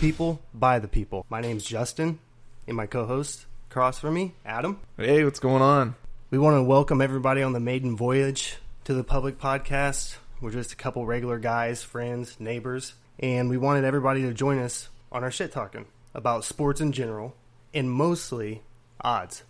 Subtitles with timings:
[0.00, 1.26] people, by the people.
[1.28, 2.18] My name's Justin,
[2.66, 4.80] and my co host across from me, Adam.
[4.96, 5.94] Hey, what's going on?
[6.30, 10.16] We want to welcome everybody on the maiden voyage to the Public Podcast.
[10.40, 14.88] We're just a couple regular guys, friends, neighbors, and we wanted everybody to join us
[15.12, 17.36] on our shit talking about sports in general
[17.74, 18.62] and mostly
[19.02, 19.42] odds.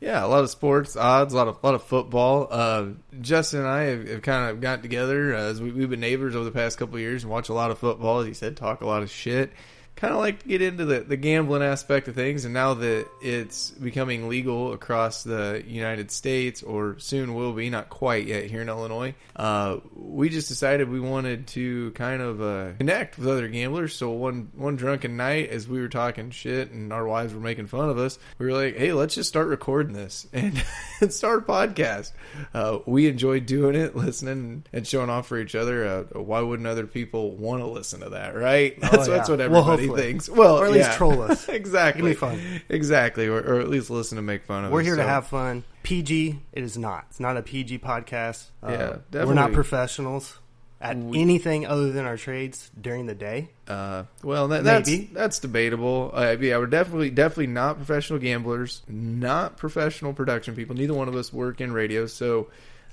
[0.00, 2.46] Yeah, a lot of sports odds, a lot of a lot of football.
[2.50, 5.98] Uh, Justin and I have, have kind of got together uh, as we, we've been
[6.00, 8.20] neighbors over the past couple years and watch a lot of football.
[8.20, 9.50] As he said, talk a lot of shit.
[9.98, 13.08] Kind of like to get into the, the gambling aspect of things, and now that
[13.20, 18.62] it's becoming legal across the United States, or soon will be, not quite yet here
[18.62, 23.48] in Illinois, uh, we just decided we wanted to kind of uh, connect with other
[23.48, 23.92] gamblers.
[23.92, 27.66] So one one drunken night, as we were talking shit and our wives were making
[27.66, 30.62] fun of us, we were like, "Hey, let's just start recording this and,
[31.00, 32.12] and start a podcast."
[32.54, 35.84] Uh, we enjoyed doing it, listening and showing off for each other.
[35.84, 38.78] Uh, why wouldn't other people want to listen to that, right?
[38.88, 39.14] That's, yeah.
[39.16, 39.64] that's what Well,
[39.96, 40.28] thinks.
[40.28, 40.96] Well, Or at least yeah.
[40.96, 41.48] troll us.
[41.48, 42.10] exactly.
[42.12, 42.62] It'll be fun.
[42.68, 44.72] Exactly, or, or at least listen to make fun of us.
[44.74, 44.86] We're us.
[44.86, 45.64] here to have fun.
[45.82, 47.06] PG, it is not.
[47.10, 48.46] It's not a PG podcast.
[48.62, 50.38] Uh, Yeah, We're not professionals
[50.80, 53.48] at We- anything other than our trades during the day.
[53.66, 56.10] Uh, well, that, that's that's debatable.
[56.14, 60.76] Uh, yeah, we're definitely definitely not professional gamblers, not professional production people.
[60.76, 62.48] Neither one of us work in radio, so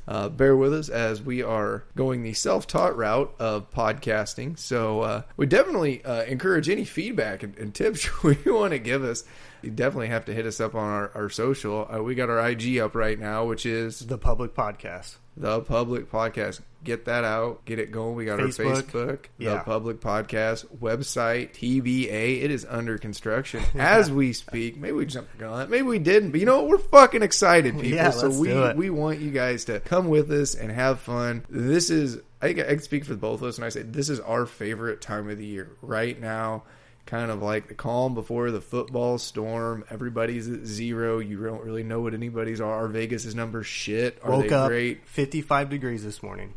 [0.07, 4.57] uh, bear with us as we are going the self-taught route of podcasting.
[4.59, 8.07] So uh, we definitely uh, encourage any feedback and, and tips
[8.45, 9.23] you want to give us.
[9.61, 11.87] You definitely have to hit us up on our, our social.
[11.91, 15.15] Uh, we got our IG up right now, which is The public podcast.
[15.35, 16.61] the public podcast.
[16.85, 17.65] Get that out.
[17.65, 18.15] Get it going.
[18.15, 18.65] We got Facebook.
[18.65, 22.43] our Facebook, the public podcast website, TBA.
[22.43, 24.77] It is under construction as we speak.
[24.77, 25.69] Maybe we jumped on that.
[25.71, 26.29] Maybe we didn't.
[26.29, 26.67] But you know what?
[26.67, 27.89] We're fucking excited, people.
[27.89, 31.43] Yeah, so we we want you guys to come with us and have fun.
[31.49, 34.07] This is I think I can speak for both of us and I say this
[34.07, 36.63] is our favorite time of the year right now.
[37.07, 39.85] Kind of like the calm before the football storm.
[39.89, 41.19] Everybody's at zero.
[41.19, 42.95] You don't really know what anybody's are.
[42.95, 44.19] Is numbers shit?
[44.23, 45.07] Are Woke they up great?
[45.07, 46.53] 55 degrees this morning.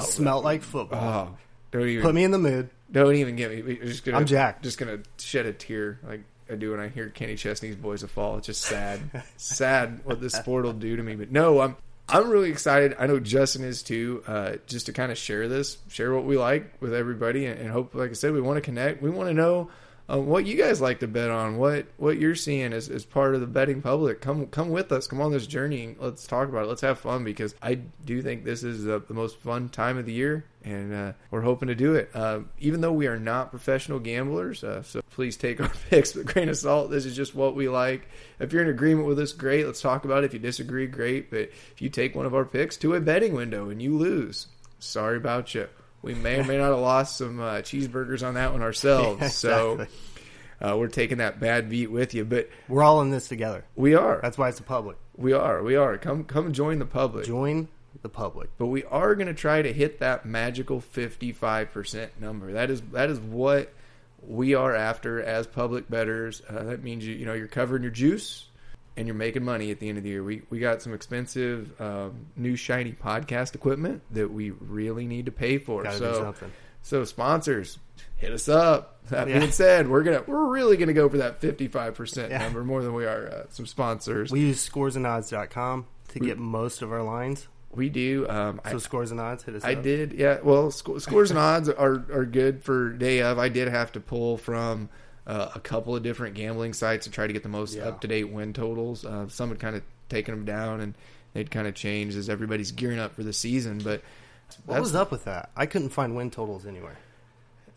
[0.00, 1.34] Smelled like football.
[1.34, 1.38] Oh,
[1.70, 2.70] don't even Put me in the mood.
[2.90, 3.62] don't even get me.
[3.62, 4.62] We're just gonna, I'm Jack.
[4.62, 8.10] Just gonna shed a tear like I do when I hear Kenny Chesney's "Boys of
[8.10, 9.00] Fall." It's just sad,
[9.36, 11.14] sad what this sport will do to me.
[11.14, 11.76] But no, I'm
[12.08, 12.96] I'm really excited.
[12.98, 14.22] I know Justin is too.
[14.26, 17.70] Uh, just to kind of share this, share what we like with everybody, and, and
[17.70, 19.02] hope, like I said, we want to connect.
[19.02, 19.70] We want to know.
[20.10, 21.56] Uh, what you guys like to bet on?
[21.58, 24.20] What what you're seeing as, as part of the betting public?
[24.20, 25.06] Come come with us.
[25.06, 25.94] Come on this journey.
[25.98, 26.68] Let's talk about it.
[26.68, 30.04] Let's have fun because I do think this is the, the most fun time of
[30.04, 32.10] the year, and uh, we're hoping to do it.
[32.14, 36.28] Uh, even though we are not professional gamblers, uh, so please take our picks with
[36.28, 36.90] a grain of salt.
[36.90, 38.08] This is just what we like.
[38.40, 39.66] If you're in agreement with us, great.
[39.66, 40.26] Let's talk about it.
[40.26, 41.30] If you disagree, great.
[41.30, 44.48] But if you take one of our picks to a betting window and you lose,
[44.80, 45.68] sorry about you.
[46.02, 49.20] We may or may not have lost some uh, cheeseburgers on that one ourselves.
[49.22, 49.86] Yeah, So
[50.60, 53.64] uh, we're taking that bad beat with you, but We're all in this together.
[53.76, 54.96] we are, That's why it's the public.
[55.16, 55.96] we are, we are.
[55.98, 57.26] Come, come join the public.
[57.26, 57.68] Join
[58.02, 58.50] the public.
[58.58, 62.52] But we are going to try to hit that magical fifty-five percent number.
[62.52, 63.72] That is that is what
[64.26, 66.42] we are after as public bettors.
[66.48, 68.46] Uh, that means you you know you're covering your juice
[68.96, 70.22] and you're making money at the end of the year.
[70.24, 75.32] We we got some expensive um, new shiny podcast equipment that we really need to
[75.32, 75.82] pay for.
[75.82, 76.52] Gotta do so something.
[76.82, 77.78] so sponsors,
[78.16, 78.88] hit us up.
[79.08, 79.38] That Yeah.
[79.40, 82.82] being said, we're gonna we're really gonna go for that fifty five percent number more
[82.82, 84.30] than we are uh, some sponsors.
[84.30, 87.48] We use scoresandodds.com to get most of our lines.
[87.74, 88.26] We do.
[88.28, 89.82] Um, So I, scores and odds hit us I up.
[89.82, 90.12] did.
[90.12, 90.38] Yeah.
[90.42, 93.38] Well, sc- scores and odds are are good for day of.
[93.38, 94.88] I did have to pull from.
[95.26, 97.88] Uh, a couple of different gambling sites to try to get the most Yeah.
[97.88, 99.04] up to date win totals.
[99.04, 100.94] Uh, some had kind of taken them down, and
[101.32, 103.78] they'd kind of changed as everybody's gearing up for the season.
[103.78, 104.02] But
[104.66, 105.50] What was up with that?
[105.56, 106.96] I couldn't find win totals anywhere.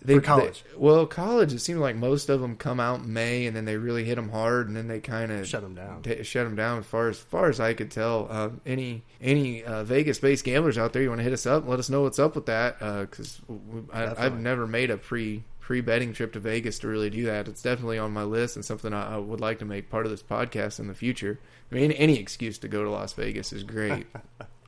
[0.02, 0.64] They, For college.
[0.72, 1.52] they- well, college.
[1.54, 4.16] It seems like most of them come out in May, and then they really hit
[4.16, 6.04] them hard, and then they kind of Shut 'em down.
[6.04, 6.80] T- shut them down.
[6.80, 10.78] As far as far as I could tell, um, any any uh, Vegas based gamblers
[10.78, 11.62] out there, you want to hit us up?
[11.64, 13.40] and Let us know what's up with that because
[13.94, 17.48] I've never made a pre pre betting trip to Vegas to really do that.
[17.48, 20.12] It's definitely on my list and something I, I would like to make part of
[20.12, 21.40] this podcast in the future.
[21.72, 24.06] I mean, any excuse to go to Las Vegas is great.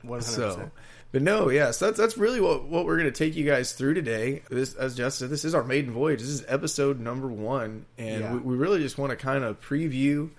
[0.04, 0.22] 100%.
[0.24, 0.70] So,
[1.12, 3.72] but no, yeah, so that's that's really what what we're going to take you guys
[3.72, 4.42] through today.
[4.50, 6.20] This, as Justin said, this is our maiden voyage.
[6.20, 8.32] This is episode number one, and Yeah.
[8.34, 10.30] we, we really just want to kind of preview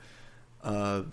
[0.63, 1.03] uh,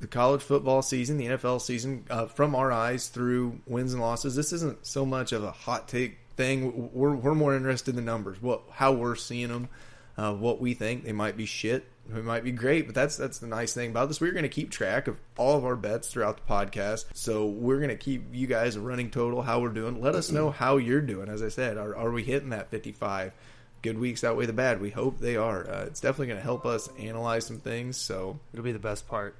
[0.00, 4.34] the college football season, the NFL season, uh, from our eyes through wins and losses.
[4.36, 6.90] This isn't so much of a hot take thing.
[6.92, 9.68] We're we're more interested in the numbers, what how we're seeing them,
[10.16, 13.38] uh, what we think they might be shit it might be great, but that's that's
[13.38, 14.20] the nice thing about this.
[14.20, 17.78] We're going to keep track of all of our bets throughout the podcast, so we're
[17.78, 20.00] going to keep you guys a running total how we're doing.
[20.00, 21.28] Let us know how you're doing.
[21.28, 23.32] As I said, are are we hitting that 55?
[23.82, 24.80] Good weeks outweigh the bad.
[24.80, 25.68] We hope they are.
[25.68, 27.96] Uh, it's definitely going to help us analyze some things.
[27.96, 29.36] So It'll be the best part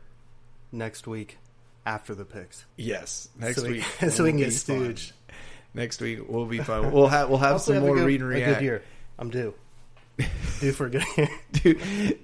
[0.70, 1.38] next week
[1.84, 2.64] after the picks.
[2.76, 5.12] yes, next so we, week so we can get stooged.
[5.76, 6.90] Next week we'll be fine.
[6.90, 8.62] We'll have we'll have Hopefully some have more good- read and a good react.
[8.62, 8.82] year.
[9.18, 9.54] I'm due.
[10.60, 11.28] due for a good year.
[11.52, 11.74] due,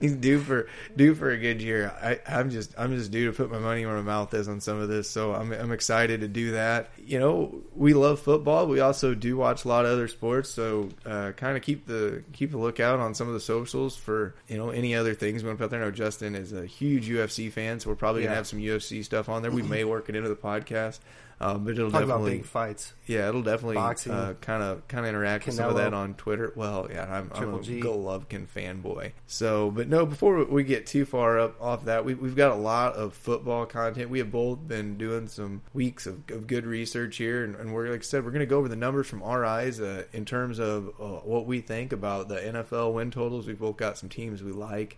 [0.01, 0.67] he's due for
[0.97, 1.93] due for a good year.
[2.03, 4.63] I, I'm just I'm just due to put my money where my mouth is on
[4.63, 6.89] some of this, so I'm I'm excited to do that.
[7.05, 8.67] You know, we love football.
[8.67, 12.25] We also do watch a lot of other sports, so uh, kind of keep the
[12.33, 15.49] keep a lookout on some of the socials for you know any other things we
[15.51, 15.83] want to put out there.
[15.83, 18.29] I know Justin is a huge UFC fan, so we're probably Yeah.
[18.29, 19.51] gonna have some UFC stuff on there.
[19.51, 21.01] We may work it into the podcast.
[21.43, 22.93] Um, but it'll Talk about definitely, big fights.
[23.07, 26.53] yeah, it'll definitely kind of kind of interact with some of that on Twitter.
[26.55, 27.81] Well, yeah, I'm, I'm a G.
[27.81, 29.11] Golovkin fanboy.
[29.27, 32.61] So, but no, before we get too far up off that, we, we've got a
[32.61, 34.09] lot of football content.
[34.09, 37.89] We have both been doing some weeks of, of good research here, and, and we're
[37.89, 40.25] like I said, we're going to go over the numbers from our eyes uh, in
[40.25, 43.49] terms of uh, what we think about the NFL win totals.
[43.49, 44.97] We've both got some teams we like.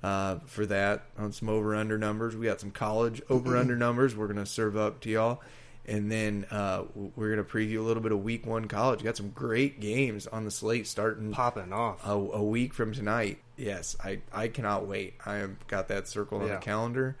[0.00, 4.14] Uh, for that on some over under numbers, we got some college over under numbers.
[4.14, 5.40] We're going to serve up to y'all,
[5.88, 9.02] and then uh, we're going to preview a little bit of week one college.
[9.02, 12.06] Got some great games on the slate starting Popping off.
[12.06, 13.38] a, a week from tonight.
[13.56, 15.14] Yes, I, I cannot wait.
[15.24, 17.16] I have got that circled on the calendar.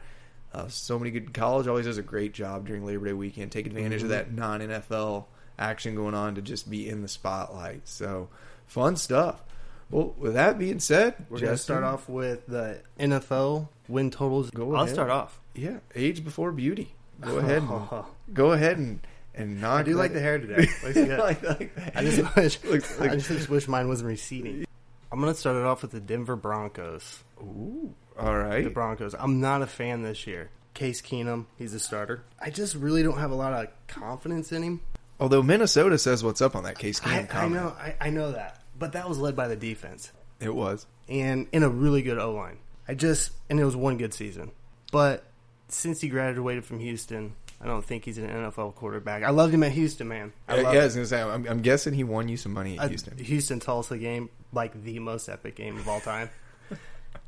[0.52, 3.50] Uh, so many good college always does a great job during Labor Day weekend.
[3.52, 5.24] Take advantage of that non NFL
[5.58, 7.88] action going on to just be in the spotlight.
[7.88, 8.28] So
[8.66, 9.42] fun stuff.
[9.90, 14.50] Well, with that being said, We're going to start off with the NFL win totals.
[14.50, 14.94] Go I'll ahead.
[14.94, 15.40] start off.
[15.54, 16.94] Yeah, age before beauty.
[17.20, 17.62] Go ahead.
[17.62, 18.04] And,
[18.34, 19.00] go ahead and
[19.34, 19.80] and knock.
[19.80, 20.68] I do like that- the hair today.
[21.18, 21.72] Like, like.
[21.96, 24.64] I just wish Looks like- I just wish mine wasn't receding.
[25.10, 27.22] I'm gonna start it off with the Denver Broncos.
[27.40, 28.64] Ooh, all right.
[28.64, 29.14] The Broncos.
[29.18, 30.50] I'm not a fan this year.
[30.74, 32.22] Case Keenum, he's a starter.
[32.40, 34.80] I just really don't have a lot of confidence in him.
[35.18, 37.00] Although Minnesota says what's up on that case.
[37.04, 37.54] I, Keenum I comment.
[37.54, 40.86] know, I, I know that, but that was led by the defense it was.
[41.08, 42.58] and in a really good O line.
[42.86, 44.52] I just and it was one good season,
[44.92, 45.24] but
[45.68, 49.22] since he graduated from Houston, I don't think he's an NFL quarterback.
[49.22, 50.32] I loved him at Houston, man.
[50.48, 51.20] I yeah, I was gonna say.
[51.20, 53.18] I'm, I'm guessing he won you some money at Houston.
[53.18, 56.30] Houston Tulsa game, like the most epic game of all time.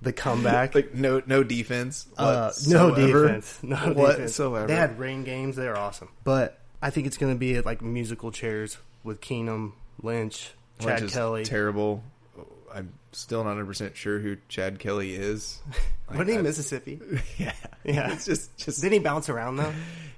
[0.02, 0.74] the comeback.
[0.74, 2.06] Like no no defense.
[2.16, 3.58] Uh, no defense.
[3.62, 3.96] No defense.
[3.96, 4.66] whatsoever.
[4.66, 5.56] They had rain games.
[5.56, 6.08] They were awesome.
[6.24, 9.72] But I think it's going to be like musical chairs with Keenum,
[10.02, 11.44] Lynch, Chad is Kelly.
[11.44, 12.02] Terrible.
[12.74, 15.60] I'm still not 100 percent sure who Chad Kelly is.
[16.10, 17.00] Wasn't he I- Mississippi?
[17.38, 17.52] Yeah,
[17.84, 18.12] Yeah.
[18.12, 19.72] It's just just Didn't he bounce around though?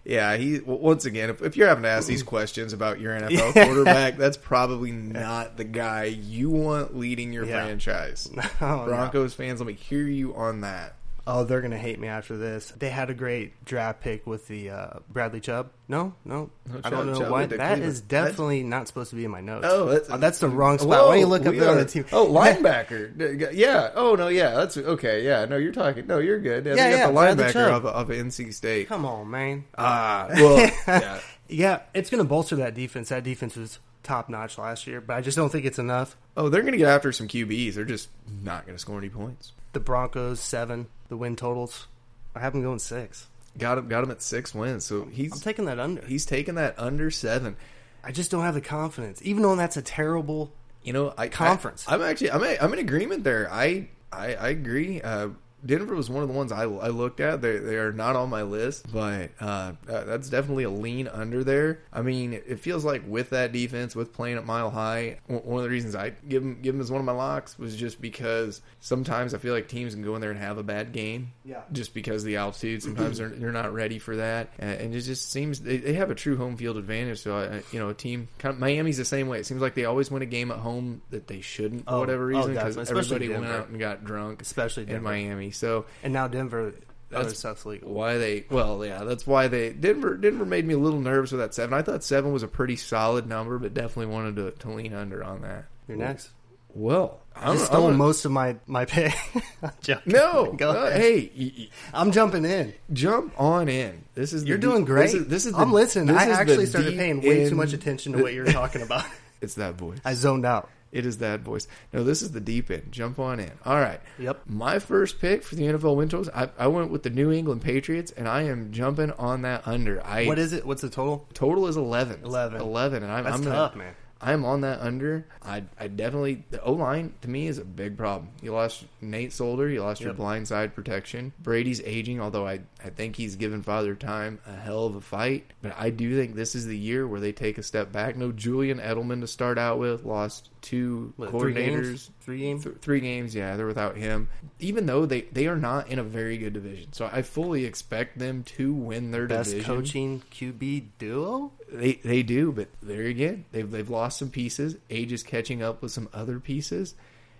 [0.04, 0.36] yeah.
[0.36, 3.52] He well, once again, if, if you're having to ask these questions about your NFL
[3.64, 7.64] quarterback, that's probably not the guy you want leading your Yeah.
[7.64, 8.28] franchise.
[8.60, 8.84] Oh, no.
[8.86, 10.96] Broncos fans, let me hear you on that.
[11.24, 12.72] Oh, they're gonna hate me after this.
[12.76, 15.70] They had a great draft pick with the uh, Bradley Chubb.
[15.86, 17.46] No, no, No, I don't Chubb- know Chubb why.
[17.46, 17.84] That Cleveland.
[17.84, 19.64] is definitely not supposed to be in my notes.
[19.68, 20.88] Oh, that's, Uh, that's the wrong spot.
[20.88, 22.04] Why don't you look up there on the team?
[22.12, 22.26] Oh,
[22.76, 23.50] linebacker.
[23.54, 23.90] Yeah.
[23.94, 24.28] Oh no.
[24.28, 24.50] Yeah.
[24.50, 25.24] That's okay.
[25.24, 25.44] Yeah.
[25.44, 26.06] No, you're talking.
[26.08, 26.66] No, you're good.
[26.66, 28.88] Yeah, yeah, got the linebacker of, of NC State.
[28.88, 29.64] Come on, man.
[29.78, 30.28] Ah.
[30.34, 30.70] Well.
[30.88, 31.20] yeah.
[31.48, 33.10] Yeah, it's going to bolster that defense.
[33.10, 36.16] That defense was top notch last year, but I just don't think it's enough.
[36.36, 37.74] Oh, they're going to get after some QBs.
[37.74, 38.08] They're just
[38.42, 39.52] not going to score any points.
[39.74, 41.88] The Broncos seven, the win totals.
[42.34, 43.28] I have him going six.
[43.58, 43.88] Got him.
[43.88, 44.86] Got him at six wins.
[44.86, 46.04] So I'm he's taking that under.
[46.06, 47.56] he's taking that under seven.
[48.02, 50.52] I just don't have the confidence, even though that's a terrible.
[50.82, 51.86] You know, I Conference.
[51.86, 53.48] I, am actually I'm I'm in agreement there.
[53.52, 55.02] I I, I agree.
[55.02, 55.28] Uh,
[55.64, 57.40] Denver was one of the ones I, I looked at.
[57.40, 61.44] They they are not on my list, but uh, uh, that's definitely a lean under
[61.44, 61.80] there.
[61.92, 65.62] I mean, it feels like with that defense, with playing at Mile High, one of
[65.64, 68.60] the reasons I give them give them as one of my locks was just because
[68.80, 71.60] sometimes I feel like teams can go in there and have a bad game, Yeah.
[71.72, 72.82] just because of the altitude.
[72.82, 76.14] Sometimes they're they're not ready for that, and, it just seems they, they have a
[76.14, 77.20] true home field advantage.
[77.20, 79.38] So I, you know, a team kind of Miami's the same way.
[79.38, 82.00] It seems like they always win a game at home that they shouldn't for Oh,
[82.00, 82.76] whatever oh, reason because.
[82.76, 85.51] Especially everybody went out and got drunk Especially in Miami.
[85.52, 86.72] So And now Denver,
[87.14, 87.92] other That's stuff's legal.
[87.92, 91.40] why they well yeah that's why they Denver Denver made me a little nervous with
[91.40, 91.74] that seven.
[91.74, 95.22] I thought seven was a pretty solid number, but definitely wanted to, to lean under
[95.22, 95.66] on that.
[95.88, 96.30] You're next.
[96.74, 99.12] Well, I I'm, stole I'm- most of my my pick.
[99.62, 99.70] I'm
[100.06, 100.52] no.
[100.54, 101.00] Go uh, ahead.
[101.02, 102.72] hey, y- y- I'm jumping in.
[102.94, 104.04] jump on in.
[104.14, 105.02] This is You're deep- doing great.
[105.12, 106.06] This is, this is the, I'm listening.
[106.06, 109.04] this I is actually started paying way too much attention to what you're talking about.
[109.42, 109.98] It's that voice.
[110.04, 110.70] I zoned out.
[110.92, 111.66] It is that voice.
[111.92, 112.88] No, this is the deep end.
[112.90, 113.50] Jump on in.
[113.64, 113.98] All right.
[114.18, 114.42] Yep.
[114.46, 117.62] My first pick for the NFL win totals, I, I went with the New England
[117.62, 120.04] Patriots, and I am jumping on that under.
[120.06, 120.66] I What is it?
[120.66, 121.26] What's the total?
[121.32, 122.20] total is eleven.
[122.22, 122.60] 11.
[122.60, 123.94] Eleven, and I'm, That's I'm gonna, tough, man.
[124.24, 125.26] I'm on that under.
[125.42, 128.28] I I definitely the O line to me is a big problem.
[128.40, 130.16] You lost Nate Solder, you lost your Yep.
[130.16, 131.32] blind side protection.
[131.42, 135.50] Brady's aging, although I I think he's given Father Time a hell of a fight.
[135.60, 138.16] But I do think this is the year where they take a step back.
[138.16, 140.04] No Julian Edelman to start out with.
[140.04, 141.82] Lost two What, three coordinators.
[141.82, 142.10] games?
[142.20, 142.62] Three games?
[142.64, 144.28] Th- three games, yeah, they're without him.
[144.60, 148.18] Even though they they are not in a very good division, so I fully expect
[148.20, 149.74] them to win their Best division.
[149.74, 151.50] coaching QB duo?
[151.72, 154.76] They they do, but there again, they've they've lost some pieces.
[154.90, 156.94] Age is catching up with some other pieces,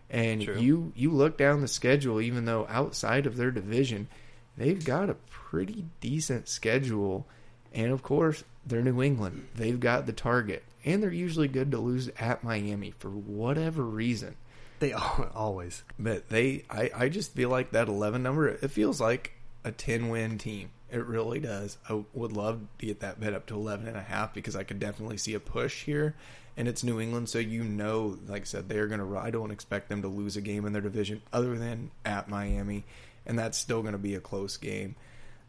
[0.09, 0.59] and True.
[0.59, 2.21] you you look down the schedule.
[2.21, 4.09] Even though outside of their division,
[4.57, 7.27] they've got a pretty decent schedule,
[7.75, 9.47] and of course they're New England.
[9.55, 14.37] They've got the target, and they're usually good to lose at Miami for whatever reason.
[14.79, 15.83] They al- always.
[15.99, 19.33] But they, I, I just feel like that 11 number, it feels like
[19.65, 20.71] a 10 win team.
[20.93, 21.79] It really does.
[21.89, 24.63] I would love to get that bet up to 11 and a half because I
[24.63, 26.15] could definitely see a push here.
[26.55, 29.17] And it's New England, so you know, like I said, they're going to.
[29.17, 32.85] I don't expect them to lose a game in their division other than at Miami,
[33.25, 34.95] and that's still going to be a close game.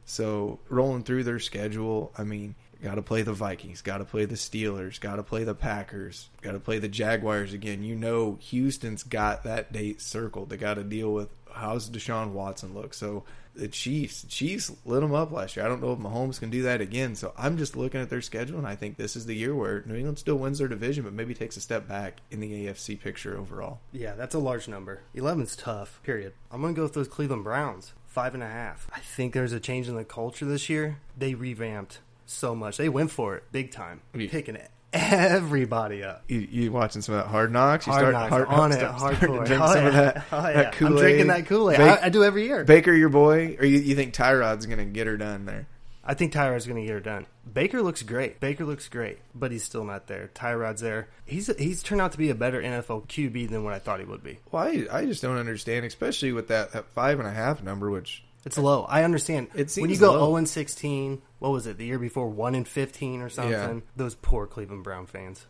[0.06, 4.26] So rolling through their schedule, I mean, got to play the Vikings, got to play
[4.26, 7.82] the Steelers, got to play the Packers, got to play the Jaguars again.
[7.82, 10.50] You know, Houston's got that date circled.
[10.50, 12.94] They got to deal with how's Deshaun Watson look.
[12.94, 13.24] So
[13.56, 15.66] the Chiefs, Chiefs lit them up last year.
[15.66, 17.16] I don't know if Mahomes can do that again.
[17.16, 19.84] So I'm just looking at their schedule, and I think this is the year where
[19.86, 23.00] New England still wins their division, but maybe takes a step back in the AFC
[23.00, 23.80] picture overall.
[23.94, 25.02] Yeah, that's a large number.
[25.16, 26.34] 11's tough, period.
[26.52, 27.94] I'm to go with those Cleveland Browns.
[28.08, 28.90] Five and a half.
[28.94, 31.00] I think there's a change in the culture this year.
[31.18, 32.78] They revamped so much.
[32.78, 34.30] They went for it big time, Yeah.
[34.30, 34.58] picking
[34.94, 36.24] everybody up.
[36.28, 37.88] You, you watching some of that Hard Knocks?
[37.88, 39.46] You Hard knocks on it, start- hardcore.
[39.46, 40.54] drink Oh, some of that, Oh, yeah.
[40.72, 41.78] that I'm drinking that Kool-Aid.
[41.78, 42.64] Ba- I, I do every year.
[42.64, 45.68] Baker, your boy, or you, you think Tyrod's going to get her done there?
[46.06, 47.26] I think Tyrod's going to get her done.
[47.52, 48.42] Baker looks great.
[48.42, 50.30] Baker looks great, but he's still not there.
[50.36, 51.08] Tyrod's there.
[51.26, 54.06] He's he's turned out to be a better NFL QB than what I thought he
[54.06, 54.40] would be.
[54.52, 57.90] Well, I, I just don't understand, especially with that, that five and a half number,
[57.90, 58.84] which It's low.
[58.84, 59.48] I understand.
[59.56, 60.28] It when you go low.
[60.28, 61.78] 0 and 16, what was it?
[61.78, 63.52] The year before 1 and 15 or something.
[63.52, 63.80] Yeah.
[63.96, 65.46] Those poor Cleveland Brown fans.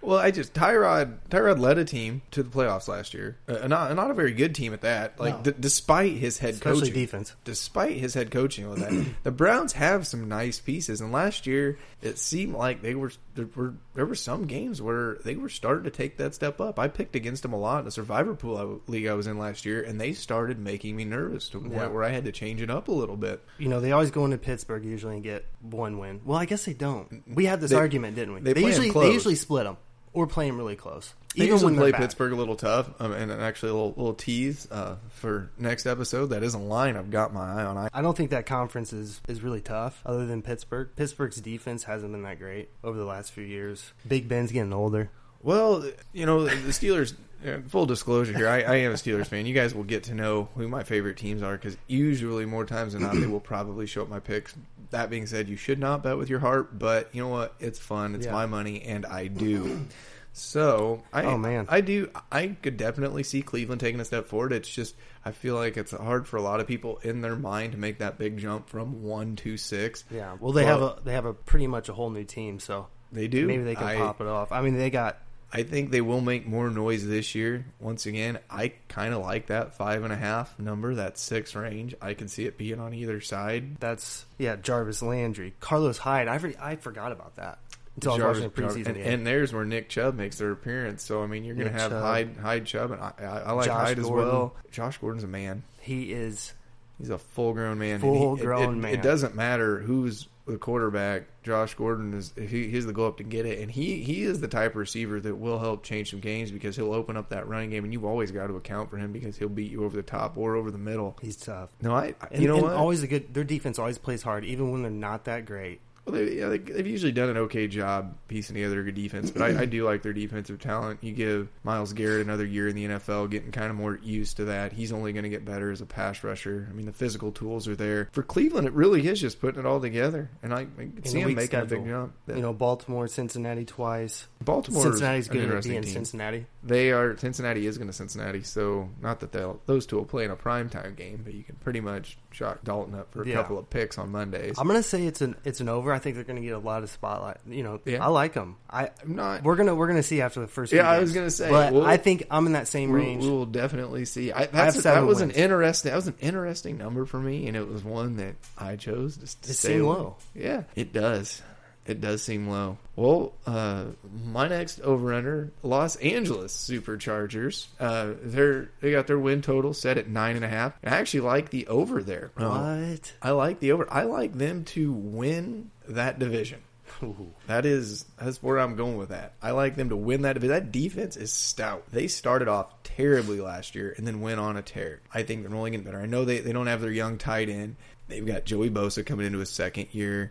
[0.00, 3.94] Well, I just Tyrod Tyrod led a team to the playoffs last year, uh, not
[3.94, 5.18] not a very good team at that.
[5.20, 5.52] Like No.
[5.52, 7.34] d- despite his head Especially coaching, defense.
[7.44, 11.00] despite his head coaching with that, the Browns have some nice pieces.
[11.00, 15.16] And last year, it seemed like they were there were there were some games where
[15.24, 16.78] they were starting to take that step up.
[16.78, 19.38] I picked against them a lot in a Survivor Pool I- league I was in
[19.38, 21.78] last year, and they started making me nervous to the Yeah.
[21.80, 23.42] point where I had to change it up a little bit.
[23.58, 26.20] You know, they always go into Pittsburgh usually and get one win.
[26.24, 27.22] Well, I guess they don't.
[27.32, 28.40] We had this They- argument, didn't we?
[28.40, 29.71] they 'em usually they usually split them
[30.12, 31.14] or play them really close.
[31.36, 31.92] They Even when play.
[31.92, 36.26] Pittsburgh a little tough, um, and actually a little, little tease uh, for next episode.
[36.26, 37.78] That is a line I've got my eye on.
[37.78, 40.90] I, I don't think that conference is, is really tough, other than Pittsburgh.
[40.94, 43.92] Pittsburgh's defense hasn't been that great over the last few years.
[44.06, 45.10] Big Ben's getting older.
[45.42, 47.14] well, you know, the Steelers.
[47.46, 49.46] uh, Full disclosure here, I, I am a Steelers fan.
[49.46, 52.92] You guys will get to know who my favorite teams are because usually, more times
[52.92, 54.54] than not, they will probably show up my picks.
[54.92, 57.54] That being said, you should not bet with your heart, but you know what?
[57.60, 58.14] It's fun.
[58.14, 58.32] It's Yeah.
[58.32, 59.80] my money, and I do.
[60.34, 61.66] So I, Oh, man.
[61.68, 62.08] I do.
[62.30, 64.52] I could definitely see Cleveland taking a step forward.
[64.54, 64.94] It's just
[65.26, 67.98] I feel like it's hard for a lot of people in their mind to make
[67.98, 70.04] that big jump from one to six.
[70.10, 70.36] Yeah.
[70.40, 72.86] Well, they Well- have a they have a pretty much a whole new team, so
[73.12, 73.46] They do.
[73.46, 74.52] maybe they can I, pop it off.
[74.52, 75.18] I mean, they got
[75.54, 77.66] I think they will make more noise this year.
[77.78, 81.94] Once again, I kind of like that five and a half number, that six range.
[82.00, 83.78] I can see it being on either side.
[83.78, 86.28] that's yeah Jarvis Landry, Carlos Hyde.
[86.28, 87.58] I re- I forgot about that
[87.96, 90.52] until I was watching the Jarvis- preseason and, and there's where Nick Chubb makes their
[90.52, 91.02] appearance.
[91.02, 92.02] So I mean, you're going to have Chubb.
[92.02, 94.56] Hyde, Hyde Chubb, and I, I, I like Josh Hyde as well.
[94.70, 95.62] Josh Gordon's a man.
[95.80, 96.54] he is
[96.98, 97.96] He's a full grown man.
[97.96, 98.94] and he- Full-grown it, it, man.
[98.94, 101.24] It doesn't matter who's the quarterback.
[101.42, 104.40] Josh Gordon is he, he's the go up to get it, and he he is
[104.40, 107.48] the type of receiver that will help change some games because he'll open up that
[107.48, 109.96] running game, and you've always got to account for him because he'll beat you over
[109.96, 111.16] the top or over the middle.
[111.20, 111.70] he's tough.
[111.80, 113.34] No, I, I And, you know always a good.
[113.34, 115.80] Their defense always plays hard, even when they're not that great.
[116.04, 119.30] Well, they, yeah, they, they've usually done an okay job piecing together a good defense,
[119.30, 120.98] but I, I do like their defensive talent.
[121.00, 124.46] You give Myles Garrett another year in the NFL, getting kind of more used to
[124.46, 124.72] that.
[124.72, 126.66] He's only going to get better as a pass rusher.
[126.68, 128.08] I mean, the physical tools are there.
[128.10, 131.04] For Cleveland, it really is just putting it all together, and I, I can In
[131.04, 132.14] see him making a big jump.
[132.26, 134.26] You know, Baltimore, Cincinnati twice.
[134.44, 135.92] Baltimore Cincinnati's good at interesting being team.
[135.92, 136.46] Cincinnati.
[136.64, 140.24] They are Cincinnati is going to Cincinnati, so not that they'll those two will play
[140.24, 143.34] in a primetime game, but you can pretty much chalk Dalton up for a Yeah.
[143.36, 144.56] couple of picks on Mondays.
[144.58, 145.92] I'm gonna say it's an it's an over.
[145.92, 147.36] I think they're gonna get a lot of spotlight.
[147.48, 148.04] You know, Yeah.
[148.04, 148.56] I like them.
[148.70, 149.42] I I'm not.
[149.44, 150.72] we're gonna we're gonna see after the first.
[150.72, 151.10] Yeah, I games.
[151.10, 153.22] was gonna say, but we'll- I think I'm in that same We, range.
[153.24, 154.32] we will definitely see.
[154.32, 155.34] I, have that's, that seven was wins.
[155.36, 155.90] an interesting.
[155.90, 159.20] That was an interesting number for me, and it was one that I chose to,
[159.22, 160.16] to stay seemed low.
[160.34, 161.42] Yeah, it does.
[161.86, 162.78] It does seem low.
[162.94, 163.86] Well, uh,
[164.24, 167.66] my next over under Los Angeles Superchargers.
[167.80, 170.74] Uh, they're they got their win total set at nine and a half.
[170.84, 172.30] I actually like the over there.
[172.36, 173.12] What?
[173.20, 173.86] I like the over.
[173.90, 176.60] I like them to win that division.
[177.02, 177.32] Ooh.
[177.48, 179.34] That is that's where I'm going with that.
[179.42, 180.34] I like them to win that.
[180.34, 180.54] Division.
[180.54, 181.84] That defense is stout.
[181.90, 185.00] They started off terribly last year and then went on a tear.
[185.12, 186.00] I think they're only getting better.
[186.00, 187.74] I know they, they don't have their young tight end.
[188.06, 190.30] They've got Joey Bosa coming into his second year.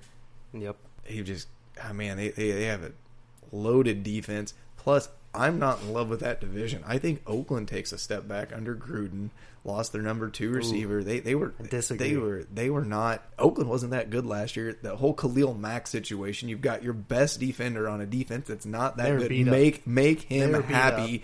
[0.53, 0.77] Yep.
[1.05, 1.48] He just,
[1.84, 2.91] oh man, they, they, they have a
[3.51, 4.53] loaded defense.
[4.77, 6.84] Plus, I'm not in love with that division.
[6.86, 9.29] I think Oakland takes a step back under Gruden.
[9.63, 11.03] Lost their number two receiver.
[11.03, 13.24] They they were they were they were not.
[13.38, 14.75] Oakland wasn't that good last year.
[14.81, 16.50] The whole Khalil Mack situation.
[16.50, 19.29] You've got your best defender on a defense that's not that good.
[19.29, 19.51] beat up.
[19.51, 21.24] Make make him They were beat happy.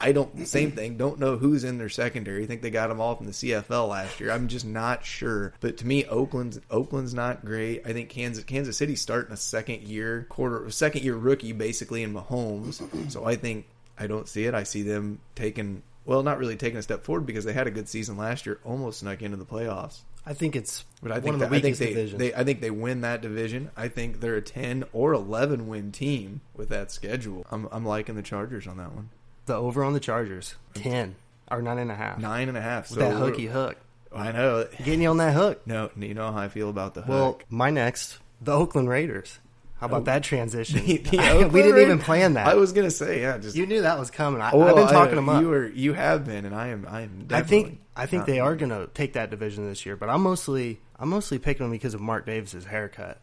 [0.00, 0.34] I don't.
[0.34, 0.44] Mm-hmm.
[0.44, 0.96] Same thing.
[0.96, 2.44] Don't know who's in their secondary.
[2.44, 4.30] I think they got them all from the CFL last year.
[4.30, 5.52] I'm just not sure.
[5.60, 7.82] But to me, Oakland's Oakland's not great.
[7.86, 12.14] I think Kansas Kansas City's starting a second year quarter second year rookie basically in
[12.14, 12.80] Mahomes.
[12.80, 13.08] Mm-hmm.
[13.08, 13.66] So I think
[13.98, 14.54] I don't see it.
[14.54, 17.70] I see them taking well, not really taking a step forward because they had a
[17.70, 20.00] good season last year, almost snuck into the playoffs.
[20.24, 23.02] I think it's But I think that, I think they, they I think they win
[23.02, 23.70] that division.
[23.76, 27.46] I think they're a ten or eleven win team with that schedule.
[27.50, 29.10] I'm I'm liking the Chargers on that one.
[29.48, 31.16] The over on the Chargers, ten
[31.50, 32.18] or nine and a half.
[32.18, 32.88] Nine and a half.
[32.90, 33.76] With So that hooky hook,
[34.14, 34.66] I know.
[34.78, 35.66] getting you on that hook.
[35.66, 37.44] No, you know how I feel about the Well, hook.
[37.50, 39.38] my next, the Oakland Raiders.
[39.80, 40.80] How about that transition?
[40.86, 42.48] The- the we didn't even plan that.
[42.48, 44.40] I was gonna say, yeah, just you knew that was coming.
[44.40, 45.40] I, Well, I've been I- talking them up.
[45.42, 47.10] You are, you have been, and I am, I am.
[47.20, 49.96] I Definitely think I think not- they are going to take that division this year,
[49.96, 53.20] but I'm mostly I'm mostly picking them because of Mark Davis's haircut.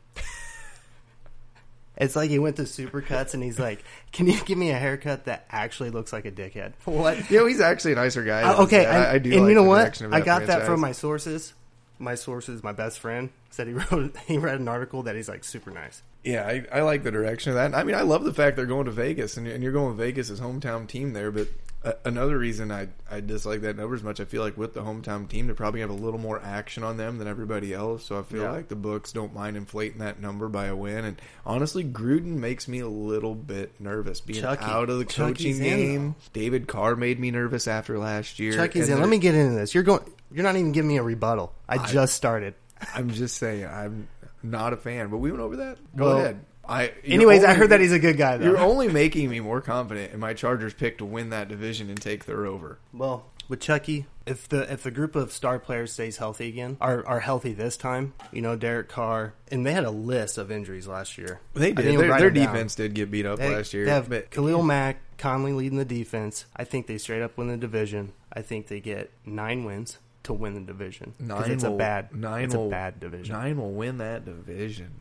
[1.97, 5.25] It's like he went to Supercuts and he's like, "Can you give me a haircut
[5.25, 7.29] that actually looks like a dickhead?" What?
[7.29, 8.41] You know, he's actually a nicer guy.
[8.41, 9.31] Uh, okay, I, I, I do.
[9.31, 10.01] And like you know what?
[10.11, 11.53] I got that from my sources.
[11.97, 15.43] My sources, my best friend said he wrote he read an article that he's like
[15.43, 16.03] super nice.
[16.25, 17.75] Yeah, I, I like the direction of that.
[17.75, 20.39] I mean, I love the fact they're going to Vegas, and, and you're going Vegas'
[20.39, 21.29] hometown team there.
[21.31, 21.47] But
[21.83, 24.81] uh, another reason I I dislike that number as much, I feel like with the
[24.81, 28.05] hometown team, they're probably have a little more action on them than everybody else.
[28.05, 28.51] So I feel Yeah.
[28.53, 31.05] like the books don't mind inflating that number by a win.
[31.05, 34.65] And honestly, Gruden makes me a little bit nervous being Chucky.
[34.65, 36.15] out of the Chucky's coaching in, game.
[36.33, 38.53] David Carr made me nervous after last year.
[38.53, 38.99] Chucky's in.
[38.99, 39.75] Let me get into this.
[39.75, 40.01] You're going.
[40.31, 41.53] You're not even giving me a rebuttal.
[41.69, 42.55] I, just started.
[42.93, 44.07] I'm just saying, I'm
[44.51, 45.09] not a fan.
[45.09, 45.77] But we went over that.
[45.95, 46.39] Go Well, ahead.
[46.67, 46.91] I.
[47.03, 48.45] you're Anyways, I heard that he's a good guy though.
[48.45, 52.01] You're only making me more confident in my Chargers pick to win that division and
[52.01, 52.79] take their over.
[52.93, 57.05] Well, with Chucky, if the if the group of star players stays healthy again, are
[57.05, 60.87] are healthy this time, you know, Derek Carr, and they had a list of injuries
[60.87, 61.39] last year.
[61.53, 61.85] They did.
[61.99, 62.53] Their, their them down.
[62.53, 63.85] defense did get beat up They, last year.
[63.85, 66.45] they have but Khalil Mack, Conley leading the defense.
[66.55, 68.13] I think they straight up win the division.
[68.33, 72.45] I think they get nine wins to win the division nine it's a bad nine
[72.45, 73.33] it's will, a bad division.
[73.33, 74.91] Nine will win that division.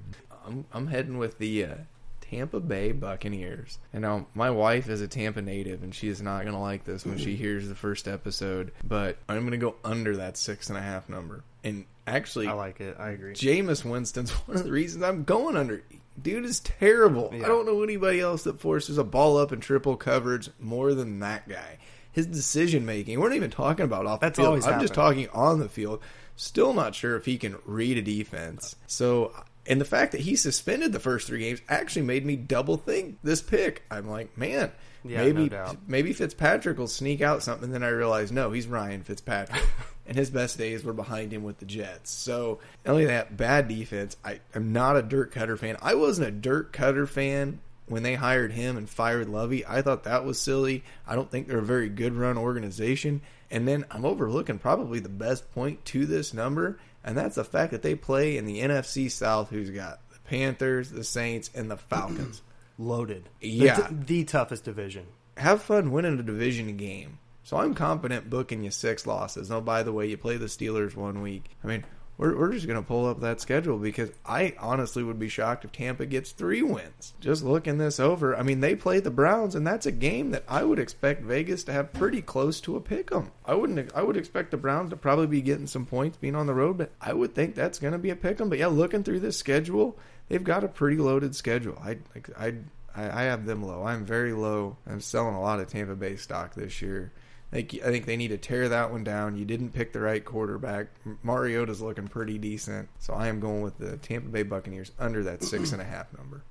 [0.47, 1.75] I'm I'm heading with the uh,
[2.21, 3.79] Tampa Bay Buccaneers.
[3.93, 7.05] And now my wife is a Tampa native, and she is not gonna like this
[7.05, 8.73] when she hears the first episode.
[8.83, 11.45] But I'm gonna go under that six and a half number.
[11.63, 12.97] And actually, I like it.
[12.99, 13.35] I agree.
[13.35, 15.83] Jameis Winston's one of the reasons I'm going under.
[16.21, 17.31] Dude is terrible.
[17.33, 17.45] Yeah.
[17.45, 21.21] I don't know anybody else that forces a ball up in triple coverage more than
[21.21, 21.79] that guy.
[22.15, 23.21] His decision making.
[23.21, 24.49] We're not even talking about off That's the field.
[24.49, 26.01] always I'm just talking on the field.
[26.37, 28.77] Still not sure if he can read a defense.
[28.87, 29.33] So,
[29.67, 33.19] and the fact that he suspended the first three games actually made me double think
[33.23, 33.83] this pick.
[33.91, 34.71] I'm like, man,
[35.05, 37.71] Yeah, maybe no maybe Fitzpatrick will sneak out something.
[37.73, 39.63] Then I realized, no, he's Ryan Fitzpatrick,
[40.07, 42.11] and his best days were behind him with the Jets.
[42.13, 44.17] So not only that, bad defense.
[44.25, 45.77] I am not a Dirk Koetter fan.
[45.83, 49.67] I wasn't a Dirk Koetter fan when they hired him and fired Lovie.
[49.67, 50.85] I thought that was silly.
[51.07, 53.21] I don't think they're a very good run organization.
[53.51, 57.73] And then I'm overlooking probably the best point to this number, and that's the fact
[57.73, 59.51] that they play in the NFC South.
[59.51, 62.43] Who's got the Panthers, the Saints, and the Falcons.
[62.79, 63.29] Loaded.
[63.41, 63.89] The- Yeah.
[63.91, 65.07] the, toughest division.
[65.37, 67.19] have fun winning a division game.
[67.45, 69.53] So I'm confident booking you six losses.
[69.53, 71.51] Oh, by the way, you play the Steelers one week.
[71.63, 71.85] I mean,
[72.17, 75.65] we're, we're just going to pull up that schedule because I honestly would be shocked
[75.65, 77.15] if Tampa gets three wins.
[77.21, 80.45] Just looking this over, I mean, they play the Browns, and that's a game that
[80.49, 83.33] I would expect Vegas to have pretty close to a pick 'em.
[83.45, 83.93] I wouldn't.
[83.95, 86.79] I would expect the Browns to probably be getting some points being on the road,
[86.79, 88.49] but I would think that's going to be a pick 'em.
[88.49, 89.99] But yeah, looking through this schedule,
[90.29, 91.79] they've got a pretty loaded schedule.
[91.83, 91.99] I
[92.39, 92.55] I
[92.95, 93.85] I, I have them low.
[93.85, 94.77] I'm very low.
[94.87, 97.13] I'm selling a lot of Tampa Bay stock this year.
[97.55, 99.37] I think, I think they need to tear that one down.
[99.37, 100.89] You didn't pick the right quarterback.
[101.23, 105.45] Mariota's looking pretty decent, so I am going with the Tampa Bay Buccaneers under that
[105.45, 106.43] six and a half number.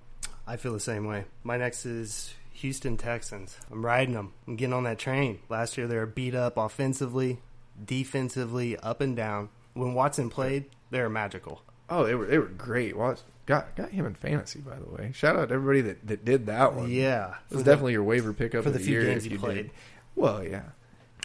[0.48, 1.26] I feel the same way.
[1.44, 3.58] My next is Houston Texans.
[3.70, 4.32] I'm riding them.
[4.48, 5.40] I'm getting on that train.
[5.50, 7.40] Last year they were beat up offensively,
[7.84, 9.50] defensively, up and down.
[9.74, 11.64] When Watson played, they were magical.
[11.90, 12.96] Oh, they were they were great.
[12.96, 15.12] Watch got got him in fantasy by the way.
[15.14, 16.90] Shout out to everybody that, that did that one.
[16.90, 19.32] Yeah, it was the- definitely your waiver pickup for the the, few year games if
[19.34, 19.56] you played.
[19.56, 19.72] did.
[20.16, 20.64] Well, yeah.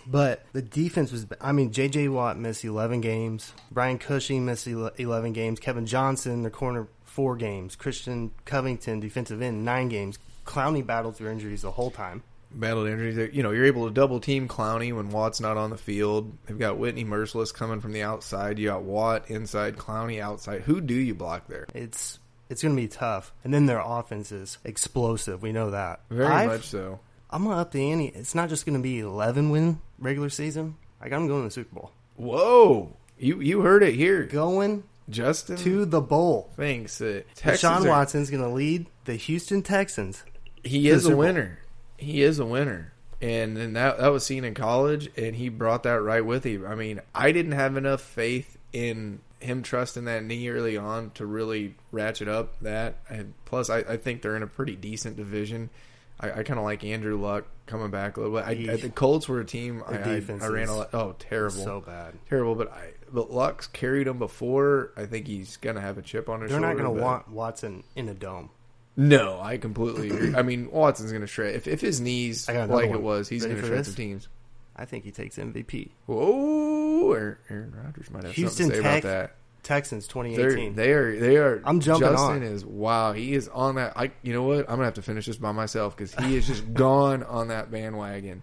[0.07, 1.27] But the defense was.
[1.41, 2.09] I mean, J.J.
[2.09, 3.53] Watt missed 11 games.
[3.71, 5.61] Brian Cushing missed 11 games.
[5.61, 7.77] Kevin Johnson, the corner, four games.
[7.77, 10.19] Christian Covington, defensive end, nine games.
[10.47, 12.23] Clowney battled through injuries the whole time.
[12.51, 13.35] battled injuries.
[13.35, 16.33] You know, you're able to double team Clowney when Watt's not on the field.
[16.47, 18.59] They've got Whitney Mercilus coming from the outside.
[18.59, 20.63] You got Watt inside, Clowney outside.
[20.63, 21.67] Who do you block there?
[21.75, 23.35] It's it's going to be tough.
[23.45, 25.43] And then their offense is explosive.
[25.43, 26.01] We know that.
[26.09, 27.01] Very I've- much so.
[27.31, 28.07] I'm to up the ante.
[28.07, 30.77] It's not just going to be 11 win regular season.
[31.01, 31.93] I got them going to the Super Bowl.
[32.17, 35.57] Whoa, you you heard it here, Going Justin.
[35.59, 36.51] to the bowl.
[36.57, 36.99] Thanks.
[36.99, 40.23] that Texans Deshaun are- Watson's going to lead the Houston Texans.
[40.65, 41.59] he is a winner.
[41.97, 42.93] He is a winner.
[43.21, 46.65] And then that that was seen in college, and he brought that right with him.
[46.67, 51.25] I mean, I didn't have enough faith in him trusting that knee early on to
[51.27, 52.97] really ratchet up that.
[53.09, 55.71] And plus, I, I think they're in a pretty decent division.
[56.21, 58.45] I, I kind of like Andrew Luck coming back a little bit.
[58.45, 60.91] I, I, the Colts were a team I, I, I ran a lot.
[60.95, 62.15] Oh, terrible, So bad.
[62.29, 62.55] terrible.
[62.55, 64.93] But I but Luck's carried him before.
[64.97, 66.67] I think he's gonna have a chip on his shoulder.
[66.67, 66.83] They're shoulder.
[66.83, 68.51] not going to but- want Watson in a dome.
[68.97, 70.35] no, I completely agree.
[70.35, 71.55] I mean, Watson's going to shred.
[71.55, 72.85] If, if his knees like one.
[72.87, 73.87] it was, he's Ready for shred this?
[73.87, 74.29] some teams.
[74.77, 75.91] I think he takes MVP.
[76.07, 79.35] Whoa, Aaron, Aaron Rodgers might have Houston something to say Tech, about that.
[79.69, 80.75] Texans They're, 2018.
[80.75, 81.21] they are.
[81.21, 81.61] They are.
[81.63, 82.43] I'm jumping Justin on.
[82.43, 83.13] is wow.
[83.13, 83.93] He is on that.
[83.97, 84.11] I.
[84.23, 84.61] You know what?
[84.61, 87.71] I'm gonna have to finish this by myself because he is just gone on that
[87.71, 88.43] bandwagon.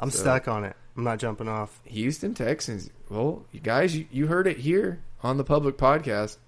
[0.00, 0.74] I'm so- stuck on it.
[0.96, 1.80] I'm not jumping off.
[1.84, 2.90] Houston Texans.
[3.08, 6.38] Well, you guys, you, you heard it here on the public podcast.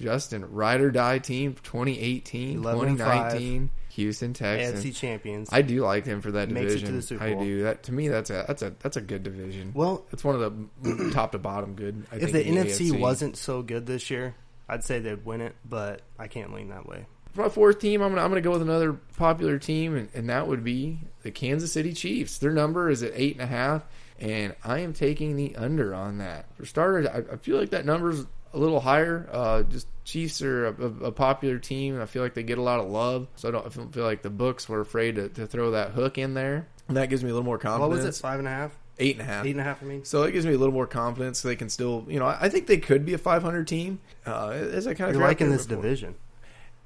[0.00, 4.84] Justin, ride or die team 2018, 11 and 2019, Houston Texans.
[4.84, 5.48] AFC champions.
[5.52, 6.96] I do like him for that Makes it to division.
[6.96, 7.62] the Super I do.
[7.64, 9.72] That to me, that's a that's a that's a good division.
[9.74, 10.40] well, it's one of
[10.82, 12.06] the top to bottom good.
[12.12, 13.00] I if think, the in NFC AFC.
[13.00, 14.34] wasn't so good this year,
[14.68, 17.06] I'd say they'd win it, but I can't lean that way.
[17.34, 20.30] For my fourth team, I'm gonna I'm gonna go with another popular team, and, and
[20.30, 22.38] that would be the Kansas City Chiefs.
[22.38, 23.82] Their number is at eight and a half,
[24.18, 26.46] and I am taking the under on that.
[26.56, 29.28] For starters, I, I feel like that number's a little higher.
[29.30, 32.62] Uh, just Chiefs are a, a, a popular team, I feel like they get a
[32.62, 33.26] lot of love.
[33.34, 35.90] So I don't, I don't feel like the books were afraid to, to throw that
[35.90, 36.68] hook in there.
[36.86, 37.88] And that gives me a little more confidence.
[37.88, 38.22] What was it?
[38.22, 38.78] Five and a half?
[39.00, 39.44] Eight and a half.
[39.44, 40.04] Eight and a half, I mean?
[40.04, 41.40] So it gives me a little more confidence.
[41.40, 43.98] So they can still, you know, I I think they could be a 500 team.
[44.24, 46.14] Uh, as I kind of You're liking this division.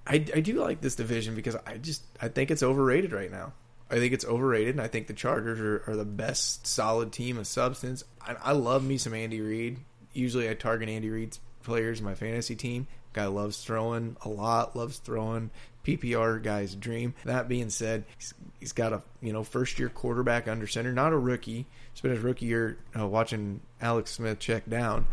[0.06, 3.52] I, I do like this division because I just I think it's overrated right now.
[3.90, 7.36] I think it's overrated, and I think the Chargers are, are the best solid team
[7.36, 8.02] of substance.
[8.20, 9.80] I, I love me some Andy Reid.
[10.12, 12.86] Usually, I target Andy Reid's players in my fantasy team.
[13.12, 15.50] Guy loves throwing a lot, loves throwing.
[15.84, 17.14] PPR guy's dream.
[17.24, 21.12] That being said, he's, he's got a you know first year quarterback under center, not
[21.12, 21.66] a rookie.
[21.94, 25.06] Spent his rookie year uh, watching Alex Smith check down,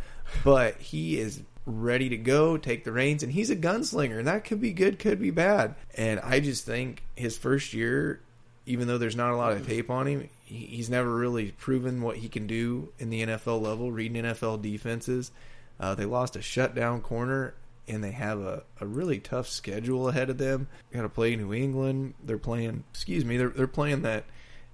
[0.43, 4.45] but he is ready to go, take the reins, and he's a gunslinger, and that
[4.45, 5.75] could be good, could be bad.
[5.95, 8.21] And I just think his first year,
[8.67, 12.01] even though there's not a lot of tape on him, he- he's never really proven
[12.01, 15.32] what he can do in the NFL level, reading NFL defenses.
[15.80, 17.53] Uh, they lost a shutdown corner,
[17.88, 20.67] and they have a, a really tough schedule ahead of them.
[20.93, 22.13] Got to play New England.
[22.23, 24.25] They're playing, excuse me, they're they're playing that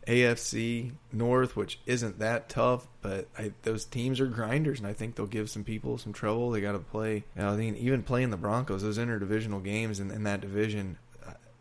[0.07, 5.15] AFC North, which isn't that tough, but I, those teams are grinders, and I think
[5.15, 6.51] they'll give some people some trouble.
[6.51, 7.23] They got to play.
[7.35, 10.97] You know, I think even playing the Broncos, those interdivisional games in, in that division,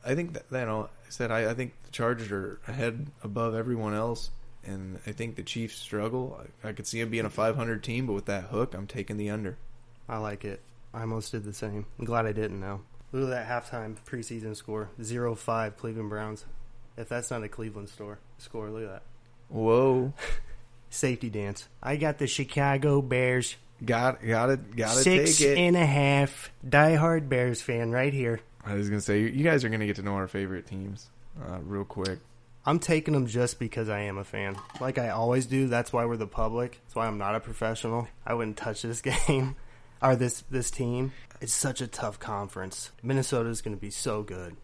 [0.04, 3.54] I- think that you know, I said I, I think the Chargers are ahead above
[3.54, 4.30] everyone else,
[4.64, 6.40] and I think the Chiefs struggle.
[6.64, 9.16] I, I could see them being a 500 team, but with that hook, I'm taking
[9.16, 9.56] the under.
[10.08, 10.60] I like it.
[10.94, 11.86] I almost did the same.
[11.98, 12.80] I'm glad I didn't now.
[13.12, 16.44] Look at that halftime preseason score 0 5 Cleveland Browns.
[16.96, 19.02] If that's not a Cleveland store score, look at that.
[19.48, 20.12] Whoa,
[20.90, 21.68] Safety dance.
[21.82, 23.56] I got the Chicago Bears.
[23.84, 25.58] got got it, got to Six take it.
[25.58, 26.50] and a half.
[26.66, 28.40] Diehard Bears fan right here.
[28.64, 31.10] I was gonna say you guys are gonna get to know our favorite teams
[31.48, 32.18] uh, real quick.
[32.64, 34.56] I'm taking them just because I am a fan.
[34.80, 35.66] Like I always do.
[35.66, 36.80] That's why we're the public.
[36.84, 38.06] That's why I'm not a professional.
[38.24, 39.56] I wouldn't touch this game
[40.00, 41.12] or this this team.
[41.40, 42.92] It's such a tough conference.
[43.02, 44.56] Minnesota is going to be so good.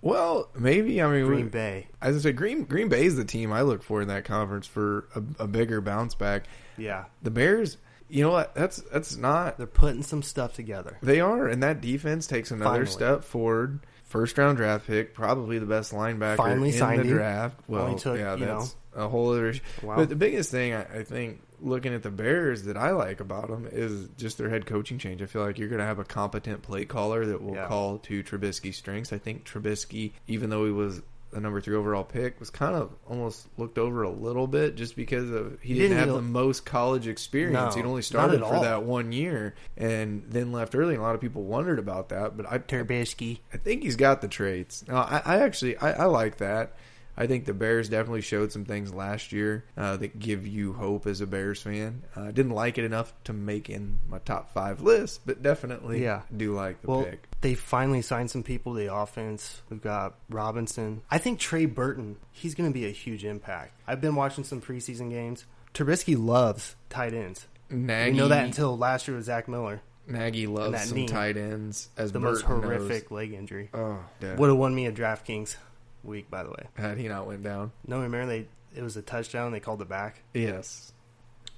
[0.00, 1.88] Well, maybe I mean Green we- Bay.
[2.00, 4.66] As I say, Green Green Bay is the team I look for in that conference
[4.66, 6.44] for a, a bigger bounce back.
[6.78, 7.04] Yeah.
[7.22, 7.76] The Bears,
[8.08, 8.54] you know what?
[8.54, 9.58] That's that's not.
[9.58, 10.98] They're putting some stuff together.
[11.02, 12.86] They are, and that defense takes another Finally.
[12.90, 13.80] step forward.
[14.04, 17.14] First round draft pick, probably the best linebacker Finally in signed the him.
[17.16, 17.58] draft.
[17.66, 18.60] Well, Only took, yeah, you know.
[18.60, 19.60] that's a whole other issue.
[19.82, 19.96] Wow.
[19.96, 23.48] But the biggest thing I, I think, looking at the Bears, that I like about
[23.48, 25.20] them is just their head coaching change.
[25.20, 27.66] I feel like you're going to have a competent play caller that will Yeah.
[27.66, 29.12] call to Trubisky's strengths.
[29.12, 31.02] I think Trubisky, even though he was
[31.34, 34.96] the number three overall pick, was kind of almost looked over a little bit just
[34.96, 37.74] because of he, He didn't, didn't have the most college experience.
[37.76, 38.62] No, He'd only started for all.
[38.62, 40.94] that one year and then left early.
[40.94, 43.40] And a lot of people wondered about that, but I Trubisky.
[43.52, 44.84] I think he's got the traits.
[44.88, 46.76] No, I, I actually I, I like that.
[47.16, 51.06] I think the Bears definitely showed some things last year uh, that give you hope
[51.06, 52.02] as a Bears fan.
[52.16, 56.22] I didn't like it enough to make in my top five list, but definitely Yeah.
[56.36, 57.28] do like the Well, pick.
[57.40, 59.62] they finally signed some people to the offense.
[59.70, 61.02] We've got Robinson.
[61.10, 63.80] I think Trey Burton, he's going to be a huge impact.
[63.86, 65.44] I've been watching some preseason games.
[65.72, 67.46] Trubisky loves tight ends.
[67.70, 71.06] Nagy, We know that until last year with Zach Miller, Nagy loves some knee.
[71.08, 72.76] tight ends as the most Burton knows.
[72.78, 73.70] horrific leg injury.
[73.72, 73.98] Oh.
[74.20, 75.56] Would have won me a DraftKings
[76.04, 76.66] week, by the way.
[76.74, 77.72] had he not went down?
[77.86, 79.52] No, remember they it was a touchdown.
[79.52, 80.22] They called it back.
[80.32, 80.92] Yes.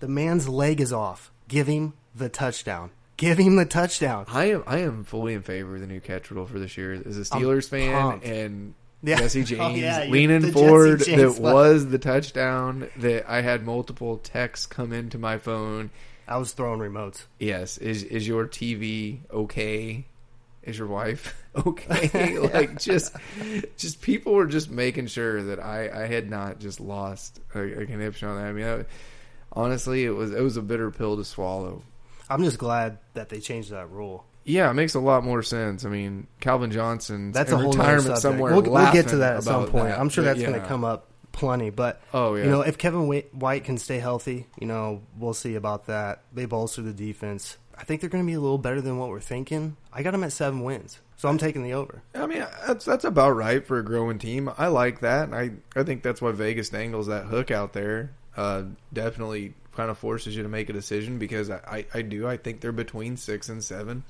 [0.00, 1.30] The man's leg is off.
[1.48, 2.90] Give him the touchdown.
[3.16, 4.26] Give him the touchdown.
[4.28, 6.92] I am I am fully in favor of the new catch rule for this year
[6.92, 8.26] as a I'm Steelers fan pumped.
[8.26, 9.16] and Yeah.
[9.16, 14.66] Jesse Oh, James yeah, leaning forward that was the touchdown that I had multiple texts
[14.66, 15.90] come into my phone.
[16.28, 17.24] I was throwing remotes.
[17.38, 20.04] Yes, is is your TV okay?
[20.66, 22.38] Is your wife okay?
[22.52, 23.14] like just
[23.76, 27.87] just people were just making sure that I I had not just lost a, a
[27.87, 28.48] conniption on that.
[28.48, 28.85] I mean, I,
[29.52, 31.83] honestly, it was it was a bitter pill to swallow.
[32.29, 34.26] I'm just glad that they changed that rule.
[34.44, 35.85] Yeah, it makes a lot more sense.
[35.85, 38.52] I mean, Calvin Johnson That's a whole retirement somewhere.
[38.52, 39.88] We'll, we'll get to that at some point.
[39.88, 39.98] that.
[39.98, 41.70] I'm sure that's going to come up plenty.
[41.70, 45.55] But Oh yeah, you know, if Kevin White can stay healthy, you know, we'll see
[45.55, 46.22] about that.
[46.33, 47.57] They bolster the defense.
[47.79, 49.77] I think they're going to be a little better than what we're thinking.
[49.93, 52.03] I got them at seven wins, so I'm taking the over.
[52.15, 54.51] I mean, that's that's about right for a growing team.
[54.57, 55.25] I like that.
[55.25, 58.12] and I I think that's why Vegas dangles that hook out there.
[58.37, 62.27] Uh, definitely kind of forces you to make a decision because I, I, I do.
[62.27, 64.05] I think they're between six and seven.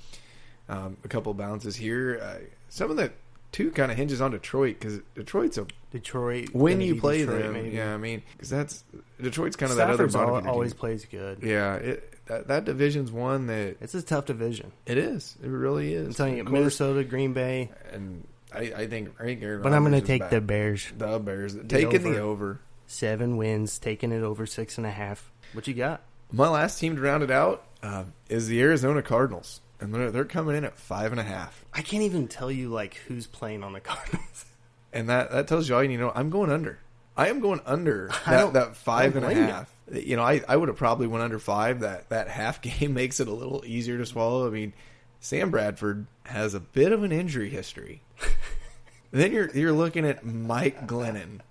[0.69, 2.21] Um, a couple bounces here.
[2.23, 3.13] Uh, some of that
[3.53, 7.53] too kind of hinges on Detroit because Detroit's a Detroit when you play Detroit, them.
[7.53, 7.71] maybe.
[7.71, 8.85] Yeah, I mean, because that's
[9.23, 11.43] Detroit's kind of that other Stafford's bottom al- feeder always plays good.
[11.43, 14.73] Yeah, it, that that division's one that It's a tough division.
[14.85, 15.37] it is.
[15.43, 16.09] It really is.
[16.09, 19.73] I'm telling you, course, Minnesota, Green Bay, and I, I think I think Aaron but
[19.73, 20.31] I'm going to take back.
[20.31, 20.87] the Bears.
[20.97, 22.21] The Bears taking the over.
[22.21, 22.61] over.
[22.89, 25.31] Seven wins, taking it over six and a half.
[25.53, 26.03] What you got?
[26.31, 30.25] My last team to round it out uh, is the Arizona Cardinals, and they're they're
[30.25, 33.63] coming in at five and a half, I can't even tell you like who's playing
[33.65, 34.45] on the Cardinals.
[34.93, 36.13] and that that tells you all you need to know.
[36.15, 36.79] I'm going under.
[37.17, 39.73] I am going under that, that five and a half.
[39.93, 41.81] You know, I, I would have probably went under five.
[41.81, 44.47] That that half game makes it a little easier to swallow.
[44.47, 44.73] I mean,
[45.21, 48.03] Sam Bradford has a bit of an injury history.
[49.11, 51.41] then you're you're looking at Mike Glennon.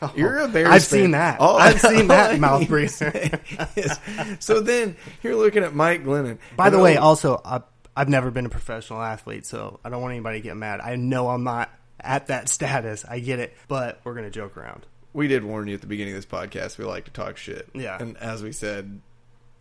[0.00, 0.68] Oh, you're a Bears.
[0.68, 0.98] I've fan.
[1.00, 1.40] seen that.
[1.40, 3.38] All- I've seen that mouth breather.
[3.76, 3.98] is-
[4.38, 6.38] So then you're looking at Mike Glennon.
[6.56, 7.60] By the And way, oh, also, I,
[7.94, 10.80] I've never been a professional athlete, so I don't want anybody to get mad.
[10.80, 13.04] I know I'm not at that status.
[13.06, 14.86] I get it, but we're gonna joke around.
[15.12, 16.78] We did warn you at the beginning of this podcast.
[16.78, 17.68] We like to talk shit.
[17.74, 17.98] Yeah.
[18.00, 19.00] And as we said,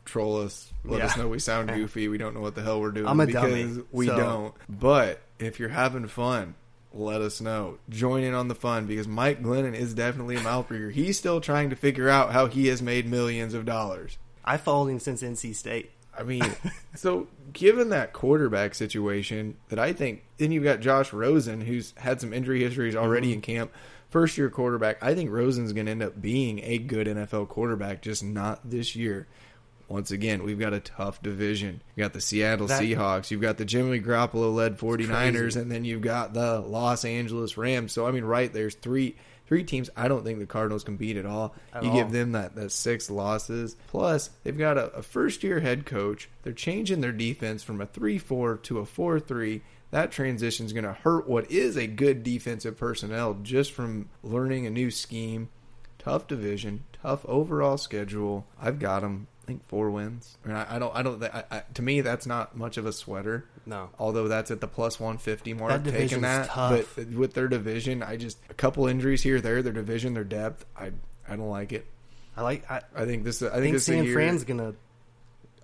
[0.05, 0.71] troll us.
[0.83, 2.07] Let us know we sound goofy.
[2.07, 4.53] We don't know what the hell we're doing I'm a because dummy, we so- don't.
[4.69, 6.55] But if you're having fun,
[6.93, 7.77] let us know.
[7.89, 10.89] Join in on the fun because Mike Glennon is definitely a mouth breather.
[10.89, 14.17] He's still trying to figure out how he has made millions of dollars.
[14.43, 15.91] I followed him since NC State.
[16.17, 16.43] I mean,
[16.95, 22.19] so given that quarterback situation, that I think then you've got Josh Rosen, who's had
[22.21, 23.35] some injury histories already mm-hmm.
[23.35, 23.71] in camp,
[24.09, 25.03] first year quarterback.
[25.03, 28.95] I think Rosen's going to end up being a good NFL quarterback, just not this
[28.95, 29.27] year.
[29.89, 31.81] Once again, we've got a tough division.
[31.95, 35.59] You got the Seattle That- Seahawks, you've got the Jimmy Garoppolo led 49ers, crazy.
[35.61, 37.93] and then you've got the Los Angeles Rams.
[37.93, 39.15] So I mean, right there's three
[39.47, 39.89] three teams.
[39.95, 41.55] I don't think the Cardinals can beat at all.
[41.73, 41.95] At you all.
[41.95, 43.77] give them that, that six losses.
[43.87, 46.27] Plus, they've got a, a first year head coach.
[46.43, 49.61] They're changing their defense from a 3 4 to a 4 3.
[49.91, 54.65] That transition is going to hurt what is a good defensive personnel just from learning
[54.65, 55.49] a new scheme.
[55.97, 58.45] Tough division, tough overall schedule.
[58.61, 59.27] I've got them.
[59.43, 60.37] I think four wins.
[60.43, 60.95] I, mean, I, I don't.
[60.95, 61.23] I don't.
[61.23, 63.45] I, I, to me, that's not much of a sweater.
[63.65, 63.89] No.
[63.99, 66.47] Although that's at the plus one fifty mark, That taking that.
[66.47, 66.93] tough.
[66.95, 70.23] But uh, with their division, I just a couple injuries here, there, their division, their
[70.23, 70.65] depth.
[70.77, 70.91] I
[71.27, 71.85] I don't like it.
[72.37, 72.69] I like.
[72.69, 73.41] I, I think this.
[73.41, 74.13] I think, think this is San.
[74.13, 74.75] Fran's gonna,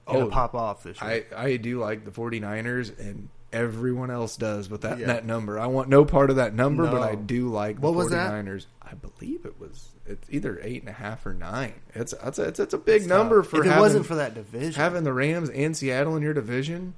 [0.07, 1.25] gonna Oh, pop off this year.
[1.35, 5.07] I I do like the 49ers and everyone else does with that Yeah.
[5.07, 5.57] that number.
[5.59, 8.31] I want no part of that number, but I do like the What was that?
[8.31, 8.65] 49ers.
[8.81, 11.73] I believe it was it's either eight and a half or nine.
[11.95, 13.51] It's it's a, it's, it's a big It's number tough.
[13.51, 14.73] for if it having, wasn't for that division.
[14.73, 16.93] having the Rams and Seattle in your division.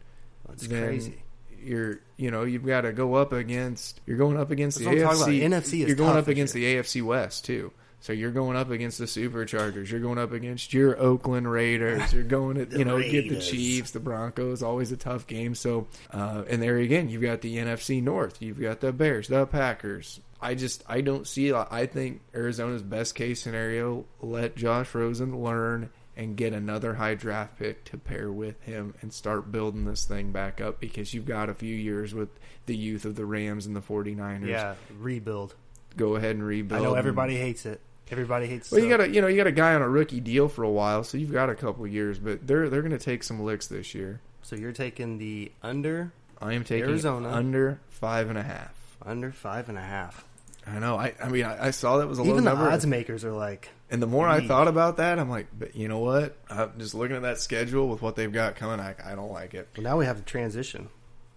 [0.52, 1.22] it's then crazy.
[1.62, 4.00] You're, you know, you've got to go up against.
[4.06, 4.90] You're going up against That's
[5.26, 5.42] the AFC.
[5.42, 7.72] NFC is you're going tough up against the AFC West too.
[8.06, 9.90] So you're going up against the Superchargers.
[9.90, 12.14] You're going up against your Oakland Raiders.
[12.14, 14.62] You're going to, you know, get the Chiefs, the Broncos.
[14.62, 15.56] Always a tough game.
[15.56, 18.44] So, uh, and there again, you've got the NFC North.
[18.44, 20.20] You've got the Bears, the Packers.
[20.40, 21.52] I just, I don't see.
[21.52, 27.58] I think Arizona's best case scenario: let Josh Rosen learn and get another high draft
[27.58, 31.50] pick to pair with him and start building this thing back up because you've got
[31.50, 32.30] a few years with
[32.68, 34.48] the youth of the Rams and the 49ers.
[34.48, 35.56] Yeah, rebuild.
[35.98, 36.82] Go ahead and rebuild.
[36.82, 37.82] I know and- everybody hates it.
[38.12, 38.72] Everybody hates.
[38.72, 40.64] well, you got a you know you got a guy on a rookie deal for
[40.64, 43.42] a while, so you've got a couple years, but they're they're going to take some
[43.44, 44.22] licks this year.
[44.44, 47.30] So you're taking the under I am taking Arizona.
[47.32, 48.74] under five and a half.
[49.04, 50.24] under five and a half.
[50.68, 50.98] I know.
[50.98, 53.26] I I mean I, I saw that was a low Even the number, odds makers
[53.26, 56.38] are like, and the more I thought about that, I'm like, but you know what?
[56.50, 58.80] I'm just looking at that schedule with what they've got coming.
[58.80, 59.68] I I don't like it.
[59.76, 60.90] well, now we have a transition.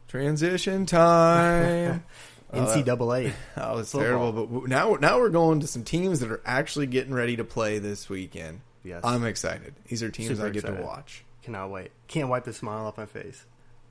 [0.07, 2.05] Transition time.
[2.53, 3.33] Oh, that- NCAA.
[3.57, 4.09] That was Football.
[4.09, 4.47] terrible.
[4.47, 7.79] But now, now we're going to some teams that are actually getting ready to play
[7.79, 8.61] this weekend.
[8.85, 9.75] Yes, I'm excited.
[9.89, 10.79] These are teams Super I get excited.
[10.79, 11.25] to watch.
[11.43, 11.91] cannot wait.
[12.07, 13.45] Can't wipe the smile off my face.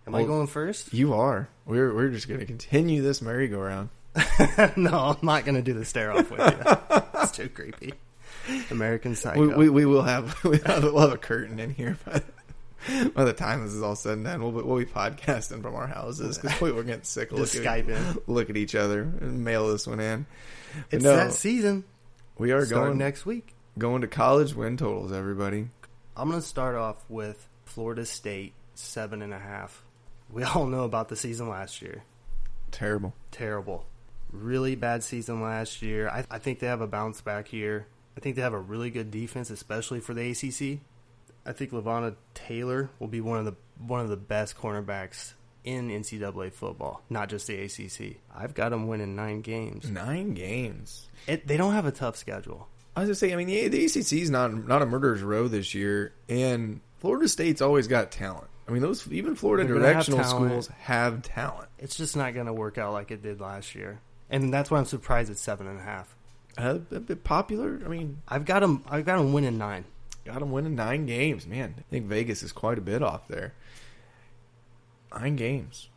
[0.07, 0.93] Am I going first?
[0.93, 1.49] You are.
[1.65, 3.89] We're we're just going to continue this merry-go-round.
[4.77, 6.99] no, I'm not going to do the stare off with you.
[7.21, 7.93] It's too creepy.
[8.71, 9.41] American Psycho.
[9.41, 12.23] We, we we will have we have we'll have a curtain in here by the,
[13.13, 14.41] by the time this is all said and done.
[14.41, 17.55] We'll be, we'll be podcasting from our houses because we, we're getting sick of Just
[17.55, 18.21] looking Skype in.
[18.27, 20.25] look at each other and mail this one in.
[20.91, 21.15] It's No.
[21.15, 21.83] that season.
[22.37, 23.55] We are going next week.
[23.77, 25.11] going to college win totals.
[25.11, 25.69] Everybody.
[26.15, 29.83] I'm going to start off with Florida State seven and a half.
[30.31, 32.03] We all know about the season last year.
[32.71, 33.13] Terrible.
[33.31, 33.85] Terrible.
[34.31, 36.09] Really bad season last year.
[36.09, 37.87] I, I think they have a bounce back here.
[38.15, 40.79] I think they have a really good defense, especially for the ACC.
[41.47, 45.33] I think Levonta Taylor will be one of the one of the best cornerbacks
[45.63, 48.17] in NCAA football, not just the ACC.
[48.35, 49.89] I've got them winning nine games.
[49.89, 51.07] Nine games.
[51.25, 52.67] It, they don't have a tough schedule.
[52.95, 55.47] I was gonna say, I mean, the, the ACC is not not a murderer's row
[55.47, 58.47] this year, and Florida State's always got talent.
[58.67, 61.69] I mean, those even Florida They're gonna have directional schools have talent.
[61.79, 64.79] It's just not going to work out like it did last year, and that's why
[64.79, 66.13] I'm surprised it's seven and a half.
[66.57, 67.79] Uh, a bit popular.
[67.85, 68.83] I mean, I've got them.
[68.89, 69.85] I've got them winning nine.
[70.27, 71.47] Got them winning nine games.
[71.47, 73.53] Man, I think Vegas is quite a bit off there.
[75.13, 75.89] Nine games.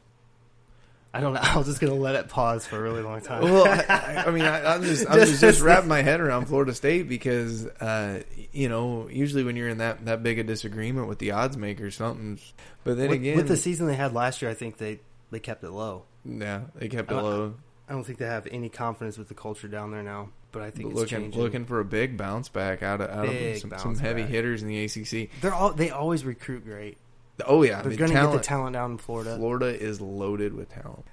[1.13, 1.41] I don't know.
[1.43, 3.43] I was just going to let it pause for a really long time.
[3.43, 6.73] Well, I, I, mean, I, I'm just I'm just, just wrapping my head around Florida
[6.73, 11.19] State because uh, you know usually when you're in that that big a disagreement with
[11.19, 12.53] the odds makers, something's.
[12.85, 15.41] But then with, again, with the season they had last year, I think they they
[15.41, 16.05] kept it low.
[16.25, 17.55] yeah, they kept it low.
[17.91, 20.29] I don't think they have any confidence with the culture down there now.
[20.53, 21.43] But I think it's looking changing.
[21.43, 24.31] looking for a big bounce back out of out Big of some, some heavy back.
[24.31, 25.29] hitters in the ACC.
[25.41, 26.99] They're all they always recruit great.
[27.47, 29.37] Oh yeah, They're the going to get the talent down in Florida.
[29.37, 31.05] Florida is loaded with talent.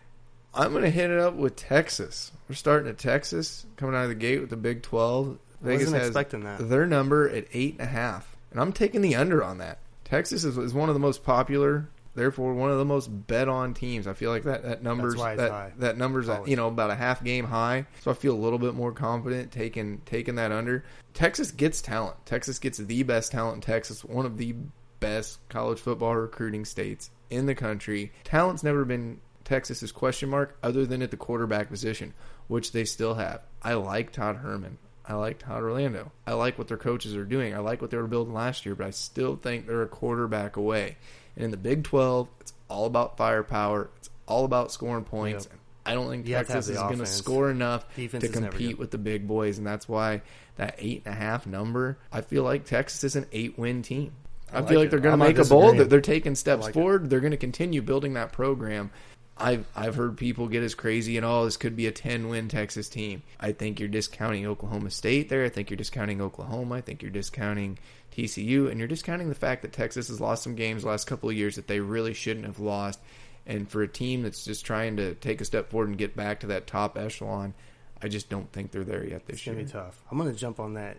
[0.54, 2.32] I'm going to hit it up with Texas.
[2.50, 5.38] We're starting at Texas, coming out of the gate with the Big 12.
[5.62, 6.68] Vegas Wasn't expecting that.
[6.70, 9.80] their number at eight and a half, and I'm taking the under on that.
[10.04, 13.74] Texas is, is one of the most popular, therefore one of the most bet on
[13.74, 14.08] teams.
[14.08, 15.72] I feel like that that numbers that high.
[15.78, 18.60] that numbers at, you know about a half game high, so I feel a little
[18.60, 20.84] bit more confident taking taking that under.
[21.14, 22.18] Texas gets talent.
[22.26, 24.56] Texas gets the best talent in Texas, one of the
[25.00, 28.12] best college football recruiting states in the country.
[28.24, 32.14] Talent's never been Texas's question mark, other than at the quarterback position,
[32.48, 33.42] which they still have.
[33.62, 34.78] I like Todd Herman.
[35.06, 36.12] I like Todd Orlando.
[36.26, 37.54] I like what their coaches are doing.
[37.54, 40.58] I like what they were building last year, but I still think they're a quarterback
[40.58, 40.98] away.
[41.38, 43.90] And in the Big 12, it's all about firepower.
[43.98, 45.46] It's all about scoring points.
[45.46, 45.54] Yep.
[45.54, 48.92] And I don't think You Texas is going to score enough Defense to compete with
[48.92, 50.22] the big boys, and that's why
[50.58, 51.98] that eight and a half number.
[52.12, 54.12] I feel like Texas is an eight-win team.
[54.52, 54.92] I, I feel like it.
[54.92, 55.74] they're going to make a bowl.
[55.76, 56.74] That they're taking steps like it.
[56.74, 57.10] forward.
[57.10, 58.92] They're going to continue building that program.
[59.40, 62.50] I've I've heard people get as crazy and all this could be a ten win
[62.50, 63.22] Texas team.
[63.40, 65.46] I think you're discounting Oklahoma State there.
[65.46, 66.76] I think you're discounting Oklahoma.
[66.76, 67.78] I think you're discounting
[68.18, 71.30] TCU, and you're discounting the fact that Texas has lost some games the last couple
[71.30, 73.00] of years that they really shouldn't have lost.
[73.46, 76.42] And for a team that's just trying to take a step forward and get back
[76.42, 77.54] to that top echelon,
[78.02, 79.66] I just don't think they're there yet this It's gonna year.
[79.68, 80.02] be tough.
[80.12, 80.98] I'm gonna jump on that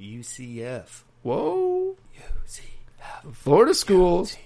[0.00, 1.02] UCF.
[1.22, 1.96] Whoa,
[2.46, 3.34] UCF.
[3.34, 4.36] Florida schools,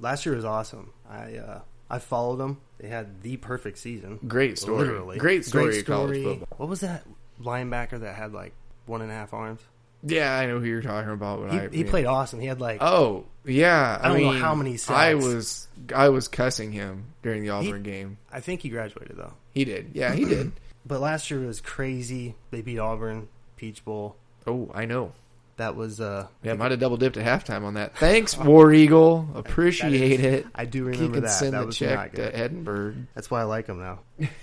[0.00, 0.92] Last year was awesome.
[1.08, 1.60] I uh,
[1.90, 2.60] I followed them.
[2.78, 4.18] They had the perfect season.
[4.26, 6.24] great story, Literally, great story, of college story.
[6.38, 6.58] football.
[6.58, 7.04] What was that
[7.40, 8.52] linebacker that had like
[8.86, 9.60] one and a half arms?
[10.04, 11.40] Yeah, I know who you're talking about.
[11.40, 11.90] But He, I, he yeah.
[11.90, 12.40] played awesome.
[12.40, 14.98] He had like Oh yeah, I don't know how many sacks.
[14.98, 18.18] I was I was cussing him during the Auburn game.
[18.32, 19.32] I think he graduated though.
[19.52, 20.52] He did, yeah, he did.
[20.86, 22.34] But last year was crazy.
[22.50, 24.16] They beat Auburn, Peach Bowl.
[24.46, 25.12] Oh, I know.
[25.56, 27.96] That was uh Yeah, might have double dipped at halftime on that.
[27.96, 29.26] Thanks, War Eagle.
[29.34, 30.46] Appreciate it.
[30.54, 31.28] I do remember that.
[31.28, 32.32] send that the was check not good.
[32.32, 32.96] to Edinburgh.
[33.14, 34.00] That's why I like them now.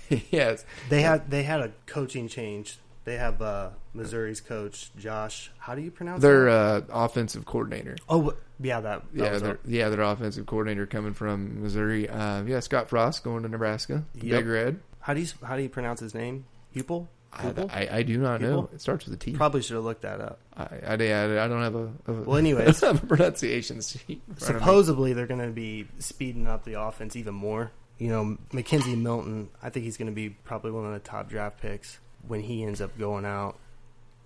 [0.32, 5.50] yes, They had they had a coaching change They have uh, Missouri's coach Josh.
[5.58, 6.90] How do you pronounce Their that?
[6.90, 7.96] uh, offensive coordinator.
[8.08, 9.02] oh, yeah, that.
[9.14, 12.08] that Yeah, their, yeah, their offensive coordinator coming from Missouri.
[12.08, 14.04] Uh, yeah, Scott Frost going to Nebraska.
[14.14, 14.22] Yep.
[14.22, 14.80] Big Red.
[15.00, 16.44] How do you how do you pronounce his name?
[16.74, 17.08] Heupel.
[17.32, 18.68] I, I, I do not know.
[18.74, 19.32] It starts with a T.
[19.32, 20.38] Probably should have looked that up.
[20.54, 22.82] I, I, I, don't have a, a Well, anyways.
[22.82, 24.20] a pronunciation sheet.
[24.28, 24.60] in front of me.
[24.60, 27.72] Supposedly they're going to be speeding up the offense even more.
[27.98, 29.48] You know, McKenzie Milton.
[29.62, 32.62] I think he's going to be probably one of the top draft picks when he
[32.64, 33.58] ends up going out.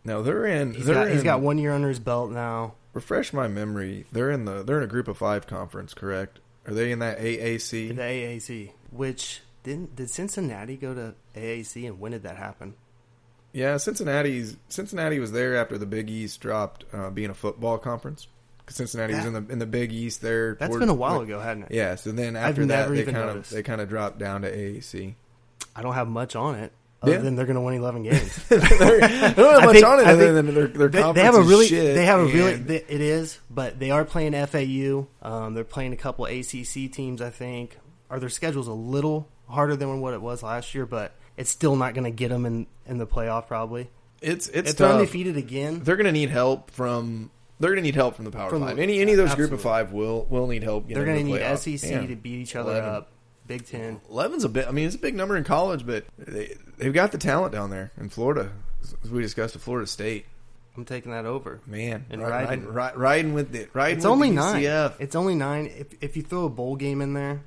[0.04, 0.74] No, they're in.
[0.74, 2.74] He's they're got, he's in- got one year under his belt now.
[2.92, 4.06] Refresh my memory.
[4.12, 4.62] They're in the.
[4.62, 6.38] They're in a group of five conference, correct?
[6.66, 7.94] Are they in that AAC?
[7.94, 12.74] The AAC, which didn't did Cincinnati go to AAC and when did that happen?
[13.52, 18.28] Yeah, Cincinnati's Cincinnati was there after the Big East dropped uh, being a football conference.
[18.66, 20.54] 'Cause Cincinnati was in the in the Big East there.
[20.56, 21.72] That's toward- been a while ago, hadn't it?
[21.72, 23.52] Yeah, so then I've after that they kind noticed.
[23.52, 25.14] of they kind of dropped down to AAC.
[25.76, 26.72] I don't have much on it
[27.02, 27.18] other Yeah.
[27.18, 28.36] than they're going to win eleven games.
[28.48, 31.42] they don't have much think- on it other than their, their they, they have a
[31.42, 35.06] really they have a really they, it is, but they are playing FAU.
[35.22, 37.76] Um, they're playing a couple ACC teams, I think.
[38.08, 40.86] Are their schedules a little harder than what it was last year?
[40.86, 43.90] But it's still not going to get them in in the playoff probably.
[44.22, 47.30] it's it's if they're undefeated again, They're going to need help from.
[47.58, 48.78] They're going to need help from the Power From- Five.
[48.78, 50.88] Any any of those group of five will will need help.
[50.88, 52.06] they're going to to need SEC Yeah.
[52.06, 52.88] to beat each other 11.
[52.90, 53.08] up.
[53.46, 54.00] Big Ten.
[54.10, 54.66] Eleven's a bit.
[54.66, 57.70] I mean, it's a big number in college, but they they've got the talent down
[57.70, 58.50] there in Florida.
[59.02, 60.26] As we discussed, the Florida State,
[60.76, 61.60] I'm taking that over.
[61.66, 62.66] man, And ri- riding.
[62.66, 63.70] riding, riding with it.
[63.72, 64.62] Riding It's only nine.
[64.98, 65.66] It's only nine.
[65.66, 67.42] If if you throw a bowl game in there,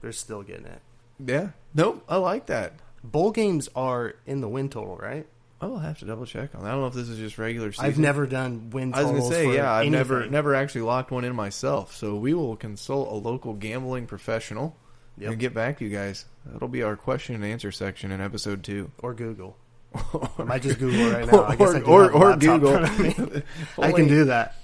[0.00, 0.80] they're still getting it.
[1.24, 2.04] Yeah, nope.
[2.08, 2.74] I like that.
[3.02, 5.26] Bowl games are in the win total, right?
[5.62, 6.68] I'll have to double check on that.
[6.68, 7.84] I don't know if this is just regular season.
[7.84, 11.24] I've never done win I was gonna say, yeah, I've never never actually locked one
[11.24, 11.94] in myself.
[11.94, 14.74] So we will consult a local gambling professional
[15.20, 15.30] Yep.
[15.32, 16.24] and get back to you guys.
[16.46, 18.90] That'll be our question and answer section in episode two.
[19.00, 19.56] or Google.
[19.94, 21.44] I might just Google right now.
[21.44, 22.76] I guess or I or, or Google.
[23.78, 24.56] I can do that.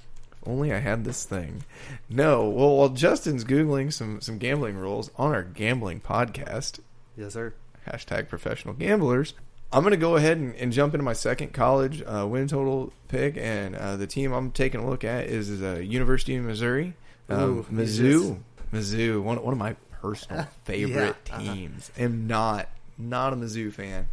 [0.47, 1.65] Only I had this thing.
[2.09, 6.79] No, well, while Justin's googling some some gambling rules on our gambling podcast,
[7.17, 7.53] Yes, sir.
[7.87, 9.35] hashtag professional gamblers.
[9.73, 12.93] I'm going to go ahead and, and jump into my second college uh, win total
[13.09, 16.45] pick, and uh, the team I'm taking a look at is, is uh, University of
[16.45, 16.95] Missouri,
[17.29, 18.39] um, Ooh, Mizzou,
[18.73, 19.75] Mizzou, one one of my
[20.09, 21.55] personal favorite Yeah, uh-huh.
[21.55, 21.91] teams.
[21.99, 24.09] Am not not a Mizzou fan,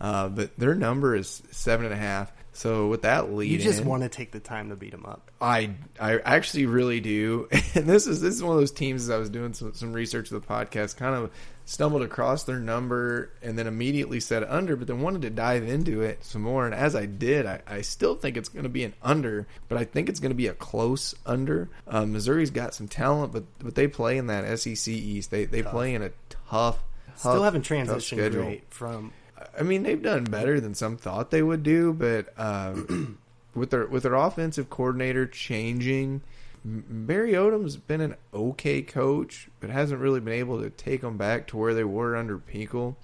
[0.00, 2.32] uh, but their number is seven and a half.
[2.52, 5.04] So with that lead, You just in, want to take the time to beat them
[5.06, 5.30] up.
[5.40, 9.02] I I actually really do, and this is this is one of those teams.
[9.04, 11.30] As I was doing some, some research for the podcast, kind of
[11.66, 16.02] stumbled across their number and then immediately said under, but then wanted to dive into
[16.02, 16.66] it some more.
[16.66, 19.78] And as I did, I, I still think it's going to be an under, but
[19.78, 21.68] I think it's going to be a close under.
[21.88, 25.30] Um, Missouri's got some talent, but but they play in that SEC East.
[25.30, 25.72] They they Tough.
[25.72, 26.10] play in a
[26.50, 26.78] tough.
[27.16, 29.12] Still tough- haven't transitioned great from.
[29.58, 33.18] I mean, they've done better than some thought they would do, but um,
[33.54, 36.22] with their with their offensive coordinator changing,
[36.64, 41.48] Barry Odom's been an okay coach, but hasn't really been able to take them back
[41.48, 42.96] to where they were under Pinkel.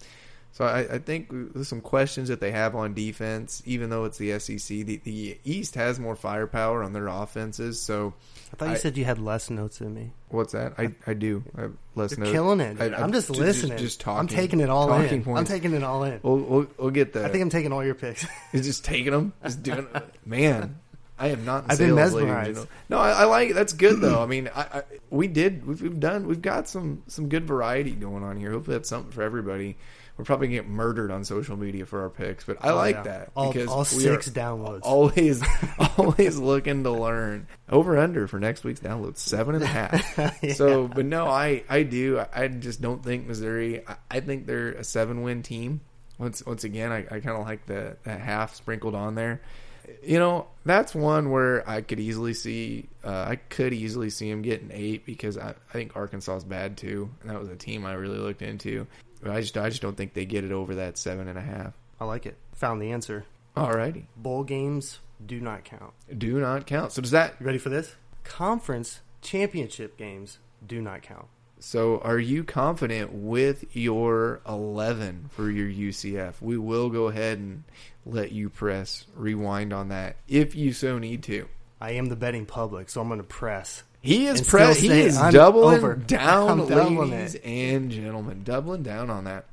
[0.53, 4.19] So I, I think there's some questions that they have on defense, even though it's
[4.19, 4.59] the SEC.
[4.85, 7.81] The, the East has more firepower on their offenses.
[7.81, 8.15] So
[8.53, 10.11] I thought you I- said you had less notes than me.
[10.29, 10.73] what's that?
[10.77, 11.45] I, I do.
[11.57, 12.33] I have less You're notes.
[12.33, 12.81] killing it.
[12.81, 13.79] I- I'm just just- listening.
[13.79, 15.37] just I'm taking it all talking in.
[15.37, 16.19] I'm taking it all in.
[16.23, 17.27] We'll, we'll, we'll get that.
[17.27, 18.27] I think I'm taking all your picks.
[18.53, 19.87] He's just taking them, just doing.
[20.27, 20.77] Man,
[21.21, 21.65] I am not.
[21.69, 22.47] I've been sales, ladies and mesmerized.
[22.49, 22.69] gentlemen.
[22.89, 23.55] No, I, I like it.
[23.55, 24.23] That's good though.
[24.23, 25.67] I mean, I, I we did.
[25.67, 26.27] We've, we've done.
[26.27, 28.51] We've got some some good variety going on here.
[28.53, 29.77] Hopefully, that's something for everybody.
[30.17, 32.95] We're probably gonna get murdered on social media for our picks, but I Oh, like
[32.97, 33.03] yeah.
[33.05, 34.81] that All, because all six downloads.
[34.83, 35.43] always
[35.97, 37.47] always looking to learn.
[37.71, 40.19] Over under for next week's download seven and a half.
[40.43, 40.53] Yeah.
[40.55, 42.19] So, but no, I I do.
[42.19, 43.83] I, I just don't think Missouri.
[43.87, 45.81] I, I think they're a seven win team.
[46.19, 49.41] Once once again, I, I kind of like the, the half sprinkled on there.
[50.03, 52.89] You know, that's one where I could easily see.
[53.05, 56.77] Uh, I could easily see him getting eight because I, I think Arkansas is bad
[56.77, 58.87] too, and that was a team I really looked into.
[59.23, 61.43] But I just I just don't think they get it over that seven and a
[61.43, 61.75] half.
[62.01, 62.37] I like it.
[62.55, 63.25] Found the answer.
[63.57, 65.93] Alrighty, Bowl games do not count.
[66.17, 66.93] do not count.
[66.93, 67.35] So does that?
[67.41, 67.95] You ready for this?
[68.25, 71.27] Conference championship games do not count.
[71.61, 76.35] So are you confident with your eleven for your UCF?
[76.41, 77.65] We will go ahead and
[78.07, 81.47] let you press rewind on that if you so need to.
[81.81, 83.83] I am the betting public, so I'm going to press.
[84.03, 85.95] He is And pre- still he is I'm doubling over.
[85.95, 87.45] down, ladies it.
[87.45, 89.45] and gentlemen, doubling down on that.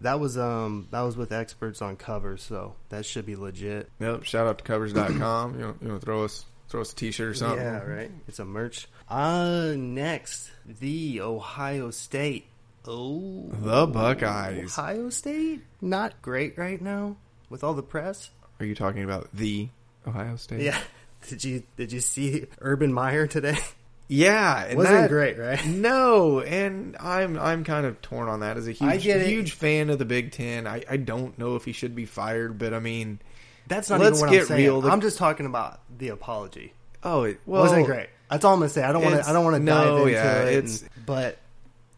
[0.00, 3.88] That was um that was with experts on covers, so that should be legit.
[4.00, 4.24] Yep.
[4.24, 5.54] Shout out to covers.com.
[5.54, 7.58] you know, you know, throw us throw us a t-shirt or something.
[7.64, 8.10] Yeah, right.
[8.28, 8.88] It's a merch.
[9.08, 12.46] Uh next, the Ohio State.
[12.86, 14.76] Oh, The Buckeyes.
[14.78, 17.16] Ohio State not great right now
[17.48, 18.30] with all the press.
[18.60, 19.68] Are you talking about the
[20.06, 20.60] Ohio State?
[20.62, 20.78] Yeah.
[21.28, 23.56] Did you did you see Urban Meyer today?
[24.06, 25.64] Yeah, Wasn't that- great, right?
[25.66, 28.58] No, and I'm I'm kind of torn on that.
[28.58, 31.72] As a huge huge fan of the Big Ten, I, I don't know if he
[31.72, 33.18] should be fired, but I mean,
[33.66, 34.60] That's not Let's even what get I'm saying.
[34.62, 34.86] real.
[34.92, 36.74] I'm just talking about the apology.
[37.02, 38.08] oh, it well, wasn't great.
[38.30, 38.82] That's all I'm gonna say.
[38.82, 39.28] I don't want to.
[39.28, 40.64] I don't want to no, dive into yeah, it.
[40.64, 41.38] and- but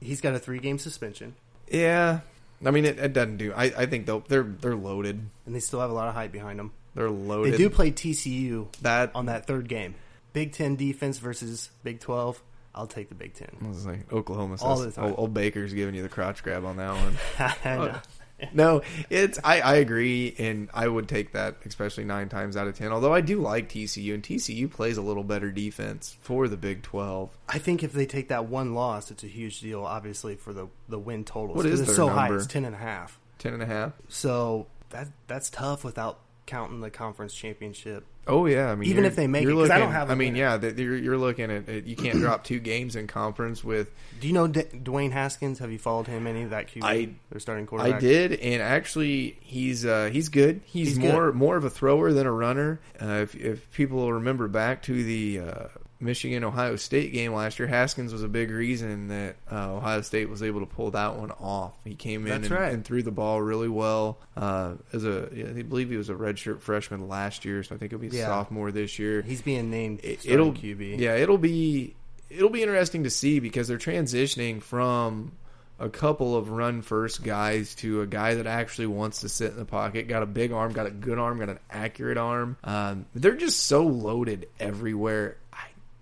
[0.01, 1.35] he's got a three game suspension,
[1.71, 2.21] Yeah,
[2.65, 3.53] I mean it, it doesn't do.
[3.55, 5.21] I, I think they'll, they're they're loaded.
[5.47, 6.73] and they still have a lot of hype behind them.
[6.95, 7.55] They're loaded.
[7.55, 9.11] They do play TCU that.
[9.15, 9.95] on that third game.
[10.33, 12.43] Big Ten defense versus Big Twelve.
[12.75, 13.49] I'll take the Big Ten.
[13.65, 15.05] I was like Oklahoma All the time.
[15.07, 17.17] old, old Baker's giving you the crotch grab on that one.
[17.65, 18.01] Oh,
[18.53, 22.77] No, it's I, I agree, and I would take that especially nine times out of
[22.77, 22.93] ten.
[22.93, 26.83] Although I do like TCU, and TCU plays a little better defense for the Big
[26.83, 27.31] Twelve.
[27.49, 29.85] I think if they take that one loss, it's a huge deal.
[29.85, 31.57] Obviously for the the win totals.
[31.57, 32.29] What is it's so high?
[32.29, 32.37] number?
[32.37, 33.19] It's ten and a half.
[33.39, 33.93] Ten and a half.
[34.09, 38.05] So that that's tough without counting the conference championship.
[38.29, 40.37] Oh yeah, I mean Even if they make you're I don't have I mean, in.
[40.37, 41.85] yeah, that you're, you're looking at it.
[41.85, 43.91] You can't drop two games in conference with.
[44.21, 45.61] Do you know D- Dwayne Haskins?
[45.61, 46.83] Have you followed him any of that QB?
[46.83, 47.95] I- Their starting quarterback.
[47.97, 50.61] I did, and actually, he's uh, he's good.
[50.65, 51.13] He's, He's good.
[51.13, 52.81] more more of a thrower than a runner.
[53.01, 55.69] Uh, if if people remember back to the uh,
[55.99, 60.29] Michigan Ohio State game last year, Haskins was a big reason that uh, Ohio State
[60.29, 61.73] was able to pull that one off.
[61.85, 62.73] He came in and, right.
[62.73, 64.19] and threw the ball really well.
[64.37, 65.29] Uh, as a,
[65.59, 68.11] I believe he was a redshirt freshman last year, so I think he'll be a
[68.11, 68.27] Yeah.
[68.27, 69.23] sophomore this year.
[69.23, 70.99] He's being named It- it'll QB.
[70.99, 71.95] Yeah, it'll be
[72.29, 75.33] it'll be interesting to see because they're transitioning from
[75.79, 79.57] a couple of run first guys to a guy that actually wants to sit in
[79.59, 80.09] the pocket.
[80.09, 82.57] Got a big arm, got a good arm, got an accurate arm.
[82.65, 85.37] Um, they're just so loaded everywhere.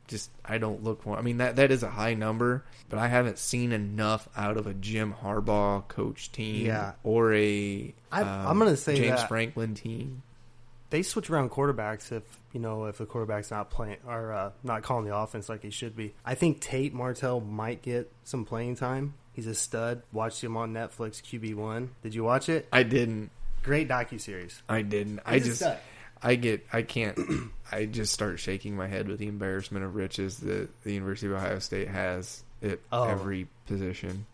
[0.06, 1.16] I just I don't look for.
[1.18, 4.66] I mean that that is a high number, but I haven't seen enough out of
[4.66, 6.92] a Jim Harbaugh coach team Yeah.
[7.02, 10.22] or a I- um, I'm gonna say James Franklin team.
[10.90, 14.82] They switch around quarterbacks if you know if the quarterback's not playing or uh, not
[14.82, 16.14] calling the offense like he should be.
[16.24, 19.14] I think Tate Martell might get some playing time.
[19.32, 20.02] He's a stud.
[20.12, 21.20] Watched him on Netflix.
[21.20, 21.90] QB one.
[22.02, 22.68] Did you watch it?
[22.72, 23.30] I didn't.
[23.64, 24.62] Great docu series.
[24.68, 25.20] I didn't.
[25.26, 25.78] I He's a just, stud.
[26.24, 27.18] I get, I can't.
[27.70, 31.34] I just start shaking my head with the embarrassment of riches that the University of
[31.34, 33.04] Ohio State has at Oh.
[33.04, 34.26] every position.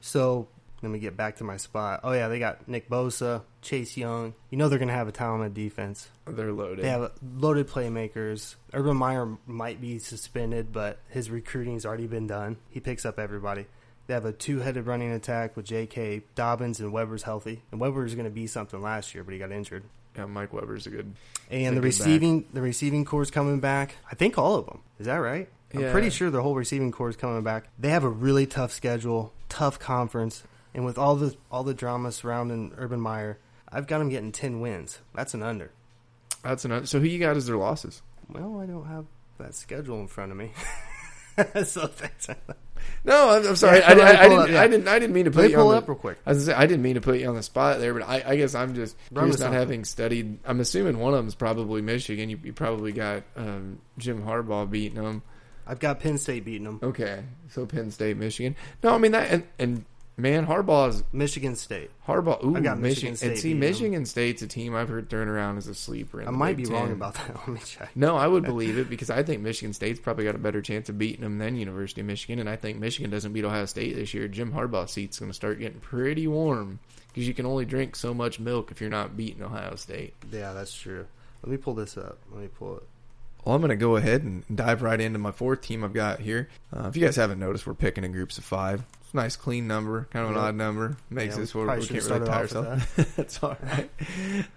[0.00, 0.48] So
[0.82, 2.00] let me get back to my spot.
[2.04, 4.34] Oh yeah, they got Nick Bosa, Chase Young.
[4.50, 6.08] You know they're gonna have a talented defense.
[6.26, 6.84] They're loaded.
[6.84, 8.56] They have loaded playmakers.
[8.72, 12.56] Urban Meyer might be suspended, but his recruiting's already been done.
[12.70, 13.66] He picks up everybody.
[14.06, 16.22] They have a two-headed running attack with J.K.
[16.34, 17.62] Dobbins and Weber's healthy.
[17.70, 19.84] And Weber was going to be something last year, but he got injured.
[20.16, 21.14] Yeah, Mike Weber's a good.
[21.50, 21.84] And the it back.
[21.84, 23.96] receiving, the receiving core's coming back.
[24.10, 24.80] I think all of them.
[24.98, 25.48] Is that right?
[25.72, 25.92] I'm Yeah.
[25.92, 27.68] pretty sure the whole receiving core is coming back.
[27.78, 30.42] They have a really tough schedule, tough conference,
[30.74, 33.38] and with all the all the drama surrounding Urban Meyer,
[33.70, 34.98] I've got them getting ten wins.
[35.14, 35.70] That's an under.
[36.42, 36.86] That's another.
[36.86, 38.02] So who you got as their losses?
[38.28, 39.04] Well, I don't have
[39.38, 40.52] that schedule in front of me.
[41.64, 42.26] so thanks.
[43.04, 43.78] No, I'm, I'm sorry.
[43.78, 44.38] Yeah, I, I, I didn't.
[44.38, 44.62] up, yeah.
[44.62, 44.88] I didn't.
[44.88, 46.18] I didn't mean to put Let you pull on the, up real quick.
[46.26, 48.22] I was say, I didn't mean to put you on the spot there, but I,
[48.26, 50.38] I guess I'm just curious with not having studied.
[50.44, 52.30] I'm assuming one of them's probably Michigan.
[52.30, 55.22] You, you probably got um, Jim Harbaugh beating them.
[55.66, 56.80] I've got Penn State beating them.
[56.82, 58.56] Okay, so Penn State, Michigan.
[58.82, 59.84] No, I mean that, and, and
[60.20, 61.90] man, Harbaugh's Michigan State.
[62.06, 62.44] Harbaugh.
[62.44, 63.16] Ooh, I got Michigan Michigan.
[63.16, 63.70] State and see, beating them.
[63.70, 66.20] Michigan State's a team I've heard thrown around as a sleeper.
[66.20, 67.34] In I the might Big be wrong about that.
[67.36, 67.90] Let me check.
[67.94, 70.88] No, I would believe it because I think Michigan State's probably got a better chance
[70.88, 73.96] of beating them than University of Michigan, and I think Michigan doesn't beat Ohio State
[73.96, 74.28] this year.
[74.28, 78.14] Jim Harbaugh's seat's going to start getting pretty warm because you can only drink so
[78.14, 80.14] much milk if you're not beating Ohio State.
[80.32, 81.06] Yeah, that's true.
[81.42, 82.18] Let me pull this up.
[82.30, 82.82] Let me pull it.
[83.44, 86.20] Well, I'm going to go ahead and dive right into my fourth team I've got
[86.20, 86.48] here.
[86.76, 88.84] Uh, if you guys haven't noticed, we're picking in groups of five.
[89.12, 90.44] Nice, clean number, kind of an Yep.
[90.44, 90.96] odd number.
[91.10, 92.84] Makes Yeah, this we where we can't really tie ourselves.
[93.16, 93.90] That's all right.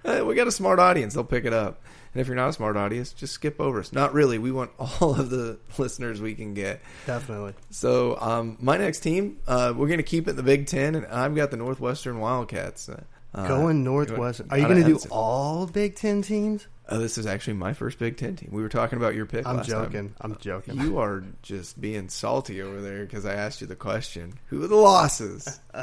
[0.05, 1.81] Uh, we got a smart audience; they'll pick it up.
[2.13, 3.91] And if you're not a smart audience, just skip over us.
[3.91, 4.37] Not really.
[4.37, 6.81] We want all of the listeners we can get.
[7.07, 7.53] Definitely.
[7.71, 10.93] So, um, my next team, uh, we're going to keep it in the Big Ten,
[10.93, 12.89] and I've got the Northwestern Wildcats.
[12.89, 14.47] Uh, Going Northwestern.
[14.51, 16.67] Are you going to do all Big Ten teams?
[16.87, 18.49] Uh, this is actually my first Big Ten team.
[18.51, 19.47] We were talking about your pick.
[19.47, 19.85] I'm last time.
[19.85, 20.15] joking.
[20.19, 20.79] I'm joking.
[20.81, 24.33] You are just being salty over there because I asked you the question.
[24.47, 25.59] Who are the losses?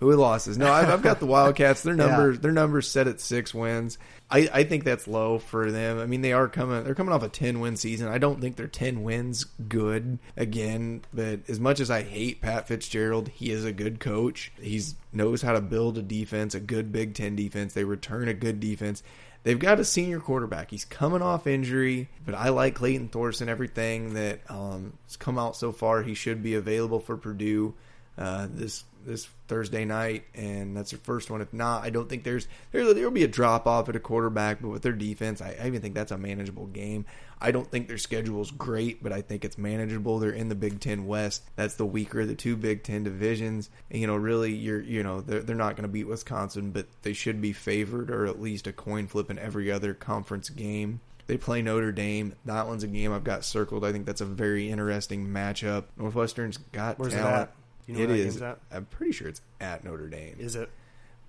[0.00, 0.56] Who are the losses?
[0.56, 1.82] No, I've, I've got the Wildcats.
[1.82, 2.06] Their Yeah.
[2.06, 3.98] numbers, their numbers set at six wins.
[4.30, 5.98] I, I think that's low for them.
[5.98, 6.84] I mean, they are coming.
[6.84, 8.06] They're coming off a ten win season.
[8.08, 11.00] I don't think their ten wins good again.
[11.12, 14.52] But as much as I hate Pat Fitzgerald, he is a good coach.
[14.60, 17.72] He's knows how to build a defense, a good Big Ten defense.
[17.72, 19.02] They return a good defense.
[19.44, 20.70] They've got a senior quarterback.
[20.70, 23.48] He's coming off injury, but I like Clayton Thorson.
[23.48, 27.74] Everything that um, has come out so far, he should be available for Purdue.
[28.16, 31.40] Uh, this this Thursday night, and that's their first one.
[31.40, 34.60] If not, I don't think there's there there'll be a drop off at a quarterback,
[34.60, 37.06] but with their defense, I, I even think that's a manageable game.
[37.40, 40.18] I don't think their schedule's great, but I think it's manageable.
[40.18, 41.44] They're in the Big Ten West.
[41.56, 43.70] That's the weaker of the two Big Ten divisions.
[43.90, 46.86] And, you know, really, you're you know they're they're not going to beat Wisconsin, but
[47.02, 51.00] they should be favored or at least a coin flip in every other conference game.
[51.28, 52.34] They play Notre Dame.
[52.46, 53.84] That one's a game I've got circled.
[53.84, 55.84] I think that's a very interesting matchup.
[55.98, 57.50] Northwestern's got Where's talent.
[57.88, 57.98] It at?
[57.98, 58.34] You know it where that is.
[58.34, 58.58] game's at?
[58.70, 60.36] I'm pretty sure it's at Notre Dame.
[60.38, 60.70] Is it?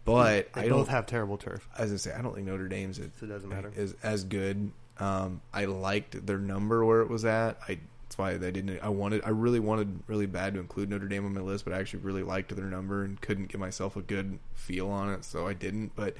[0.05, 0.89] but They I both don't.
[0.89, 1.67] have terrible turf.
[1.77, 3.71] As I say, I don't think Notre Dame's is, So it doesn't matter.
[3.75, 4.71] is as good.
[4.97, 7.59] Um, I liked their number where it was at.
[7.67, 8.79] I that's why they didn't.
[8.81, 9.21] I wanted.
[9.23, 11.99] I really wanted really bad to include Notre Dame on my list, but I actually
[12.01, 15.53] really liked their number and couldn't give myself a good feel on it, so I
[15.53, 15.91] didn't.
[15.95, 16.15] But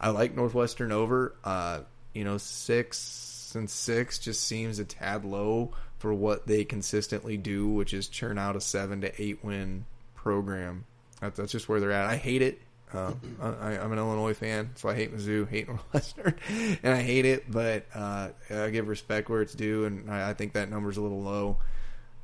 [0.00, 1.34] I like Northwestern over.
[1.44, 1.80] Uh,
[2.14, 7.68] you know, six and six just seems a tad low for what they consistently do,
[7.68, 10.84] which is churn out a seven to eight win program.
[11.20, 12.06] That's, that's just where they're at.
[12.06, 12.60] I hate it.
[12.94, 17.24] Uh, I, I'm an Illinois fan, so I hate Mizzou, hate Northwestern, and I hate
[17.24, 17.50] it.
[17.50, 21.02] But uh, I give respect where it's due, and I, I think that number's a
[21.02, 21.58] little low.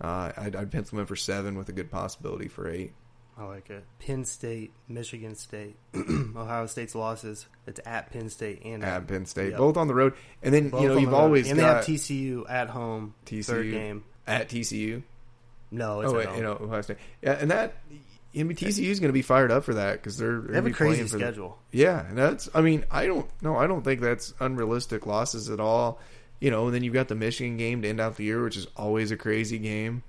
[0.00, 2.92] Uh, I'd, I'd pencil them in for seven with a good possibility for eight.
[3.38, 3.84] I like it.
[3.98, 5.76] Penn State, Michigan State,
[6.36, 7.46] Ohio State's losses.
[7.66, 9.58] It's at Penn State and At Penn State, Yep.
[9.58, 10.12] both on the road,
[10.42, 13.14] and then both you know you've always and they have TCU at home.
[13.26, 14.04] TCU third game.
[14.26, 15.02] at TCU.
[15.70, 16.98] No, it's Oh, at you know Ohio State.
[17.22, 17.74] Yeah, and that
[18.34, 20.66] I mean TCU is going to be fired up for that because they're they have
[20.66, 21.58] a crazy schedule.
[21.70, 22.50] Yeah, and that's.
[22.54, 23.26] I mean, I don't.
[23.40, 25.98] No, I don't think that's unrealistic losses at all.
[26.40, 28.56] You know, and then you've got the Michigan game to end out the year, which
[28.58, 30.02] is always a crazy game.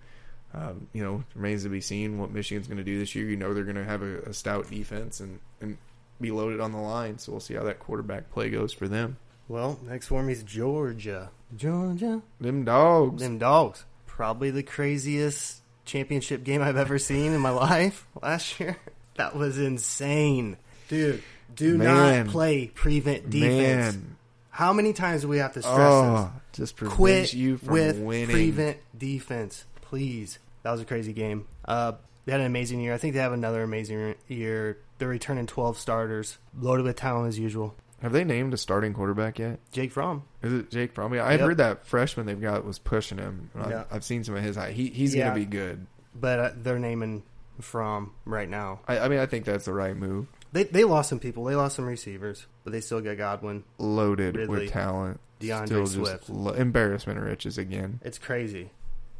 [0.56, 3.26] Um, you know, remains to be seen what Michigan's going to do this year.
[3.26, 5.78] You know, they're going to have a, a stout defense and and
[6.22, 7.18] be loaded on the line.
[7.18, 9.18] So we'll see how that quarterback play goes for them.
[9.48, 11.32] Well, next for me is Georgia.
[11.58, 12.22] Georgia.
[12.40, 13.22] Them dogs.
[13.22, 13.84] Them dogs.
[14.06, 18.78] Probably the craziest championship game I've ever seen in my life last year.
[19.16, 20.58] That was insane.
[20.88, 21.22] Dude,
[21.54, 22.26] do Man.
[22.26, 23.96] not play prevent defense.
[23.96, 24.16] Man,
[24.50, 26.72] How many times do we have to stress oh, just this?
[26.72, 28.30] prevents Quit you from with winning.
[28.30, 30.40] prevent defense, please.
[30.64, 31.48] That was a crazy game.
[31.66, 31.94] Uh,
[32.26, 32.94] they had an amazing year.
[32.94, 34.78] I think they have another amazing year.
[34.98, 37.76] They're returning 12 starters, loaded with talent as usual.
[38.02, 39.60] Have they named a starting quarterback yet?
[39.72, 40.24] Jake Fromm.
[40.42, 41.14] Is it Jake Fromm?
[41.14, 41.40] Yeah, I Yep.
[41.42, 43.50] heard that freshman they've got was pushing him.
[43.56, 43.84] I've, Yeah.
[43.92, 44.58] I've seen some of his.
[44.72, 45.26] He, he's Yeah.
[45.30, 45.88] going to be good.
[46.16, 47.24] but uh, they're naming
[47.62, 48.80] Fromm right now.
[48.88, 50.28] I, I mean, I think that's the right move.
[50.52, 51.44] They they lost some people.
[51.46, 53.64] They lost some receivers, but they still got Godwin.
[53.80, 55.20] Loaded Ridley, with talent.
[55.40, 56.30] D'Andre Still Swift.
[56.30, 58.00] lo- embarrassment of riches again.
[58.04, 58.70] It's crazy.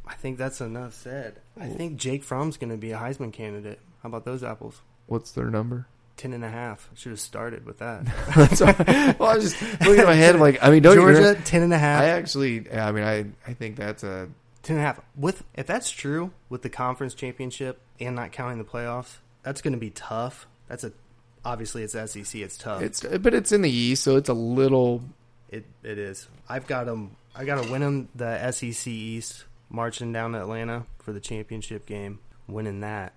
[0.06, 1.40] I think that's enough said.
[1.58, 3.80] I think Jake Fromm's going to be a Heisman candidate.
[4.02, 4.80] How about those apples?
[5.06, 5.86] What's their number?
[6.16, 6.88] Ten and a half.
[6.94, 8.04] Should have started with that.
[8.36, 9.18] That's all right.
[9.18, 11.62] well, I was just looking at my head like, I mean, don't you Georgia, ten
[11.62, 12.02] and a half.
[12.02, 14.28] I actually, I mean, I, I think that's a
[14.62, 15.00] ten and a half.
[15.16, 19.72] With if that's true with the conference championship and not counting the playoffs, that's going
[19.72, 20.46] to be tough.
[20.68, 20.92] That's a
[21.44, 22.40] obviously it's SEC.
[22.40, 22.82] It's tough.
[22.82, 25.02] it's, but it's in the East, so it's a little.
[25.48, 26.28] It it is.
[26.48, 27.16] I've got them.
[27.34, 31.86] I got to win them the SEC East, marching down to Atlanta for the championship
[31.86, 33.14] game, winning that,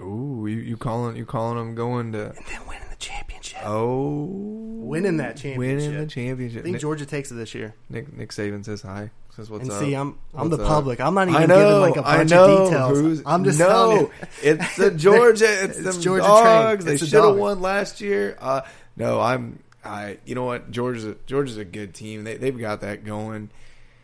[0.00, 2.26] Ooh, you, you calling you calling them going to?
[2.30, 3.58] and then winning the championship.
[3.64, 5.58] Oh, Winning that championship.
[5.58, 6.60] winning the championship.
[6.60, 7.74] I think Nick, Georgia takes it this year.
[7.90, 9.10] Nick, Nick Saban says hi.
[9.34, 9.78] Says what's and up.
[9.80, 10.68] see, I'm I'm What's the up?
[10.68, 11.00] public.
[11.00, 12.44] I'm not even I know, giving like a I bunch know.
[12.56, 12.98] of details.
[12.98, 14.10] Who's- I'm just no.
[14.42, 15.64] It's the Georgia.
[15.64, 16.84] It's, It's the Georgia dogs.
[16.84, 16.86] train.
[16.96, 18.36] They It's should have won last year.
[18.40, 18.62] Uh,
[18.96, 19.58] no, I'm.
[19.84, 20.18] I.
[20.24, 20.70] You know what?
[20.70, 22.24] Georgia's a, Georgia's a good team.
[22.24, 23.50] They they've got that going.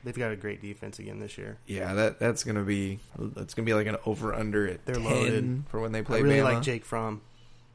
[0.04, 1.56] They've got a great defense again this year.
[1.66, 5.04] Yeah, that that's gonna be that's gonna be like an over under at They're 10
[5.04, 5.64] loaded.
[5.68, 6.18] for when they play.
[6.18, 6.44] I really Bama.
[6.54, 7.22] like Jake Fromm.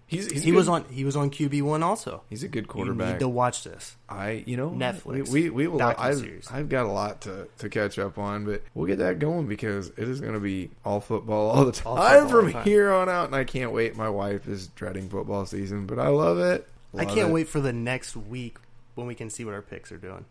[0.06, 0.58] He's, he's he good.
[0.58, 2.24] was on he was on QB one also.
[2.32, 3.14] He's a good You quarterback.
[3.14, 3.96] need to watch this.
[4.08, 5.82] I, you know, Netflix We we, we will.
[5.84, 6.48] I've.
[6.52, 9.90] I've got a lot to, to catch up on, but we'll get that going because
[9.90, 12.64] it is going to be all football all the time All from time.
[12.64, 13.96] here on out, and I can't wait.
[13.96, 16.68] My wife is dreading football season, but I love it.
[16.98, 17.32] I can't it.
[17.32, 18.58] wait for the next week
[18.96, 20.26] when we can see what our picks are doing.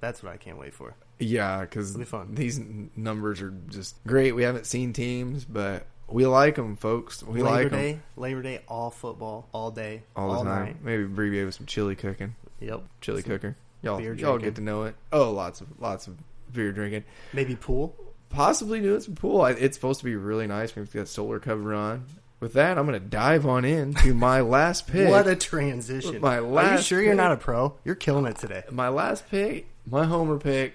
[0.00, 0.94] That's what I can't wait for.
[1.20, 2.60] Yeah, because be these
[2.96, 4.32] numbers are just great.
[4.32, 7.22] We haven't seen teams, but we like them, folks.
[7.22, 10.64] We Labor like them Labor Day, all football, all day, all the time.
[10.64, 10.76] night.
[10.82, 12.82] Maybe abbreviate with some chili cooking, Yep.
[13.00, 13.56] chili Some- cooker.
[13.82, 14.94] Y'all, y'all get to know it.
[15.12, 16.16] Oh, lots of lots of
[16.52, 17.04] beer drinking.
[17.32, 17.94] Maybe pool.
[18.28, 19.44] possibly doing some pool.
[19.46, 20.76] It's supposed to be really nice.
[20.76, 22.04] We've got solar cover on.
[22.40, 25.08] With that, I'm going to dive on in to my last pick.
[25.08, 26.20] What a transition!
[26.20, 26.66] My last.
[26.68, 27.74] Are you sure you're not a pro?
[27.84, 28.62] You're killing it today.
[28.70, 30.74] my last pick, my homer pick,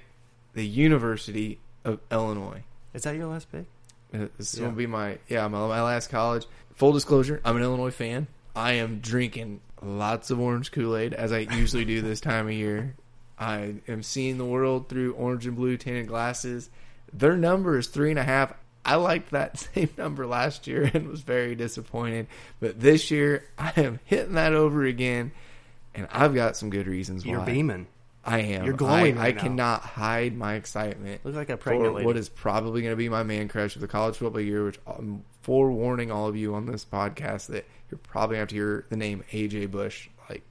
[0.56, 2.64] the University of Illinois.
[2.93, 3.66] Is that your last pick?
[4.14, 4.66] Uh, This is Yeah.
[4.66, 6.45] going to be my yeah my, my last college.
[6.76, 8.28] Full disclosure, I'm an Illinois fan.
[8.56, 12.53] I am drinking lots of orange Kool Aid as I usually do this time of
[12.53, 12.95] year.
[13.38, 16.70] I am seeing the world through orange and blue tinted glasses.
[17.14, 18.53] Their number is three and a half.
[18.86, 22.28] I liked that same number last year and was very disappointed.
[22.62, 25.32] But this year, I am hitting that over again,
[25.93, 27.45] and I've got some good reasons You're why.
[27.45, 27.88] beaming.
[28.26, 28.66] I am.
[28.66, 32.06] You're glowing I, right I cannot hide my excitement Look like a for pregnant lady.
[32.06, 34.66] what is probably going to be my man crush of the college football year.
[34.66, 38.50] Which I'm forewarning all of you on this podcast that you're probably going to have
[38.50, 40.42] to hear the name AJ Bush like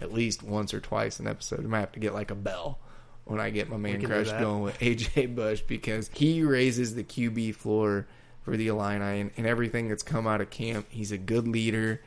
[0.00, 1.60] at least once or twice an episode.
[1.60, 2.78] I might have to get like a bell
[3.24, 7.54] when I get my man crush going with AJ Bush because he raises the QB
[7.54, 8.06] floor
[8.42, 10.86] for the Illini and, and everything that's come out of camp.
[10.90, 12.02] He's a good leader.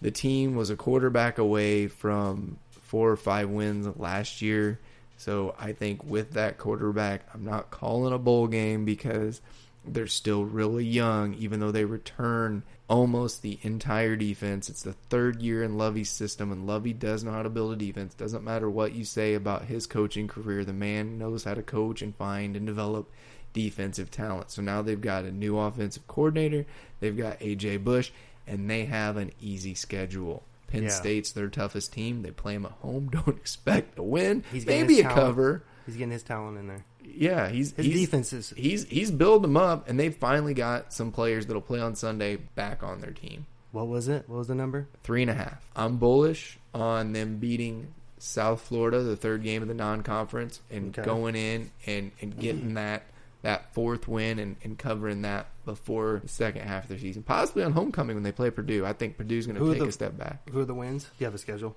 [0.00, 2.58] The team was a quarterback away from
[2.88, 4.80] four or five wins last year.
[5.18, 9.40] So I think with that quarterback, I'm not calling a bowl game because
[9.84, 14.68] they're still really young, even though they return almost the entire defense.
[14.68, 17.76] It's the third year in Lovie's system, and Lovey does know how to build a
[17.76, 18.14] defense.
[18.14, 22.00] Doesn't matter what you say about his coaching career, the man knows how to coach
[22.00, 23.10] and find and develop
[23.52, 24.50] defensive talent.
[24.50, 26.64] So now they've got a new offensive coordinator,
[27.00, 28.10] they've got AJ Bush,
[28.46, 30.42] and they have an easy schedule.
[30.68, 30.88] Penn Yeah.
[30.90, 32.22] State's their toughest team.
[32.22, 33.08] They play them at home.
[33.12, 34.44] Don't expect a win.
[34.52, 35.18] He's Maybe a talent.
[35.20, 35.64] cover.
[35.86, 36.84] He's getting his talent in there.
[37.02, 40.92] Yeah, he's His he's, defense is He's he's building them up, and they've finally got
[40.92, 43.46] some players that'll play on Sunday back on their team.
[43.72, 44.28] what was it?
[44.28, 44.86] What was the number?
[45.02, 45.66] Three and a half.
[45.74, 51.06] I'm bullish on them beating South Florida, the third game of the non-conference, and Okay.
[51.06, 53.04] going in and, and getting that
[53.48, 57.62] that fourth win and, and covering that before the second half of the season, possibly
[57.64, 58.84] on homecoming when they play Purdue.
[58.84, 60.48] I think Purdue's going to take the- a step back.
[60.50, 61.04] Who are the wins?
[61.04, 61.74] Do you have a schedule?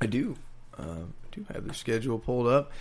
[0.00, 0.34] I do.
[0.76, 2.72] Um, I do have the schedule pulled up.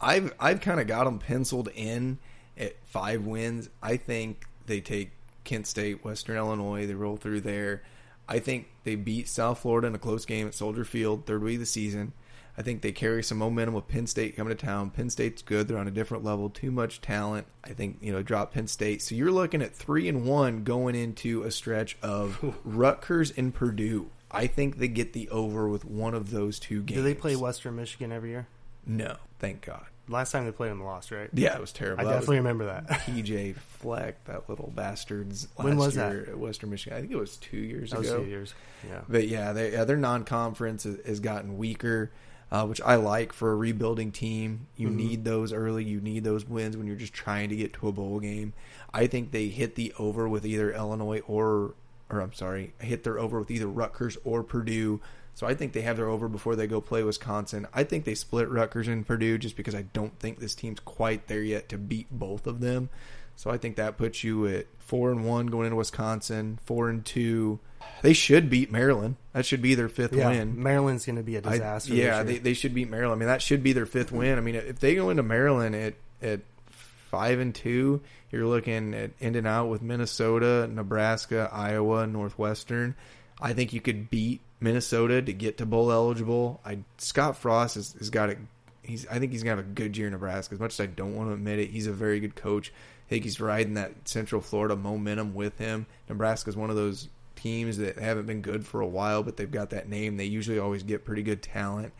[0.00, 2.18] I've I've kind of got them penciled in
[2.56, 3.68] at five wins.
[3.82, 5.10] I think they take
[5.44, 6.86] Kent State, Western Illinois.
[6.86, 7.82] They roll through there.
[8.28, 11.54] I think they beat South Florida in a close game at Soldier Field, third week
[11.56, 12.12] of the season.
[12.58, 14.90] I think they carry some momentum with Penn State coming to town.
[14.90, 16.48] Penn State's good; they're on a different level.
[16.48, 17.46] Too much talent.
[17.64, 19.02] I think you know drop Penn State.
[19.02, 24.10] So you're looking at three and one going into a stretch of Rutgers and Purdue.
[24.30, 26.98] I think they get the over with one of those two games.
[26.98, 28.46] Do they play Western Michigan every year?
[28.86, 29.84] No, thank God.
[30.08, 31.28] Last time they played them, lost, right?
[31.32, 32.02] Yeah, it was terrible.
[32.02, 32.86] I That definitely remember that.
[32.88, 35.48] PJ Fleck, that little bastards.
[35.58, 36.28] Last When was year that?
[36.32, 38.18] At Western Michigan, I think it was two years That ago.
[38.22, 38.54] two years.
[38.88, 39.00] Yeah.
[39.08, 42.12] But yeah, they, yeah their non-conference has gotten weaker,
[42.50, 44.66] uh, which I like for a rebuilding team.
[44.76, 44.94] You Mhm.
[44.94, 45.84] need those early.
[45.84, 48.52] You need those wins when you're just trying to get to a bowl game.
[48.94, 51.74] I think they hit the over with either Illinois or,
[52.10, 55.00] or I'm sorry, hit their over with either Rutgers or Purdue.
[55.34, 57.66] So I think they have their over before they go play Wisconsin.
[57.74, 61.26] I think they split Rutgers and Purdue just because I don't think this team's quite
[61.26, 62.88] there yet to beat both of them.
[63.36, 67.04] So I think that puts you at four and one going into Wisconsin, four and
[67.04, 67.60] two.
[68.02, 69.16] They should beat Maryland.
[69.32, 70.62] That should be their fifth Yeah, win.
[70.62, 71.94] Maryland's going to be a disaster.
[71.94, 73.18] yeah, they, they should beat Maryland.
[73.18, 74.38] I mean, that should be their fifth win.
[74.38, 79.12] I mean, if they go into Maryland at at five and two, you're looking at
[79.20, 82.94] ending out with Minnesota, Nebraska, Iowa, Northwestern.
[83.40, 86.60] I think you could beat Minnesota to get to bowl eligible.
[86.64, 88.36] I Scott Frost has, has got a
[88.82, 90.54] he's I think he's gonna have a good year in Nebraska.
[90.54, 92.72] As much as I don't want to admit it, he's a very good coach.
[93.06, 95.86] I think he's riding that Central Florida momentum with him.
[96.08, 99.70] Nebraska's one of those teams that haven't been good for a while, but they've got
[99.70, 100.16] that name.
[100.16, 101.92] They usually always get pretty good talent.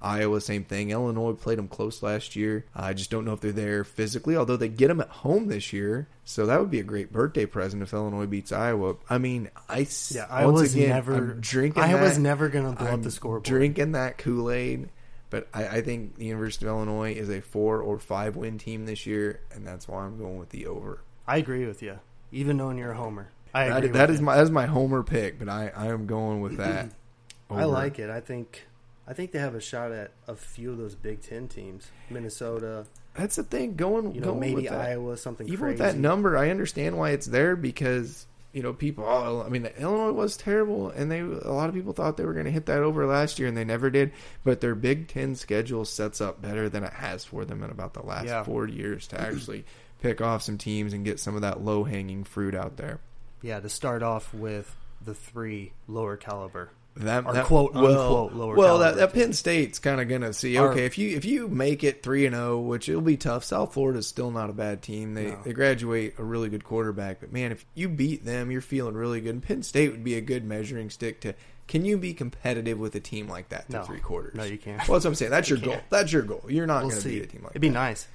[0.00, 0.90] Iowa, same thing.
[0.90, 2.64] Illinois played them close last year.
[2.74, 5.72] I just don't know if they're there physically, although they get them at home this
[5.72, 6.08] year.
[6.24, 8.96] So that would be a great birthday present if Illinois beats Iowa.
[9.10, 11.14] I mean, I yeah, I was again, never.
[11.14, 11.82] I'm drinking.
[11.82, 13.44] I was never going to blow I'm up the scoreboard.
[13.44, 14.88] Drinking that Kool Aid,
[15.30, 18.86] but I, I think the University of Illinois is a four or five win team
[18.86, 21.00] this year, and that's why I'm going with the over.
[21.26, 21.98] I agree with you,
[22.32, 23.30] even knowing you're a homer.
[23.52, 23.88] I agree.
[23.88, 24.26] That, that is you.
[24.26, 26.90] my that is my homer pick, but I, I am going with that.
[27.50, 28.10] I like it.
[28.10, 28.66] I think.
[29.06, 31.90] I think they have a shot at a few of those Big Ten teams.
[32.10, 33.74] Minnesota, That's the thing.
[33.74, 34.68] Going, you know, going maybe.
[34.68, 35.82] Iowa, something even crazy.
[35.82, 39.04] with that number, I understand why it's there because you know people.
[39.06, 42.32] Oh, I mean, Illinois was terrible, and they a lot of people thought they were
[42.32, 44.12] going to hit that over last year, and they never did.
[44.44, 47.94] But their Big Ten schedule sets up better than it has for them in about
[47.94, 48.42] the last Yeah.
[48.44, 49.64] four years to actually
[50.02, 53.00] pick off some teams and get some of that low hanging fruit out there.
[53.42, 54.74] Yeah, to start off with
[55.04, 56.70] the three lower caliber.
[56.98, 60.32] That, Or that quote, well, unquote, lower well, that, that Penn State's kind of gonna
[60.32, 60.58] see.
[60.58, 63.44] Or- Okay, if you if you make it three and zero, which it'll be tough.
[63.44, 65.14] South Florida's still not a bad team.
[65.14, 65.38] They No.
[65.44, 69.20] they graduate a really good quarterback, but man, if you beat them, you're feeling really
[69.20, 69.34] good.
[69.34, 71.34] And Penn State would be a good measuring stick to.
[71.68, 73.84] Can you be competitive with a team like that through No.
[73.84, 74.34] three quarters?
[74.34, 74.78] No, you can't.
[74.88, 75.30] Well, that's what I'm saying.
[75.30, 75.74] That's your You goal.
[75.74, 75.90] can't.
[75.90, 76.42] That's your goal.
[76.48, 77.18] You're not We'll going to see.
[77.20, 77.56] beat a team like that.
[77.56, 78.08] It'd be nice.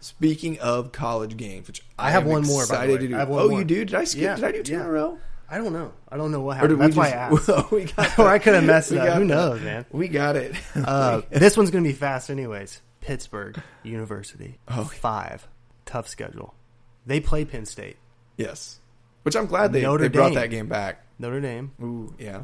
[0.00, 3.14] Speaking of college games, which I have am one more, Excited to do.
[3.14, 3.58] I have one oh, more.
[3.58, 3.84] you do?
[3.84, 4.22] Did I skip?
[4.22, 5.18] Yeah, Did I do two in a row?
[5.48, 5.92] I don't know.
[6.08, 6.80] I don't know what happened.
[6.80, 7.70] That's why I asked.
[7.70, 9.18] we got or I could have messed it up.
[9.18, 9.86] Who knows, man?
[9.90, 10.54] We got it.
[10.76, 12.80] Uh, this one's going to be fast, anyways.
[13.00, 14.58] Pittsburgh University.
[14.68, 14.84] Oh.
[14.84, 15.46] Five.
[15.84, 16.54] Tough schedule.
[17.06, 17.96] They play Penn State.
[18.36, 18.80] Yes,
[19.22, 21.04] which I'm glad they, they brought that game back.
[21.18, 22.42] Notre Dame, Ooh, yeah.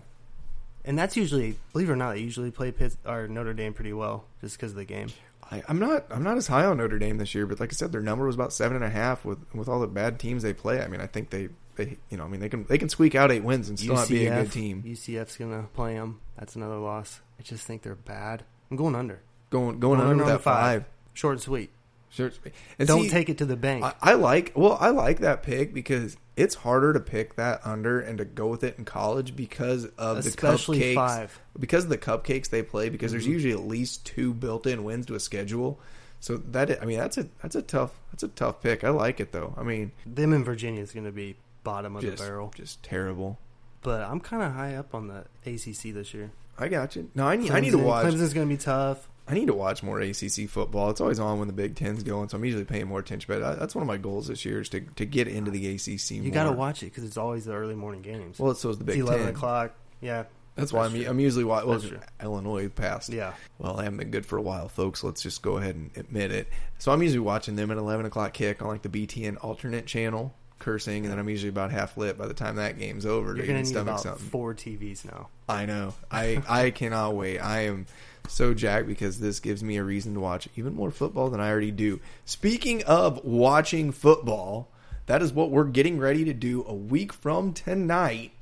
[0.84, 3.92] and that's usually, believe it or not, they usually play Pitt or Notre Dame pretty
[3.92, 5.08] well just because of the game.
[5.50, 7.74] I, I'm not I'm not as high on Notre Dame this year, but like I
[7.74, 10.42] said, their number was about seven and a half with with all the bad teams
[10.42, 10.80] they play.
[10.80, 13.14] I mean, I think they they you know I mean they can they can squeak
[13.14, 14.82] out eight wins and still not be a good team.
[14.86, 16.20] UCF's gonna play them.
[16.38, 17.20] That's another loss.
[17.38, 18.44] I just think they're bad.
[18.70, 19.20] I'm going under.
[19.50, 20.82] Going going Under under on that five.
[20.82, 20.84] five.
[21.14, 21.70] Short and sweet.
[22.10, 22.30] Sure.
[22.78, 23.84] And Don't see, take it to the bank.
[23.84, 28.00] I, I like well, I like that pick because it's harder to pick that under
[28.00, 30.94] and to go with it in college because of Especially the cupcakes.
[30.94, 31.40] five.
[31.58, 33.30] Because of the cupcakes they play, because there's Mhm.
[33.30, 35.80] usually at least two built-in wins to a schedule.
[36.20, 38.84] So that I mean that's a that's a tough that's a tough pick.
[38.84, 39.54] I like it though.
[39.56, 42.52] I mean, Them in Virginia is gonna be bottom of just the barrel.
[42.54, 43.38] just terrible.
[43.82, 46.30] But I'm kind of high up on the ACC this year.
[46.58, 47.10] I got you.
[47.14, 48.06] No, I need I need to watch.
[48.06, 49.08] Clemson's gonna be tough.
[49.26, 50.90] I need to watch more ACC football.
[50.90, 53.32] It's always on when the Big Ten's going, so I'm usually paying more attention.
[53.32, 55.74] But I, that's one of my goals this year is to to get into the
[55.74, 56.10] ACC.
[56.22, 58.38] You got to watch it because it's always the early morning games.
[58.38, 59.34] Well, so is the it's Big 11 Ten.
[59.34, 59.74] o'clock.
[60.00, 60.24] Yeah,
[60.56, 61.10] That's why That's I'm.
[61.10, 61.68] I'm usually watching.
[61.70, 63.10] Well, Illinois passed.
[63.10, 63.32] yeah.
[63.58, 65.04] Well, I haven't been good for a while, folks.
[65.04, 66.48] Let's just go ahead and admit it.
[66.78, 70.34] So I'm usually watching them at 11 o'clock kick on like the BTN alternate channel,
[70.62, 73.28] cursing, and then I'm usually about half lit by the time that game's over.
[73.28, 74.28] You're to gonna need stomach about something.
[74.28, 75.28] four TVs now.
[75.48, 75.94] I know.
[76.10, 77.38] I I cannot wait.
[77.38, 77.86] I am
[78.28, 81.50] so jacked because this gives me a reason to watch even more football than I
[81.50, 82.00] already do.
[82.24, 84.68] Speaking of watching football,
[85.06, 88.32] that is what we're getting ready to do a week from tonight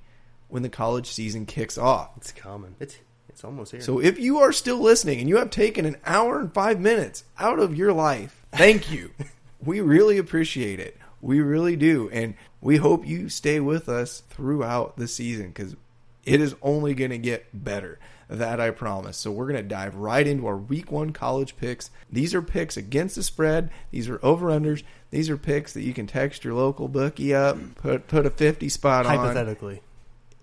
[0.48, 2.10] when the college season kicks off.
[2.18, 2.76] It's coming.
[2.78, 2.96] It's
[3.28, 3.80] it's almost here.
[3.80, 7.24] So if you are still listening and you have taken an hour and 5 minutes
[7.38, 9.12] out of your life, thank you.
[9.64, 10.96] we really appreciate it.
[11.20, 12.08] We really do.
[12.10, 15.76] And we hope you stay with us throughout the season cuz
[16.24, 17.98] it is only going to get better.
[18.28, 19.16] That I promise.
[19.16, 21.90] So we're going to dive right into our week 1 college picks.
[22.12, 23.70] These are picks against the spread.
[23.90, 24.84] These are over-unders.
[25.10, 28.68] These are picks that you can text your local bookie up, put put a 50
[28.68, 29.82] spot on hypothetically,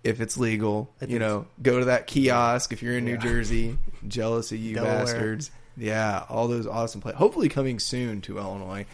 [0.04, 0.90] if it's legal.
[1.08, 3.78] You know, go to that kiosk if you're in New Jersey.
[4.06, 5.06] Jealous of you Delaware.
[5.06, 5.52] bastards.
[5.78, 7.16] Yeah, all those awesome plays.
[7.16, 8.86] Hopefully coming soon to Illinois,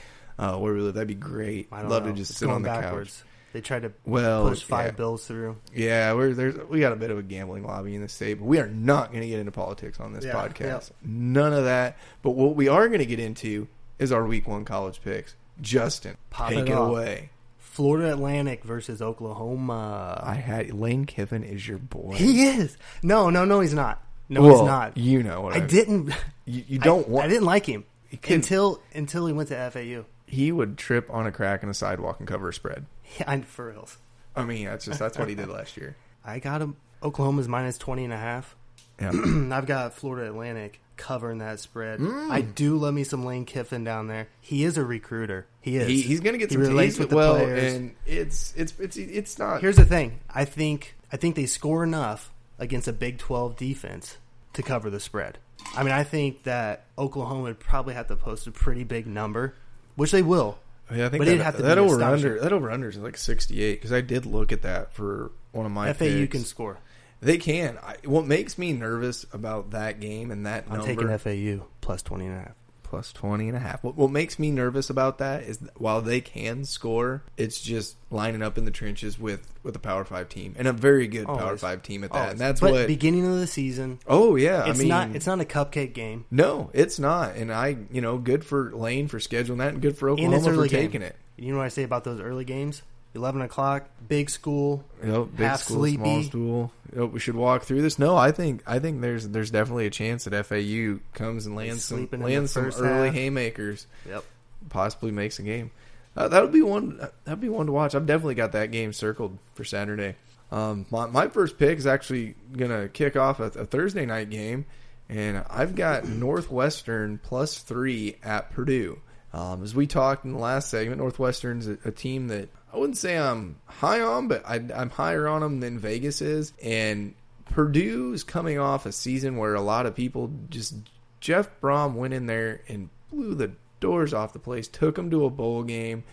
[0.44, 0.96] uh, where we live.
[0.96, 1.68] That'd be great.
[1.72, 2.12] I Love know.
[2.12, 3.24] to just It's sit on the backwards.
[3.54, 3.94] They tried to.
[4.04, 4.92] Well, push five yeah.
[4.92, 5.58] bills through.
[5.74, 8.46] Yeah, we're there's we got a bit of a gambling lobby in the state, but
[8.46, 10.92] we are not going to get into politics on this Yeah, podcast.
[11.04, 11.98] None of that.
[12.24, 13.68] But what we are going to get into
[14.00, 15.36] is our week one college picks.
[15.62, 17.30] Justin, Pop take it it away.
[17.60, 20.20] Florida Atlantic versus Oklahoma.
[20.24, 22.14] I had Lane Kiffin is your boy.
[22.16, 22.76] he is.
[23.04, 24.02] No, no, no, he's not.
[24.30, 24.98] No, well, he's not.
[24.98, 26.12] You know what I, I didn't.
[26.46, 27.26] You, you don't I, want.
[27.26, 27.86] I didn't like him
[28.28, 30.06] until until he went to FAU.
[30.34, 32.86] He would trip on a crack in a sidewalk and cover a spread.
[33.20, 33.98] Yeah, I- for reals.
[34.36, 35.96] I mean, that's just that's what he did last year.
[36.26, 36.76] I got him.
[37.04, 38.56] Oklahoma's minus 20 and a half.
[39.00, 39.12] Yeah.
[39.52, 42.00] I've got Florida Atlantic covering that spread.
[42.00, 42.30] Mm.
[42.32, 44.28] I do love me some Lane Kiffin down there.
[44.42, 45.46] He is a recruiter.
[45.62, 45.88] He is.
[45.88, 47.74] He, he's going to get He some relates with the well, players.
[47.74, 49.62] and it's it's it's it's not.
[49.62, 50.20] Here's the thing.
[50.30, 54.18] I think I think they score enough against a Big 12 defense
[54.54, 55.38] to cover the spread.
[55.76, 59.56] I mean, I think that Oklahoma would probably have to post a pretty big number,
[59.96, 60.58] which they will.
[60.94, 62.90] Yeah, I think but that, it'd have to that be over under that over under
[62.90, 66.06] is like sixty eight because I did look at that for one of my FAU
[66.06, 66.32] picks.
[66.32, 66.78] can score.
[67.22, 67.78] They can.
[67.82, 72.02] I, what makes me nervous about that game and that I'm number taking FAU plus
[72.02, 72.56] 20 and a half.
[72.94, 73.84] Plus 20 and a half.
[73.84, 77.96] What, what makes me nervous about that is that while they can score, it's just
[78.12, 81.26] lining up in the trenches with with a Power 5 team and a very good
[81.26, 82.20] Power 5 team at that.
[82.20, 82.32] Always.
[82.34, 85.26] And that's but what beginning of the season, Oh yeah, it's I mean not it's
[85.26, 86.26] not a cupcake game.
[86.30, 87.36] No, it's not.
[87.36, 90.54] And I, you know, good for Lane for scheduling that and good for And Oklahoma
[90.54, 91.10] for taking game.
[91.10, 91.16] it.
[91.36, 92.84] You know what I say about those early games?
[93.16, 94.84] 11 o'clock, big school.
[95.02, 96.72] Know, big Half school, small school.
[96.94, 97.98] Know, we should walk through this.
[98.00, 101.84] No, I think I think there's there's definitely a chance that FAU comes and lands
[101.84, 103.16] some Sleeping in the lands some early half.
[103.16, 104.24] haymakers, Yep.
[104.70, 105.72] possibly makes a game.
[106.16, 107.00] Uh, that would be one.
[107.26, 107.96] That'd be one to watch.
[107.96, 110.16] I've definitely got that game circled for Saturday.
[110.52, 114.66] Um, my my first pick is actually gonna kick off a, a Thursday night game,
[115.10, 119.00] and I've got Northwestern plus three at Purdue.
[119.34, 122.98] Um, as we talked in the last segment, Northwestern's a, a team that I wouldn't
[122.98, 126.54] say I'm high on, but I, I'm higher on them than Vegas is.
[126.64, 127.14] And
[127.46, 130.76] Purdue is coming off a season where a lot of people just
[131.20, 135.26] Jeff Brohm went in there and blew the doors off the place, took them to
[135.26, 136.04] a bowl game.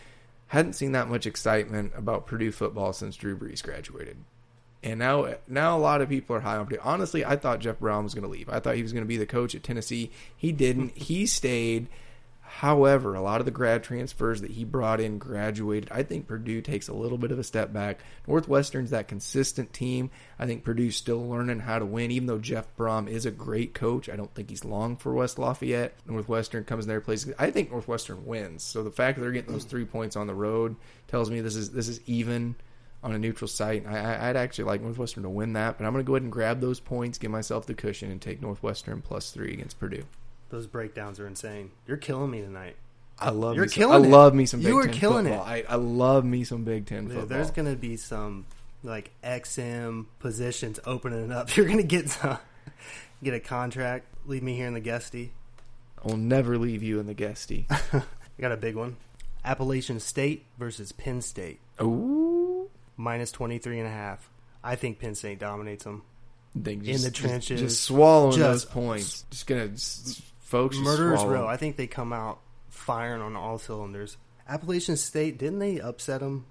[0.48, 4.18] Hadn't seen that much excitement about Purdue football since Drew Brees graduated.
[4.82, 6.80] And now, now a lot of people are high on Purdue.
[6.82, 8.48] Honestly, I thought Jeff Brohm was going to leave.
[8.50, 10.10] I thought he was going to be the coach at Tennessee.
[10.36, 10.96] He didn't.
[10.96, 11.88] he stayed.
[12.50, 15.88] However, a lot of the grad transfers that he brought in graduated.
[15.92, 18.00] I think Purdue takes a little bit of a step back.
[18.26, 20.10] Northwestern's that consistent team.
[20.36, 23.72] I think Purdue's still learning how to win, even though Jeff Brohm is a great
[23.72, 24.08] coach.
[24.08, 25.94] I don't think he's long for West Lafayette.
[26.06, 27.32] Northwestern comes in there, plays.
[27.38, 28.64] I think Northwestern wins.
[28.64, 30.74] So the fact that they're getting those three points on the road
[31.06, 32.56] tells me this is this is even
[33.04, 33.86] on a neutral site.
[33.86, 36.32] I, I'd actually like Northwestern to win that, but I'm going to go ahead and
[36.32, 40.04] grab those points, give myself the cushion, and take Northwestern plus three against Purdue.
[40.50, 41.70] Those breakdowns are insane.
[41.86, 42.76] You're killing me tonight.
[43.18, 45.26] I love You're me some, killing I love me some Big You are Ten killing
[45.26, 45.46] football.
[45.46, 45.66] it.
[45.68, 47.26] I, I love me some Big Ten Dude, football.
[47.26, 48.46] there's gonna be some
[48.82, 51.54] like XM positions opening up.
[51.56, 52.38] You're gonna get some,
[53.22, 54.06] get a contract.
[54.26, 55.32] Leave me here in the guesty.
[56.02, 57.66] I will never leave you in the guesty.
[57.70, 58.02] I
[58.40, 58.96] got a big one.
[59.44, 61.60] Appalachian State versus Penn State.
[61.80, 62.68] Ooh.
[62.96, 64.28] Minus 23 and a half.
[64.64, 66.02] I think Penn State dominates them.
[66.54, 67.60] They In the just- trenches.
[67.60, 69.24] Just, swallowing those points.
[69.30, 70.20] Just gonna s-
[70.50, 71.46] folks Murderers row.
[71.46, 74.16] I think they come out firing on all cylinders.
[74.48, 76.46] Appalachian State, didn't they upset them?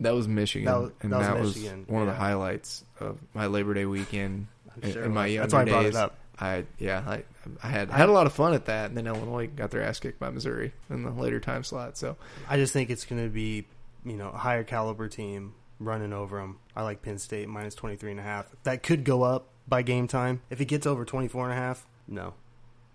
[0.00, 2.84] That was Michigan, That was- and that was that was, Michigan, one of the highlights
[3.00, 4.48] of my Labor Day weekend.
[4.76, 5.32] I'm in, sure in my was.
[5.32, 5.94] younger That's why I brought days.
[5.94, 6.18] it up.
[6.40, 7.22] I yeah, I
[7.62, 9.82] I had I had a lot of fun at that, and then Illinois got their
[9.82, 11.96] ass kicked by Missouri in the later time slot.
[11.96, 12.16] So
[12.48, 13.66] I just think it's going to be,
[14.04, 16.58] you know, a higher caliber team running over them.
[16.74, 18.46] I like Penn State minus 23 and a half.
[18.64, 20.40] That could go up by game time.
[20.50, 22.34] If it gets over 24 and a half, no.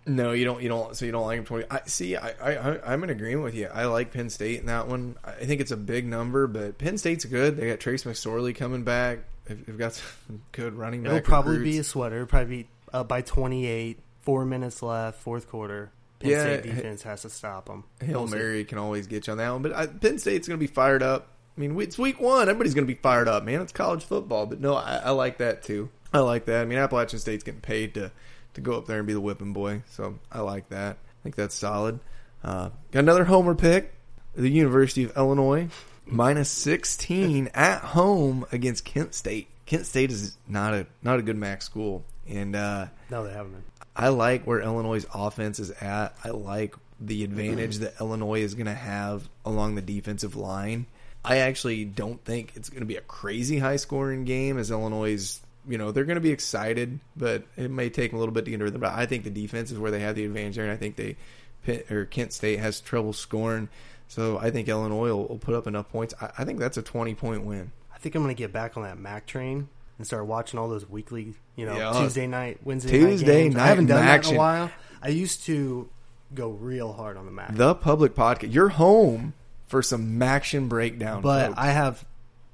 [0.09, 0.61] No, you don't.
[0.61, 0.95] You don't.
[0.95, 1.65] So you don't like him twenty.
[1.69, 2.15] I see.
[2.15, 3.69] I, I I'm in agreement with you.
[3.71, 5.15] I like Penn State in that one.
[5.23, 7.57] I think it's a big number, but Penn State's good.
[7.57, 9.19] They got Trace McSorley coming back.
[9.45, 9.93] They've they've got
[10.27, 11.13] some good running back.
[11.13, 12.15] It'll probably be a sweater.
[12.17, 15.91] It'll probably be up by 28, four minutes left, fourth quarter.
[16.19, 17.83] Penn Yeah, State defense has to stop them.
[18.01, 19.61] Hail Mary can always get you on that one.
[19.61, 21.27] But I, Penn State's going to be fired up.
[21.55, 22.43] I mean, it's week one.
[22.43, 23.61] Everybody's going to be fired up, man.
[23.61, 24.47] It's college football.
[24.47, 25.89] But no, I, I like that too.
[26.11, 26.61] I like that.
[26.61, 28.11] I mean, Appalachian State's getting paid to
[28.53, 30.97] to go up there and be the whipping boy, so I like that.
[30.97, 31.99] I think that's solid.
[32.43, 33.93] Uh, got another homer pick.
[34.35, 35.69] The University of Illinois
[36.05, 39.47] minus sixteen at home against Kent State.
[39.65, 43.51] Kent State is not a not a good MAC school, and uh, No, they haven't
[43.51, 43.63] been.
[43.95, 46.15] I like where Illinois' offense is at.
[46.23, 50.85] I like the advantage that Illinois is going to have along the defensive line.
[51.23, 55.41] I actually don't think it's going to be a crazy high scoring game as Illinois'
[55.67, 58.51] you know, they're going to be excited, but it may take a little bit to
[58.51, 58.81] get over them.
[58.81, 60.95] But I think the defense is where they have the advantage there, and I think
[60.95, 61.15] they
[61.63, 63.69] Pitt, or Kent State has trouble scoring.
[64.07, 66.13] So I think Illinois will, will put up enough points.
[66.21, 67.71] I, I think that's a 20 point win.
[67.93, 70.69] I think I'm going to get back on that MAC train and start watching all
[70.69, 71.93] those weekly, you know, Yeah.
[72.01, 73.55] Tuesday night, Wednesday Tuesday night games.
[73.55, 74.35] night I haven't done that in action.
[74.35, 74.71] a while.
[75.01, 75.89] I used to
[76.33, 77.55] go real hard on the MAC.
[77.55, 78.53] The public podcast.
[78.53, 79.33] You're home
[79.67, 81.21] for some action breakdown.
[81.21, 81.59] but folks.
[81.59, 82.05] I have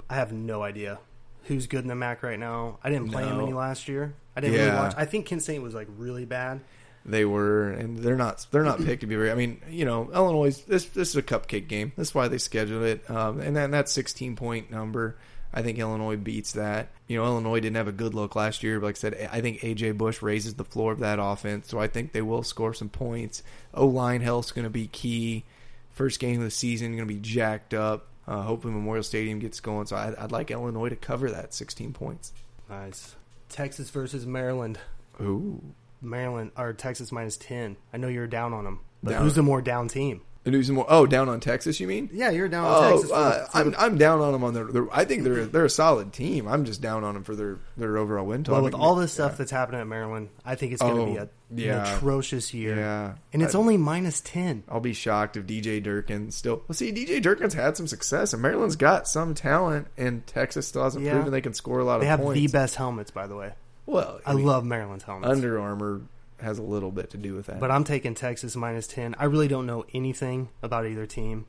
[0.09, 0.99] I have no idea
[1.45, 2.79] who's good in the MAC right now.
[2.83, 4.13] I didn't play him any last year.
[4.35, 4.93] I didn't really watch.
[4.97, 6.61] I think Kent State was like really bad.
[7.07, 8.45] They were, and they're not.
[8.49, 9.31] They're not picked to be very.
[9.31, 10.59] I mean, you know, Illinois.
[10.63, 11.93] This this is a cupcake game.
[11.95, 13.09] That's why they scheduled it.
[13.09, 15.17] Um, and then that 16 point number.
[15.53, 16.89] I think Illinois beats that.
[17.07, 19.39] You know, Illinois didn't have a good look last year, but like I said, I
[19.39, 22.73] think AJ Bush raises the floor of that offense, so I think they will score
[22.73, 23.41] some points.
[23.73, 25.45] O line health's going to be key.
[25.91, 28.07] First game of the season going to be jacked up.
[28.27, 29.85] Uh, hopefully, Memorial Stadium gets going.
[29.85, 32.33] So I, I'd like Illinois to cover that 16 points.
[32.69, 33.15] Nice.
[33.49, 34.79] Texas versus Maryland.
[35.21, 35.61] Ooh,
[36.01, 37.77] Maryland or Texas minus ten.
[37.93, 39.21] I know you're down on them, but Down.
[39.23, 40.21] who's the more down team?
[40.45, 40.85] And who's more?
[40.87, 42.09] Oh, down on Texas, you mean?
[42.13, 43.11] Yeah, you're down on Oh, Texas.
[43.11, 44.65] uh, I'm I'm down on them on their.
[44.65, 46.47] their I think they're they're a solid team.
[46.47, 48.55] I'm just down on them for their their overall win total.
[48.55, 51.05] well, with all this stuff that's happening at Maryland, I think it's going to Oh,
[51.05, 51.29] be a,
[51.67, 51.87] yeah.
[51.87, 52.75] an atrocious year.
[52.77, 54.63] yeah, And it's I, only minus ten.
[54.69, 56.61] I'll be shocked if DJ Durkin still.
[56.67, 60.83] Well, see, DJ Durkin's had some success, and Maryland's got some talent, and Texas still
[60.83, 61.13] hasn't Yeah.
[61.13, 61.99] proven they can score a lot.
[61.99, 62.39] They of have points.
[62.39, 63.53] the best helmets, by the way.
[63.87, 65.31] Well, I mean, love Maryland's helmets.
[65.31, 66.01] Under Armour
[66.41, 67.59] has a little bit to do with that.
[67.59, 69.15] But I'm taking Texas minus 10.
[69.17, 71.45] I really don't know anything about either team.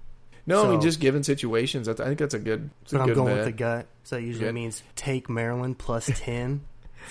[0.47, 2.70] no, I mean just given situations, that's, I think that's a good.
[2.91, 3.37] But I'm going bet.
[3.39, 3.87] with the gut.
[4.05, 4.55] So that usually Good.
[4.55, 6.61] means take Maryland plus 10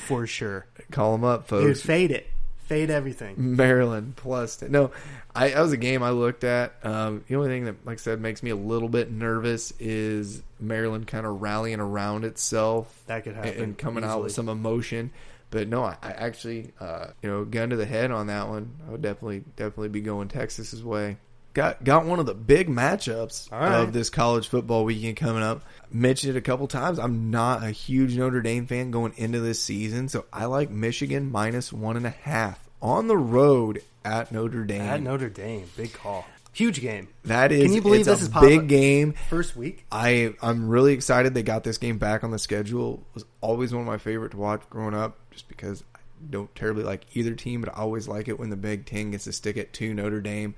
[0.07, 0.65] for sure.
[0.91, 1.81] Call them up, Dude, folks.
[1.81, 2.27] fade it.
[2.67, 3.35] Fade everything.
[3.55, 4.71] Maryland plus 10.
[4.71, 4.89] No,
[5.35, 6.73] I that was a game I looked at.
[6.83, 10.41] Um, the only thing that, like I said, makes me a little bit nervous is
[10.59, 13.63] Maryland kind of rallying around itself That could and, happen.
[13.63, 15.11] and coming out with some emotion.
[15.49, 18.75] But no, I, I actually, uh, you know, gun to the head on that one.
[18.87, 21.17] I would definitely, definitely be going Texas's way.
[21.53, 23.79] Got got one of the big matchups right.
[23.79, 25.63] of this college football weekend coming up.
[25.89, 26.99] Mentioned it a couple times.
[26.99, 31.31] I'm not a huge Notre Dame fan going into this season, so I like Michigan
[31.31, 34.81] minus one and a half on the road at Notre Dame.
[34.81, 35.69] At Notre Dame.
[35.77, 36.25] Big call.
[36.51, 37.09] Huge game.
[37.25, 39.13] that is, Can you believe this a is pop- big game.
[39.29, 39.85] First week.
[39.91, 43.03] I I'm really excited they got this game back on the schedule.
[43.09, 46.53] It was always one of my favorite to watch growing up, just because I don't
[46.55, 49.33] terribly like either team, but I always like it when the Big Ten gets to
[49.33, 50.55] stick it to Notre Dame.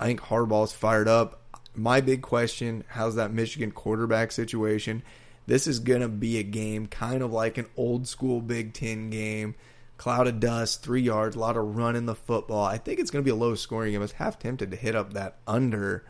[0.00, 1.42] I think Harbaugh's fired up.
[1.74, 5.02] My big question: How's that Michigan quarterback situation?
[5.46, 9.54] This is gonna be a game kind of like an old school Big Ten game.
[9.98, 12.64] Cloud of dust, three yards, a lot of running the football.
[12.64, 14.00] I think it's gonna be a low scoring game.
[14.00, 16.04] I was half tempted to hit up that under.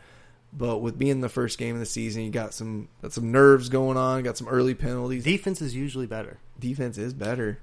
[0.53, 3.69] But with being the first game of the season, you got some got some nerves
[3.69, 5.25] going on, got some early penalties.
[5.25, 6.39] Defense is usually better.
[6.59, 7.59] Defense is better.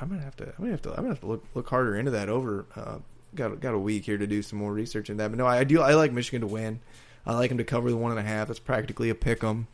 [0.00, 0.44] I'm gonna have to.
[0.46, 0.90] I'm gonna have to.
[0.90, 2.28] I'm gonna have to look look harder into that.
[2.28, 2.98] Over uh,
[3.34, 5.28] got got a week here to do some more research in that.
[5.30, 5.80] But no, I do.
[5.80, 6.80] I like Michigan to win.
[7.26, 8.50] I like them to cover the one and a half.
[8.50, 9.66] It's practically a pick 'em.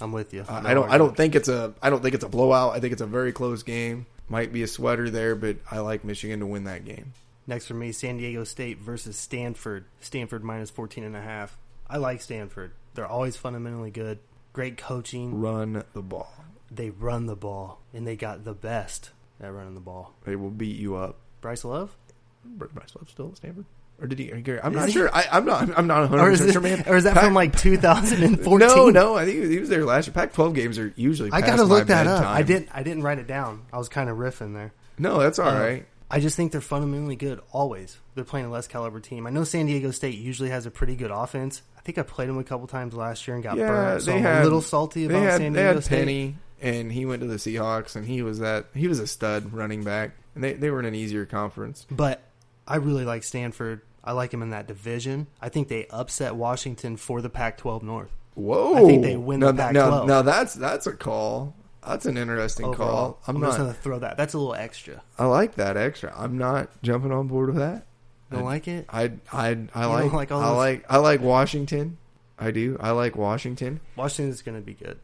[0.00, 0.44] I'm with you.
[0.48, 0.90] Uh, No I don't.
[0.90, 1.74] I don't think it's a.
[1.82, 2.74] I don't think it's a blowout.
[2.74, 4.06] I think it's a very close game.
[4.28, 7.12] Might be a sweater there, but I like Michigan to win that game.
[7.46, 9.84] Next for me, San Diego State versus Stanford.
[10.00, 11.56] Stanford minus 14 and a half.
[11.90, 12.72] I like Stanford.
[12.94, 14.18] They're always fundamentally good.
[14.52, 15.40] Great coaching.
[15.40, 16.32] Run the ball.
[16.70, 19.10] They run the ball, and they got the best
[19.40, 20.14] at running the ball.
[20.24, 21.16] They will beat you up.
[21.40, 21.96] Bryce Love?
[22.44, 23.64] Bryce Love still at Stanford,
[24.00, 24.30] or did he?
[24.32, 24.92] I'm Is not he?
[24.92, 25.10] sure.
[25.14, 25.76] I, I'm not.
[25.78, 26.84] I'm not 100 Or is, percent sure, man.
[26.86, 28.58] or is that Pac- from like 2014?
[28.68, 29.14] No, no.
[29.16, 30.14] I think he was, he there last year.
[30.14, 31.30] Pac-12 games are usually.
[31.32, 32.20] I gotta my look that up.
[32.20, 32.36] bedtime.
[32.36, 32.68] I didn't.
[32.72, 33.62] I didn't write it down.
[33.72, 34.72] I was kind of riffing there.
[34.98, 35.86] No, that's all Uh, right.
[36.12, 37.98] I just think they're fundamentally good always.
[38.16, 39.26] They're playing a less caliber team.
[39.26, 41.62] I know San Diego State usually has a pretty good offense.
[41.80, 44.02] I think I played them a couple times last year and got Yeah, burned.
[44.02, 45.96] So they I'm had- a little salty about had, San they Diego had State.
[45.98, 48.66] Penny, and he went to the Seahawks, and he was that.
[48.74, 51.86] He was a stud running back, and they they were in an easier conference.
[51.90, 52.20] But
[52.68, 53.80] I really like Stanford.
[54.04, 55.26] I like them in that division.
[55.40, 58.10] I think they upset Washington for the Pac-12 North.
[58.34, 58.74] Whoa!
[58.76, 60.06] I think they win now, the Pac-12.
[60.06, 61.54] now that's that's a call.
[61.86, 63.18] That's an interesting Overall, call.
[63.26, 63.46] I'm, I'm, not.
[63.48, 64.18] just going to throw that.
[64.18, 65.02] That's a little extra.
[65.18, 66.12] I like that extra.
[66.14, 67.86] I'm not jumping on board with that.
[68.30, 68.86] Don't like it?
[68.88, 71.98] I I I like, like I like I like Washington.
[72.38, 72.76] I do.
[72.80, 73.80] I like Washington.
[73.96, 74.98] Washington's going to be good.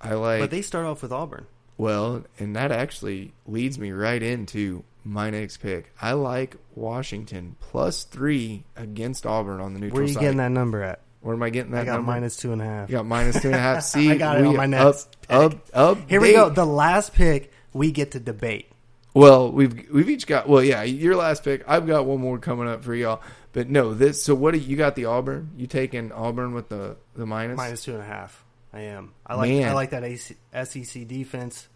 [0.00, 1.46] I like But they start off with Auburn.
[1.76, 5.92] well, and that actually leads me right into my next pick.
[6.00, 10.20] I like Washington plus three against Auburn on the neutral Where are you site.
[10.22, 11.00] getting that number at?
[11.20, 12.12] Where am I getting that I got number?
[12.12, 12.88] minus two and a half.
[12.90, 13.82] You got minus two and a half.
[13.82, 16.08] See, I got it on my up, next up, up.
[16.08, 16.48] Here we go.
[16.48, 18.70] The last pick we get to debate.
[19.14, 20.48] Well, we've we've each got.
[20.48, 21.64] Well, yeah, your last pick.
[21.66, 23.22] I've got one more coming up for y'all.
[23.52, 24.22] But no, this.
[24.22, 24.54] So what?
[24.54, 25.50] Do you got the Auburn?
[25.56, 27.56] You taking Auburn with the the minus?
[27.56, 28.44] Minus two and a half.
[28.72, 29.14] I am.
[29.26, 29.50] I like.
[29.50, 29.68] Man.
[29.68, 31.68] I like that AC, SEC defense.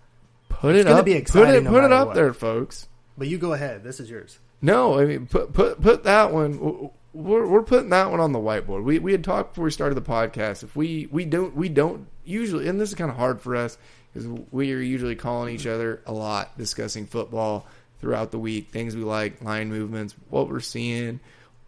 [0.48, 1.04] Put It's it up.
[1.04, 1.64] be put it.
[1.64, 2.14] no put it up what.
[2.14, 2.88] there, folks.
[3.16, 3.82] But you go ahead.
[3.82, 4.38] This is yours.
[4.60, 6.90] No, I mean put put put that one.
[7.14, 8.84] We're we're putting that one on the whiteboard.
[8.84, 10.62] We we had talked before we started the podcast.
[10.62, 13.76] If we we don't we don't usually, and this is kind of hard for us
[14.12, 17.66] because we are usually calling each other a lot, discussing football
[18.00, 21.20] throughout the week, things we like, line movements, what we're seeing,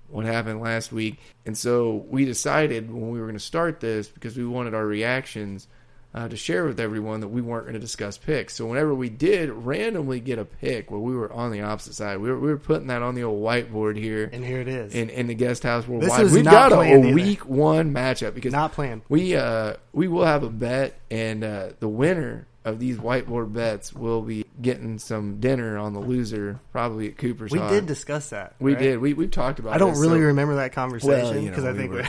[0.09, 4.09] what happened last week, and so we decided when we were going to start this
[4.09, 5.66] because we wanted our reactions
[6.14, 8.54] uh, to share with everyone that we weren't going to discuss picks.
[8.54, 12.18] So whenever we did randomly get a pick where we were on the opposite side,
[12.18, 14.94] we were, we were putting that on the old whiteboard here And here it is.
[14.94, 16.30] in, in the guest house This worldwide.
[16.30, 17.14] We've not got a, a either.
[17.14, 19.02] week one matchup because Not planned.
[19.08, 23.92] we uh we will have a bet and uh, the winner of these whiteboard bets
[23.92, 27.50] will be getting some dinner on the loser probably at Cooper's.
[27.50, 28.54] We did discuss that.
[28.60, 28.78] We right?
[28.82, 28.98] did.
[29.00, 29.74] We we've talked about.
[29.74, 32.08] I don't this, really so- remember that conversation you know, because I we think were-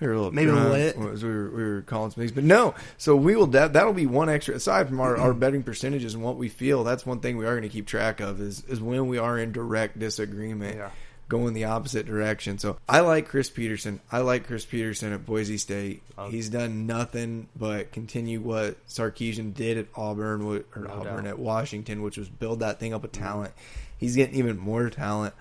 [0.00, 0.96] we we were a little Maybe drunk lit.
[1.12, 2.74] as we were, we were calling some things, but no.
[2.98, 3.46] So we will.
[3.48, 4.54] That that'll be one extra.
[4.54, 7.52] Aside from our, our betting percentages and what we feel, that's one thing we are
[7.52, 10.90] going to keep track of is is when we are in direct disagreement, Yeah.
[11.28, 12.58] going the opposite direction.
[12.58, 14.00] So I like Chris Petersen.
[14.10, 16.02] I like Chris Petersen at Boise State.
[16.16, 16.28] Oh.
[16.28, 21.26] He's done nothing but continue what Sarkisian did at Auburn or No Auburn doubt.
[21.26, 23.52] at Washington, which was build that thing up with talent.
[23.98, 25.34] He's getting even more talent.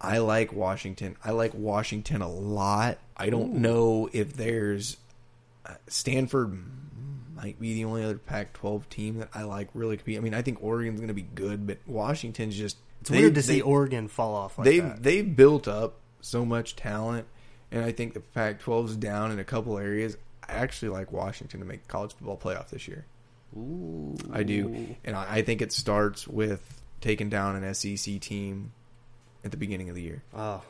[0.00, 1.16] I like Washington.
[1.24, 2.98] I like Washington a lot.
[3.16, 4.96] I don't know if there's
[5.66, 6.58] uh, Stanford
[7.36, 10.16] might be the only other Pac-12 team that I like really compete.
[10.16, 13.34] I mean, I think Oregon's going to be good, but Washington's just it's they- weird
[13.34, 15.02] to they- see Oregon fall off like they that.
[15.02, 17.26] they built up so much talent,
[17.70, 20.16] and I think the Pac-12's down in a couple areas.
[20.48, 23.06] I actually like Washington to make college football playoff this year.
[23.56, 24.16] Ooh.
[24.32, 28.72] I do, and I, I think it starts with taking down an SEC team
[29.44, 30.22] at the beginning of the year.
[30.34, 30.62] Oh,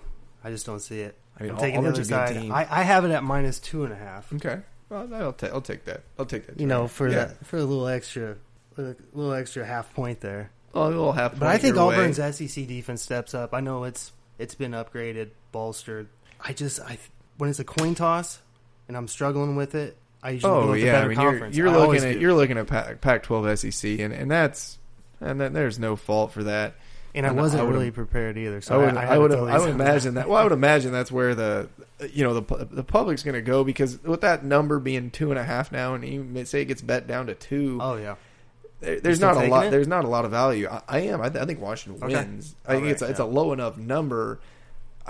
[0.45, 1.17] I just don't see it.
[1.39, 2.37] I mean, I'm taking the other side.
[2.51, 4.33] I, I have it at minus two and a half.
[4.35, 6.03] Okay, well, I'll take I'll take that.
[6.19, 6.61] I'll take that.
[6.61, 7.15] You know, for Yeah.
[7.27, 8.37] that for a little extra,
[8.79, 10.51] a little extra half point there.
[10.75, 11.39] Oh, a little half.
[11.39, 11.95] But I think your way.
[11.97, 13.55] Auburn's SEC defense steps up.
[13.55, 16.09] I know it's it's been upgraded, bolstered.
[16.41, 16.99] I just I
[17.39, 18.41] when it's a coin toss
[18.87, 21.21] and I'm struggling with it, I usually go Oh with yeah, better I mean
[21.53, 22.21] you're, you're looking at do.
[22.21, 24.79] you're looking at Pac- Pac-12 SEC, and and that's
[25.21, 26.75] and then there's no fault for that.
[27.15, 28.61] And I wasn't I really prepared either.
[28.61, 30.29] So I would, I, I, would, I would imagine that.
[30.29, 31.69] Well, I would imagine that's where the,
[32.13, 35.39] you know, the the public's going to go because with that number being two and
[35.39, 38.17] a half now, and even say it gets bet down to two, Oh yeah,
[38.81, 39.67] there, there's not a lot.
[39.67, 39.71] it?
[39.71, 40.69] There's not a lot of value.
[40.69, 41.21] I, I am.
[41.21, 42.15] I, th- I think Washington Okay.
[42.15, 42.57] wins.
[42.67, 44.41] I think Okay, it's a, it's a low enough number.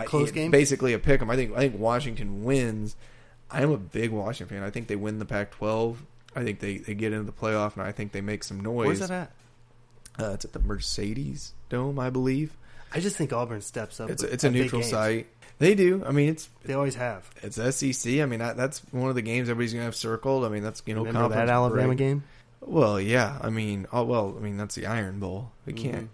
[0.06, 0.50] Close game?
[0.50, 1.30] basically a pick 'em.
[1.30, 2.96] I think I think Washington wins.
[3.50, 4.66] I am a big Washington fan.
[4.66, 5.96] I think they win the Pac-12.
[6.34, 8.86] I think they, they get into the playoff, and I think they make some noise.
[8.86, 9.30] Where's that at?
[10.18, 12.56] Uh, it's at the Mercedes Dome, I believe.
[12.92, 14.08] I just think Auburn steps up.
[14.10, 15.26] It's with- it's a neutral site.
[15.58, 16.02] They do.
[16.04, 17.28] I mean, it's They always have.
[17.42, 18.20] it's SEC.
[18.20, 20.44] I mean, that, that's one of the games everybody's gonna have circled.
[20.44, 21.98] I mean, that's you know Remember that Alabama break.
[21.98, 22.24] game?
[22.60, 23.38] Well, yeah.
[23.40, 24.34] I mean, oh well.
[24.36, 25.50] I mean, that's the Iron Bowl.
[25.66, 25.76] They Mhm.
[25.76, 26.10] can't.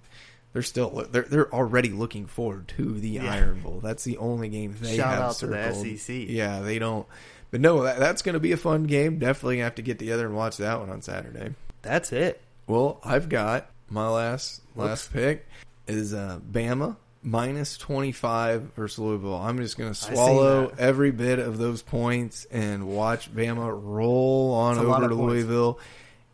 [0.53, 3.33] They're still they're they're already looking forward to the Yeah.
[3.33, 3.81] Iron Bowl.
[3.83, 5.87] That's the only game they Shout have out to the circled.
[5.99, 6.27] SEC.
[6.29, 7.07] Yeah, they don't.
[7.51, 9.19] But no, that, that's going to be a fun game.
[9.19, 11.55] Definitely have to get together and watch that one on Saturday.
[11.83, 12.41] That's it.
[12.67, 14.89] Well, I've got my last Whoops.
[14.89, 15.47] last pick
[15.87, 19.35] is uh, Bama minus twenty five versus Louisville.
[19.35, 24.77] I'm just going to swallow every bit of those points and watch Bama roll on
[24.79, 25.15] It's over to points.
[25.21, 25.79] Louisville.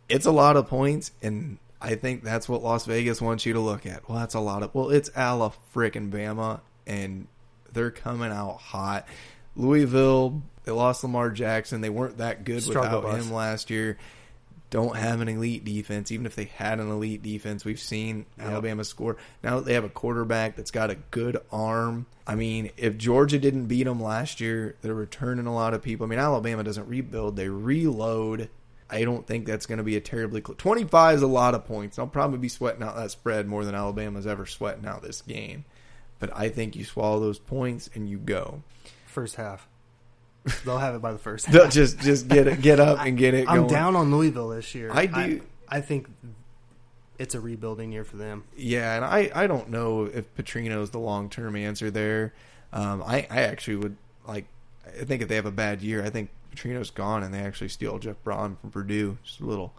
[0.09, 3.59] It's a lot of points, and I think that's what Las Vegas wants you to
[3.59, 4.07] look at.
[4.07, 4.73] Well, that's a lot of.
[4.73, 7.27] Well, it's Ala frickin' Bama, and
[7.73, 9.05] they're coming out hot.
[9.57, 11.81] Louisville, they lost Lamar Jackson.
[11.81, 13.25] They weren't that good Struggle without bus.
[13.25, 13.97] him last year.
[14.69, 16.11] Don't have an elite defense.
[16.11, 18.47] Even if they had an elite defense, we've seen Yep.
[18.47, 19.15] Alabama score.
[19.41, 22.05] Now that they have a quarterback that's got a good arm.
[22.25, 26.05] I mean, if Georgia didn't beat them last year, they're returning a lot of people.
[26.05, 28.49] I mean, Alabama doesn't rebuild; they reload.
[28.89, 30.57] I don't think that's going to be a terribly close.
[30.57, 31.97] Twenty-five is a lot of points.
[31.97, 35.63] I'll probably be sweating out that spread more than Alabama's ever sweating out this game.
[36.19, 38.63] But I think you swallow those points and you go.
[39.05, 39.67] First half.
[40.65, 41.53] They'll have it by the first half.
[41.53, 43.49] They'll just just get it, get up and get it.
[43.49, 43.69] I'm going.
[43.69, 44.89] down on Louisville this year.
[44.91, 46.07] I do- I, think
[47.17, 48.43] it's a rebuilding year for them.
[48.55, 52.33] Yeah, and I, I don't know if Petrino's the long term answer there.
[52.71, 53.97] Um, I, I actually would
[54.27, 54.45] like.
[54.85, 57.69] I think if they have a bad year, I think Petrino's gone and they actually
[57.69, 59.17] steal Jeff Brohm from Purdue.
[59.23, 59.73] Just a little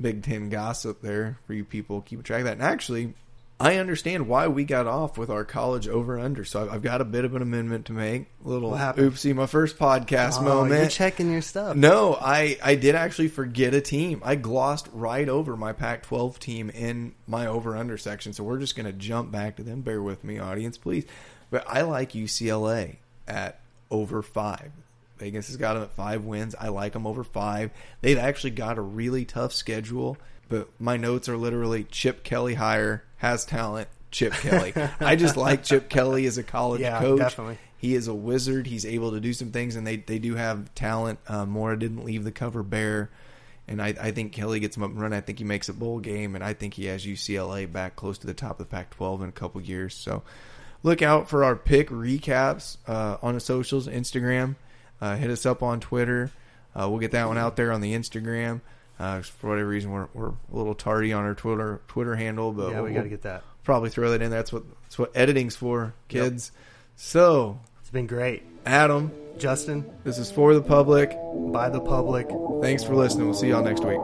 [0.00, 2.54] Big Ten gossip there for you people keeping track of that.
[2.54, 3.14] And actually,
[3.58, 6.44] I understand why we got off with our college over under.
[6.44, 8.26] So I've- got a bit of an amendment to make.
[8.44, 10.80] A little oopsie, my first podcast Oh, moment.
[10.80, 11.74] You're checking your stuff.
[11.74, 14.20] No, I, I did actually forget a team.
[14.22, 18.34] I glossed right over my Pac 12 team in my over under section.
[18.34, 19.80] So we're just going to jump back to them.
[19.80, 21.06] Bear with me, audience, please.
[21.50, 22.96] But I like UCLA
[23.26, 23.60] at
[23.90, 24.70] over five.
[25.16, 26.54] Vegas has got them at five wins.
[26.60, 27.70] I like them over five.
[28.02, 30.18] They've actually got a really tough schedule.
[30.50, 34.72] But my notes are literally Chip Kelly hire, has talent, Chip Kelly.
[35.00, 37.18] I just like Chip Kelly as a college Yeah, coach.
[37.18, 37.58] definitely.
[37.78, 38.66] He is a wizard.
[38.66, 41.18] He's able to do some things, and they, they do have talent.
[41.28, 43.10] Uh, Mora didn't leave the cover bare,
[43.68, 45.16] and I, I think Kelly gets him up and running.
[45.16, 48.16] I think he makes a bowl game, and I think he has UCLA back close
[48.18, 49.94] to the top of the Pac-12 in a couple years.
[49.94, 50.22] So
[50.82, 54.56] look out for our pick recaps uh, on the socials, Instagram.
[55.00, 56.30] Uh, hit us up on Twitter.
[56.74, 58.62] Uh, we'll get that one out there on the Instagram.
[58.98, 62.70] Uh, for whatever reason, we're, we're a little tardy on our Twitter Twitter handle, but
[62.70, 63.42] yeah, we we'll, got to get that.
[63.62, 64.30] probably throw that in.
[64.30, 66.50] That's what that's what editing's for, kids.
[66.96, 68.42] So, It's been great.
[68.64, 71.10] Adam, Justin, this is for the public.
[71.52, 72.28] by the public.
[72.62, 73.26] Thanks for listening.
[73.26, 74.00] We'll see y'all next week.